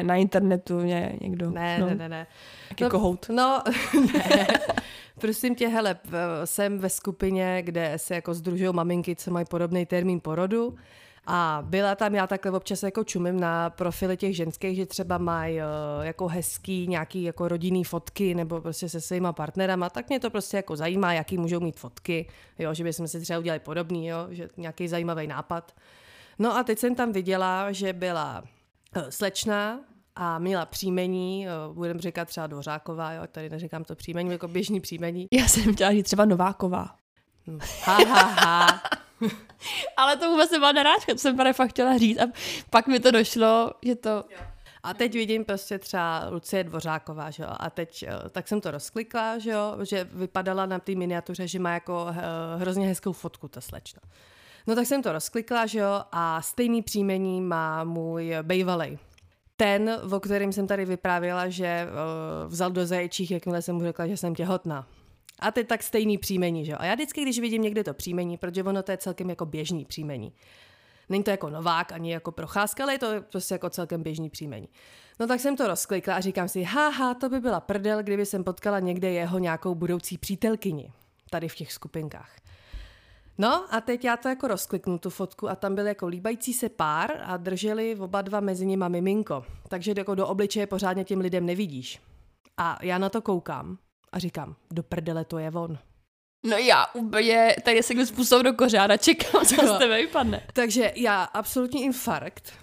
na 0.02 0.16
internetu 0.16 0.80
ně, 0.80 1.16
někdo. 1.22 1.52
Ne, 1.52 1.78
no. 1.80 1.88
ne, 1.88 1.96
ne, 1.96 2.10
ne. 2.10 2.28
Jaký 2.70 2.84
no, 2.84 2.90
kohout. 2.90 3.30
No, 3.30 3.64
ne. 4.14 4.48
Prosím 5.20 5.56
tě, 5.56 5.68
hele, 5.68 5.96
jsem 6.46 6.80
ve 6.80 6.90
skupině, 6.90 7.62
kde 7.62 7.94
se 7.98 8.16
jako 8.16 8.34
združují 8.34 8.74
maminky, 8.74 9.16
co 9.16 9.32
mají 9.32 9.46
podobný 9.46 9.86
termín 9.86 10.20
porodu. 10.20 10.76
A 11.28 11.64
byla 11.66 11.96
tam, 11.96 12.16
já 12.16 12.28
takhle 12.28 12.52
občas 12.52 12.84
jako 12.84 13.04
čumím 13.04 13.40
na 13.40 13.70
profily 13.70 14.18
těch 14.18 14.36
ženských, 14.36 14.76
že 14.76 14.86
třeba 14.86 15.18
mají 15.18 15.58
uh, 15.58 15.64
jako 16.02 16.28
hezký 16.28 16.88
nějaký 16.88 17.24
jako 17.24 17.48
rodinný 17.48 17.84
fotky 17.84 18.36
nebo 18.36 18.62
prostě 18.62 18.90
se 18.90 19.02
svýma 19.02 19.34
partnerama, 19.34 19.90
tak 19.90 20.10
mě 20.10 20.20
to 20.20 20.30
prostě 20.30 20.58
jako 20.58 20.76
zajímá, 20.76 21.14
jaký 21.14 21.38
můžou 21.38 21.60
mít 21.60 21.80
fotky, 21.80 22.28
jo, 22.60 22.74
že 22.74 22.84
bychom 22.84 23.08
si 23.08 23.22
třeba 23.22 23.40
udělali 23.40 23.60
podobný, 23.60 24.08
jo, 24.08 24.28
že 24.30 24.50
nějaký 24.58 24.88
zajímavý 24.88 25.28
nápad. 25.28 25.72
No 26.40 26.58
a 26.58 26.64
teď 26.64 26.80
jsem 26.80 26.96
tam 26.96 27.12
viděla, 27.12 27.72
že 27.72 27.94
byla 27.94 28.44
uh, 28.98 29.04
slečna, 29.10 29.80
a 30.18 30.40
měla 30.40 30.66
příjmení, 30.66 31.48
uh, 31.68 31.76
budeme 31.76 32.00
říkat 32.00 32.28
třeba 32.28 32.48
Dvořáková, 32.48 33.12
jo, 33.12 33.24
tady 33.32 33.50
neříkám 33.50 33.84
to 33.84 33.96
příjmení, 33.96 34.32
jako 34.32 34.48
běžný 34.48 34.80
příjmení. 34.82 35.28
Já 35.32 35.48
jsem 35.48 35.74
chtěla 35.74 35.92
říct 35.92 36.06
třeba 36.06 36.26
Nováková. 36.26 36.96
Ha, 37.84 37.98
ha, 38.04 38.22
ha. 38.22 38.82
Ale 39.98 40.18
to 40.18 40.30
vůbec 40.30 40.52
nebyla 40.52 40.72
narážka, 40.72 41.14
to 41.14 41.20
jsem 41.20 41.36
právě 41.36 41.54
fakt 41.54 41.70
chtěla 41.70 41.98
říct 41.98 42.20
a 42.20 42.26
pak 42.70 42.88
mi 42.88 43.00
to 43.00 43.12
došlo, 43.12 43.72
že 43.82 43.96
to... 43.96 44.24
A 44.84 44.94
teď 44.94 45.14
vidím 45.14 45.46
prostě 45.46 45.80
třeba 45.80 46.30
Lucie 46.30 46.64
Dvořáková, 46.64 47.32
že 47.32 47.44
jo, 47.44 47.50
a 47.52 47.70
teď, 47.70 48.04
eh, 48.04 48.30
tak 48.30 48.48
jsem 48.48 48.62
to 48.62 48.72
rozklikla, 48.72 49.38
že 49.38 49.52
jo, 49.52 49.78
že 49.84 50.08
vypadala 50.12 50.66
na 50.66 50.80
té 50.80 50.96
miniatuře, 50.96 51.48
že 51.48 51.60
má 51.60 51.74
jako 51.74 52.06
uh, 52.10 52.16
hrozně 52.62 52.88
hezkou 52.88 53.12
fotku 53.12 53.48
ta 53.48 53.62
slečna. 53.62 54.02
No 54.68 54.76
tak 54.76 54.86
jsem 54.86 55.02
to 55.02 55.12
rozklikla, 55.12 55.66
že 55.66 55.80
jo, 55.80 56.02
a 56.12 56.42
stejný 56.42 56.82
příjmení 56.82 57.42
má 57.42 57.84
můj 57.84 58.36
bejvalej. 58.42 58.98
Ten, 59.58 60.02
o 60.12 60.20
kterým 60.20 60.54
jsem 60.54 60.68
tady 60.68 60.86
vyprávěla, 60.86 61.50
že 61.50 61.88
uh, 61.88 62.52
vzal 62.52 62.72
do 62.72 62.86
zaječích, 62.86 63.32
jakmile 63.32 63.62
jsem 63.62 63.76
mu 63.76 63.82
řekla, 63.82 64.08
že 64.08 64.18
jsem 64.18 64.36
těhotná. 64.36 64.88
A 65.40 65.52
teď 65.52 65.68
tak 65.68 65.84
stejný 65.84 66.18
příjmení, 66.18 66.66
že 66.66 66.72
jo? 66.72 66.78
A 66.80 66.86
já 66.86 66.96
vždycky, 66.96 67.22
když 67.22 67.40
vidím 67.40 67.62
někde 67.62 67.84
to 67.84 67.94
příjmení, 67.94 68.38
protože 68.38 68.64
ono 68.64 68.84
to 68.84 68.92
je 68.92 68.98
celkem 68.98 69.30
jako 69.30 69.46
běžný 69.46 69.86
příjmení. 69.86 70.34
Není 71.10 71.24
to 71.24 71.32
jako 71.32 71.50
Novák, 71.50 71.92
ani 71.92 72.14
jako 72.14 72.32
Procházka, 72.32 72.84
ale 72.84 72.94
je 72.94 73.00
to 73.00 73.08
prostě 73.32 73.54
jako 73.54 73.70
celkem 73.70 74.04
běžný 74.04 74.30
příjmení. 74.30 74.70
No 75.20 75.28
tak 75.28 75.40
jsem 75.40 75.58
to 75.58 75.68
rozklikla 75.68 76.16
a 76.16 76.20
říkám 76.20 76.48
si, 76.48 76.64
haha, 76.64 77.14
to 77.14 77.30
by 77.30 77.40
byla 77.40 77.60
prdel, 77.60 78.04
kdyby 78.04 78.26
jsem 78.26 78.44
potkala 78.44 78.80
někde 78.80 79.12
jeho 79.12 79.40
nějakou 79.40 79.76
budoucí 79.76 80.18
přítelkyni, 80.18 80.92
tady 81.30 81.50
v 81.50 81.56
těch 81.56 81.74
skupinkách. 81.74 82.36
No 83.38 83.76
a 83.76 83.82
teď 83.82 84.06
já 84.06 84.18
to 84.18 84.28
jako 84.28 84.48
rozkliknu 84.48 84.98
tu 84.98 85.10
fotku 85.10 85.50
a 85.50 85.56
tam 85.56 85.76
byl 85.76 85.88
jako 85.88 86.08
líbající 86.08 86.54
se 86.54 86.70
pár 86.70 87.12
a 87.24 87.38
drželi 87.38 87.96
oba 87.96 88.22
dva 88.22 88.40
mezi 88.40 88.66
nimi 88.66 88.86
miminko. 88.88 89.46
Takže 89.68 89.94
jako 89.98 90.16
do 90.16 90.28
obličeje 90.28 90.68
pořádně 90.68 91.04
těm 91.04 91.20
lidem 91.20 91.46
nevidíš. 91.46 92.02
A 92.58 92.78
já 92.82 92.98
na 92.98 93.10
to 93.10 93.22
koukám 93.22 93.78
a 94.16 94.20
říkám, 94.20 94.56
do 94.72 94.84
prdele 94.84 95.26
to 95.26 95.38
je 95.38 95.52
on. 95.52 95.78
No 96.46 96.58
já 96.58 96.86
úplně, 96.94 97.56
tady 97.64 97.84
se 97.84 97.94
kdo 97.94 98.06
způsob 98.06 98.44
do 98.44 98.54
kořáda, 98.54 98.98
čekám, 98.98 99.46
co 99.46 99.56
z 99.56 99.78
tebe 99.78 99.98
vypadne. 99.98 100.48
Takže 100.54 100.94
já 100.96 101.24
absolutní 101.24 101.84
infarkt. 101.84 102.54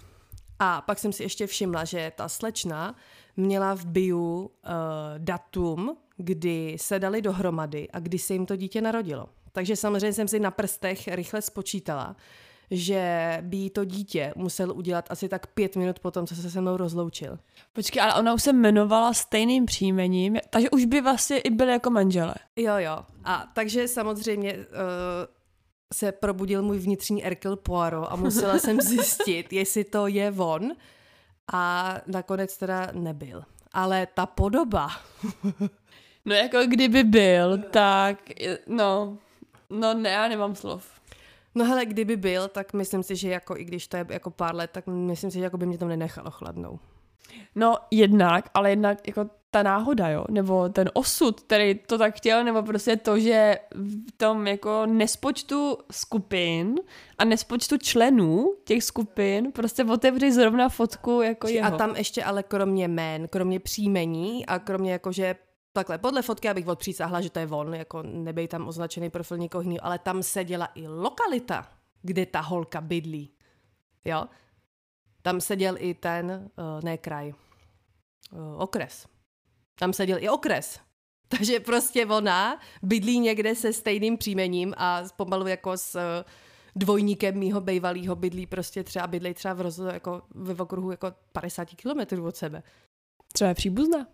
A 0.59 0.81
pak 0.81 0.99
jsem 0.99 1.13
si 1.13 1.23
ještě 1.23 1.47
všimla, 1.47 1.85
že 1.85 2.11
ta 2.15 2.29
slečna 2.29 2.95
měla 3.37 3.73
v 3.73 3.85
bio 3.85 4.19
uh, 4.19 4.47
datum, 5.17 5.97
kdy 6.17 6.77
se 6.79 6.99
dali 6.99 7.21
dohromady 7.21 7.87
a 7.91 7.99
kdy 7.99 8.19
se 8.19 8.33
jim 8.33 8.45
to 8.45 8.55
dítě 8.55 8.81
narodilo. 8.81 9.29
Takže 9.51 9.75
samozřejmě 9.75 10.13
jsem 10.13 10.27
si 10.27 10.39
na 10.39 10.51
prstech 10.51 11.07
rychle 11.07 11.41
spočítala, 11.41 12.15
že 12.73 13.37
by 13.41 13.69
to 13.69 13.85
dítě 13.85 14.33
musel 14.35 14.71
udělat 14.71 15.05
asi 15.09 15.29
tak 15.29 15.47
pět 15.47 15.75
minut 15.75 15.99
potom, 15.99 16.27
co 16.27 16.35
se 16.35 16.51
se 16.51 16.61
mnou 16.61 16.77
rozloučil. 16.77 17.39
Počkej, 17.73 18.01
ale 18.01 18.13
ona 18.13 18.33
už 18.33 18.43
se 18.43 18.49
jmenovala 18.49 19.13
stejným 19.13 19.65
příjmením, 19.65 20.37
takže 20.49 20.69
už 20.69 20.85
by 20.85 21.01
vlastně 21.01 21.39
i 21.39 21.49
byly 21.49 21.71
jako 21.71 21.89
manžele. 21.89 22.35
Jo, 22.55 22.73
jo. 22.77 23.05
A 23.23 23.45
takže 23.53 23.87
samozřejmě 23.87 24.53
uh, 24.53 24.63
se 25.93 26.11
probudil 26.11 26.63
můj 26.63 26.79
vnitřní 26.79 27.25
Erkel 27.25 27.55
Poirot 27.55 28.07
a 28.09 28.15
musela 28.15 28.59
jsem 28.59 28.81
zjistit, 28.81 29.53
jestli 29.53 29.83
to 29.83 30.07
je 30.07 30.31
on. 30.31 30.71
A 31.53 31.95
nakonec 32.07 32.57
teda 32.57 32.87
nebyl. 32.93 33.43
Ale 33.71 34.07
ta 34.13 34.25
podoba. 34.25 34.89
no 36.25 36.35
jako 36.35 36.57
kdyby 36.65 37.03
byl, 37.03 37.57
tak 37.57 38.17
no, 38.67 39.17
no 39.69 39.93
ne, 39.93 40.09
já 40.09 40.27
nemám 40.27 40.55
slov. 40.55 40.92
No 41.55 41.65
hele, 41.65 41.85
kdyby 41.85 42.17
byl, 42.17 42.47
tak 42.47 42.73
myslím 42.73 43.03
si, 43.03 43.15
že 43.15 43.29
jako 43.29 43.57
i 43.57 43.63
když 43.63 43.87
to 43.87 43.97
je 43.97 44.05
jako 44.09 44.31
pár 44.31 44.55
let, 44.55 44.69
tak 44.73 44.87
myslím 44.87 45.31
si, 45.31 45.37
že 45.37 45.43
jako 45.43 45.57
by 45.57 45.65
mě 45.65 45.77
to 45.77 45.87
nenechalo 45.87 46.31
chladnou. 46.31 46.79
No 47.55 47.77
jednak, 47.91 48.49
ale 48.53 48.69
jednak 48.69 49.07
jako 49.07 49.29
ta 49.51 49.63
náhoda, 49.63 50.09
jo, 50.09 50.25
nebo 50.29 50.69
ten 50.69 50.89
osud, 50.93 51.41
který 51.41 51.75
to 51.75 51.97
tak 51.97 52.17
chtěl, 52.17 52.43
nebo 52.43 52.63
prostě 52.63 52.95
to, 52.95 53.19
že 53.19 53.59
v 53.75 54.11
tom 54.17 54.47
jako 54.47 54.85
nespočtu 54.85 55.77
skupin 55.91 56.75
a 57.17 57.25
nespočtu 57.25 57.77
členů 57.77 58.53
těch 58.63 58.83
skupin 58.83 59.51
prostě 59.51 59.83
otevři 59.83 60.31
zrovna 60.31 60.69
fotku 60.69 61.21
jako 61.21 61.47
jeho. 61.47 61.67
A 61.67 61.77
tam 61.77 61.95
ještě 61.95 62.23
ale 62.23 62.43
kromě 62.43 62.87
jmén, 62.87 63.27
kromě 63.27 63.59
příjmení 63.59 64.45
a 64.45 64.59
kromě 64.59 64.91
jako, 64.91 65.11
že 65.11 65.35
Takhle, 65.73 65.97
podle 65.97 66.21
fotky 66.21 66.49
abych 66.49 66.67
odpřísahla, 66.67 67.21
že 67.21 67.29
to 67.29 67.39
je 67.39 67.47
on, 67.47 67.75
jako 67.75 68.03
nebej 68.03 68.47
tam 68.47 68.67
označený 68.67 69.09
profil 69.09 69.37
někoho 69.37 69.61
jiného, 69.61 69.85
ale 69.85 69.99
tam 69.99 70.23
seděla 70.23 70.65
i 70.75 70.87
lokalita, 70.87 71.71
kde 72.01 72.25
ta 72.25 72.39
holka 72.41 72.81
bydlí. 72.81 73.31
Jo? 74.05 74.25
Tam 75.21 75.41
seděl 75.41 75.75
i 75.79 75.93
ten, 75.93 76.49
uh, 76.57 76.83
ne 76.83 76.97
kraj, 76.97 77.33
uh, 78.31 78.61
okres. 78.61 79.07
Tam 79.79 79.93
seděl 79.93 80.17
i 80.21 80.29
okres. 80.29 80.79
Takže 81.27 81.59
prostě 81.59 82.05
ona 82.05 82.59
bydlí 82.83 83.19
někde 83.19 83.55
se 83.55 83.73
stejným 83.73 84.17
příjmením 84.17 84.73
a 84.77 85.03
pomalu 85.17 85.47
jako 85.47 85.77
s 85.77 85.95
uh, 85.95 86.31
dvojníkem 86.75 87.39
mýho 87.39 87.61
bejvalýho 87.61 88.15
bydlí 88.15 88.45
prostě 88.45 88.83
třeba 88.83 89.07
bydlí 89.07 89.33
třeba 89.33 89.53
v, 89.53 89.61
roz, 89.61 89.77
jako, 89.77 90.21
v 90.29 90.61
okruhu 90.61 90.91
jako 90.91 91.13
50 91.31 91.65
kilometrů 91.65 92.27
od 92.27 92.35
sebe. 92.35 92.63
Třeba 93.33 93.49
je 93.49 93.55
příbuzná. 93.55 94.07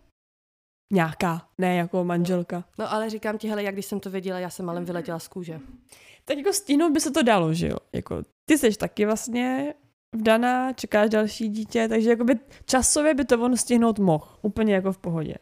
Nějaká, 0.90 1.42
ne 1.58 1.76
jako 1.76 2.04
manželka. 2.04 2.64
No 2.78 2.92
ale 2.92 3.10
říkám 3.10 3.38
ti, 3.38 3.48
hele, 3.48 3.62
jak 3.62 3.74
když 3.74 3.86
jsem 3.86 4.00
to 4.00 4.10
věděla, 4.10 4.38
já 4.38 4.50
jsem 4.50 4.66
malem 4.66 4.84
vyletěla 4.84 5.18
z 5.18 5.28
kůže. 5.28 5.60
Tak 6.24 6.38
jako 6.38 6.52
stínout 6.52 6.92
by 6.92 7.00
se 7.00 7.10
to 7.10 7.22
dalo, 7.22 7.54
že 7.54 7.68
jo? 7.68 7.76
Jako 7.92 8.22
ty 8.44 8.58
jsi 8.58 8.70
taky 8.76 9.06
vlastně 9.06 9.74
vdaná, 10.12 10.72
čekáš 10.72 11.10
další 11.10 11.48
dítě, 11.48 11.88
takže 11.88 12.10
jakoby 12.10 12.34
časově 12.64 13.14
by 13.14 13.24
to 13.24 13.40
on 13.40 13.56
stihnout 13.56 13.98
mohl, 13.98 14.26
úplně 14.42 14.74
jako 14.74 14.92
v 14.92 14.98
pohodě. 14.98 15.34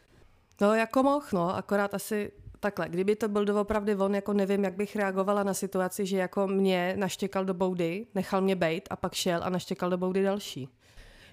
No 0.60 0.74
jako 0.74 1.02
mohl, 1.02 1.26
no, 1.32 1.56
akorát 1.56 1.94
asi 1.94 2.32
takhle, 2.60 2.88
kdyby 2.88 3.16
to 3.16 3.28
byl 3.28 3.44
doopravdy 3.44 3.96
on, 3.96 4.14
jako 4.14 4.32
nevím, 4.32 4.64
jak 4.64 4.74
bych 4.74 4.96
reagovala 4.96 5.42
na 5.42 5.54
situaci, 5.54 6.06
že 6.06 6.16
jako 6.16 6.46
mě 6.46 6.94
naštěkal 6.96 7.44
do 7.44 7.54
boudy, 7.54 8.06
nechal 8.14 8.40
mě 8.40 8.56
bejt 8.56 8.88
a 8.90 8.96
pak 8.96 9.14
šel 9.14 9.40
a 9.44 9.50
naštěkal 9.50 9.90
do 9.90 9.98
boudy 9.98 10.22
další. 10.22 10.68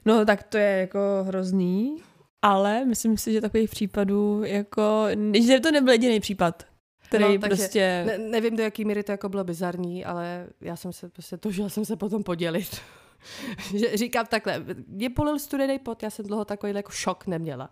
No 0.06 0.26
tak 0.26 0.44
to 0.44 0.58
je 0.58 0.80
jako 0.80 1.00
hrozný, 1.24 2.02
ale 2.46 2.86
myslím 2.86 3.18
si, 3.18 3.34
že 3.34 3.42
takových 3.42 3.70
případů, 3.70 4.44
jako, 4.44 5.08
že 5.46 5.60
to 5.60 5.72
nebyl 5.72 5.94
jediný 5.94 6.20
případ, 6.20 6.64
který 7.08 7.24
no, 7.24 7.40
prostě... 7.40 8.04
Ne, 8.08 8.18
nevím, 8.18 8.56
do 8.56 8.64
jaký 8.64 8.86
míry 8.86 9.04
to 9.04 9.12
jako 9.12 9.30
bylo 9.30 9.44
bizarní, 9.44 10.06
ale 10.06 10.48
já 10.62 10.76
jsem 10.76 10.94
se 10.94 11.10
prostě 11.10 11.38
toužila 11.38 11.70
jsem 11.70 11.86
se 11.86 11.96
potom 11.96 12.24
podělit. 12.24 12.82
že 13.76 13.98
říkám 13.98 14.26
takhle, 14.26 14.66
mě 14.88 15.10
polil 15.10 15.40
studený 15.40 15.80
pot, 15.80 16.04
já 16.04 16.10
jsem 16.10 16.26
dlouho 16.26 16.46
takový 16.46 16.74
jako 16.74 16.92
šok 16.92 17.28
neměla. 17.28 17.70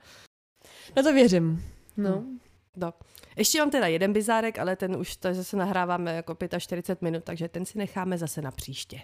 No 0.96 1.04
to 1.04 1.14
věřím. 1.14 1.66
No. 1.98 2.12
Hmm. 2.12 2.40
No. 2.76 2.94
Ještě 3.38 3.60
mám 3.60 3.70
teda 3.70 3.88
jeden 3.88 4.14
bizárek, 4.14 4.60
ale 4.60 4.76
ten 4.76 4.96
už 4.96 5.16
to 5.16 5.34
zase 5.34 5.58
nahráváme 5.58 6.16
jako 6.16 6.38
45 6.60 7.02
minut, 7.02 7.24
takže 7.24 7.50
ten 7.50 7.66
si 7.66 7.78
necháme 7.78 8.18
zase 8.18 8.42
na 8.42 8.52
příště. 8.52 9.02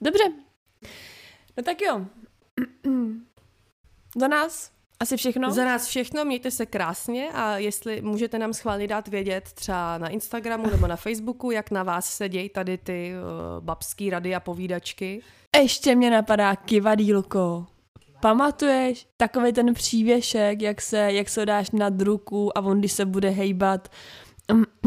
Dobře. 0.00 0.24
No 1.56 1.62
tak 1.62 1.80
jo. 1.80 2.06
Za 4.16 4.28
nás 4.28 4.70
asi 5.00 5.16
všechno? 5.16 5.50
Za 5.50 5.64
nás 5.64 5.86
všechno, 5.86 6.24
mějte 6.24 6.50
se 6.50 6.66
krásně 6.66 7.28
a 7.34 7.58
jestli 7.58 8.02
můžete 8.02 8.38
nám 8.38 8.52
schválně 8.52 8.86
dát 8.86 9.08
vědět 9.08 9.52
třeba 9.54 9.98
na 9.98 10.08
Instagramu 10.08 10.70
nebo 10.70 10.86
na 10.86 10.96
Facebooku, 10.96 11.50
jak 11.50 11.70
na 11.70 11.82
vás 11.82 12.16
se 12.16 12.28
dějí 12.28 12.48
tady 12.48 12.78
ty 12.78 13.12
uh, 13.14 13.64
babský 13.64 14.10
rady 14.10 14.34
a 14.34 14.40
povídačky. 14.40 15.22
Ještě 15.62 15.94
mě 15.94 16.10
napadá 16.10 16.56
kivadílko. 16.56 17.66
Pamatuješ 18.20 19.06
takový 19.16 19.52
ten 19.52 19.74
přívěšek, 19.74 20.62
jak 20.62 20.80
se, 20.80 21.12
jak 21.12 21.28
se 21.28 21.46
dáš 21.46 21.70
nad 21.70 22.00
ruku 22.00 22.58
a 22.58 22.60
on, 22.60 22.78
když 22.78 22.92
se 22.92 23.04
bude 23.04 23.30
hejbat 23.30 23.88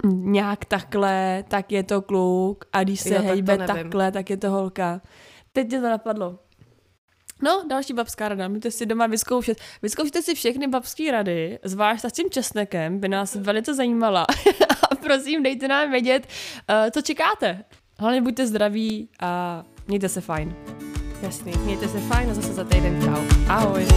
nějak 0.05 0.65
takhle, 0.65 1.43
tak 1.47 1.71
je 1.71 1.83
to 1.83 2.01
kluk 2.01 2.65
a 2.73 2.83
když 2.83 3.01
se 3.01 3.15
jo, 3.15 3.21
hejbe 3.21 3.57
tak 3.57 3.67
takhle, 3.67 4.11
tak 4.11 4.29
je 4.29 4.37
to 4.37 4.49
holka. 4.49 5.01
Teď 5.53 5.67
mě 5.67 5.81
to 5.81 5.89
napadlo. 5.89 6.39
No, 7.41 7.63
další 7.69 7.93
babská 7.93 8.29
rada. 8.29 8.47
Můžete 8.47 8.71
si 8.71 8.85
doma 8.85 9.07
vyzkoušet. 9.07 9.57
Vyzkoušejte 9.81 10.21
si 10.21 10.35
všechny 10.35 10.67
babské 10.67 11.11
rady, 11.11 11.59
zvlášť 11.63 12.05
s 12.05 12.11
tím 12.13 12.29
česnekem, 12.29 12.99
by 12.99 13.07
nás 13.07 13.35
velice 13.35 13.73
zajímala. 13.73 14.25
a 14.91 14.95
prosím, 14.95 15.43
dejte 15.43 15.67
nám 15.67 15.91
vědět, 15.91 16.27
uh, 16.69 16.75
co 16.91 17.01
čekáte. 17.01 17.63
Hlavně 17.99 18.21
buďte 18.21 18.47
zdraví 18.47 19.09
a 19.19 19.63
mějte 19.87 20.09
se 20.09 20.21
fajn. 20.21 20.55
Jasný, 21.21 21.53
mějte 21.57 21.87
se 21.87 21.99
fajn 21.99 22.29
a 22.29 22.33
zase 22.33 22.53
za 22.53 22.63
týden 22.63 23.01
čau. 23.01 23.47
Ahoj. 23.47 23.87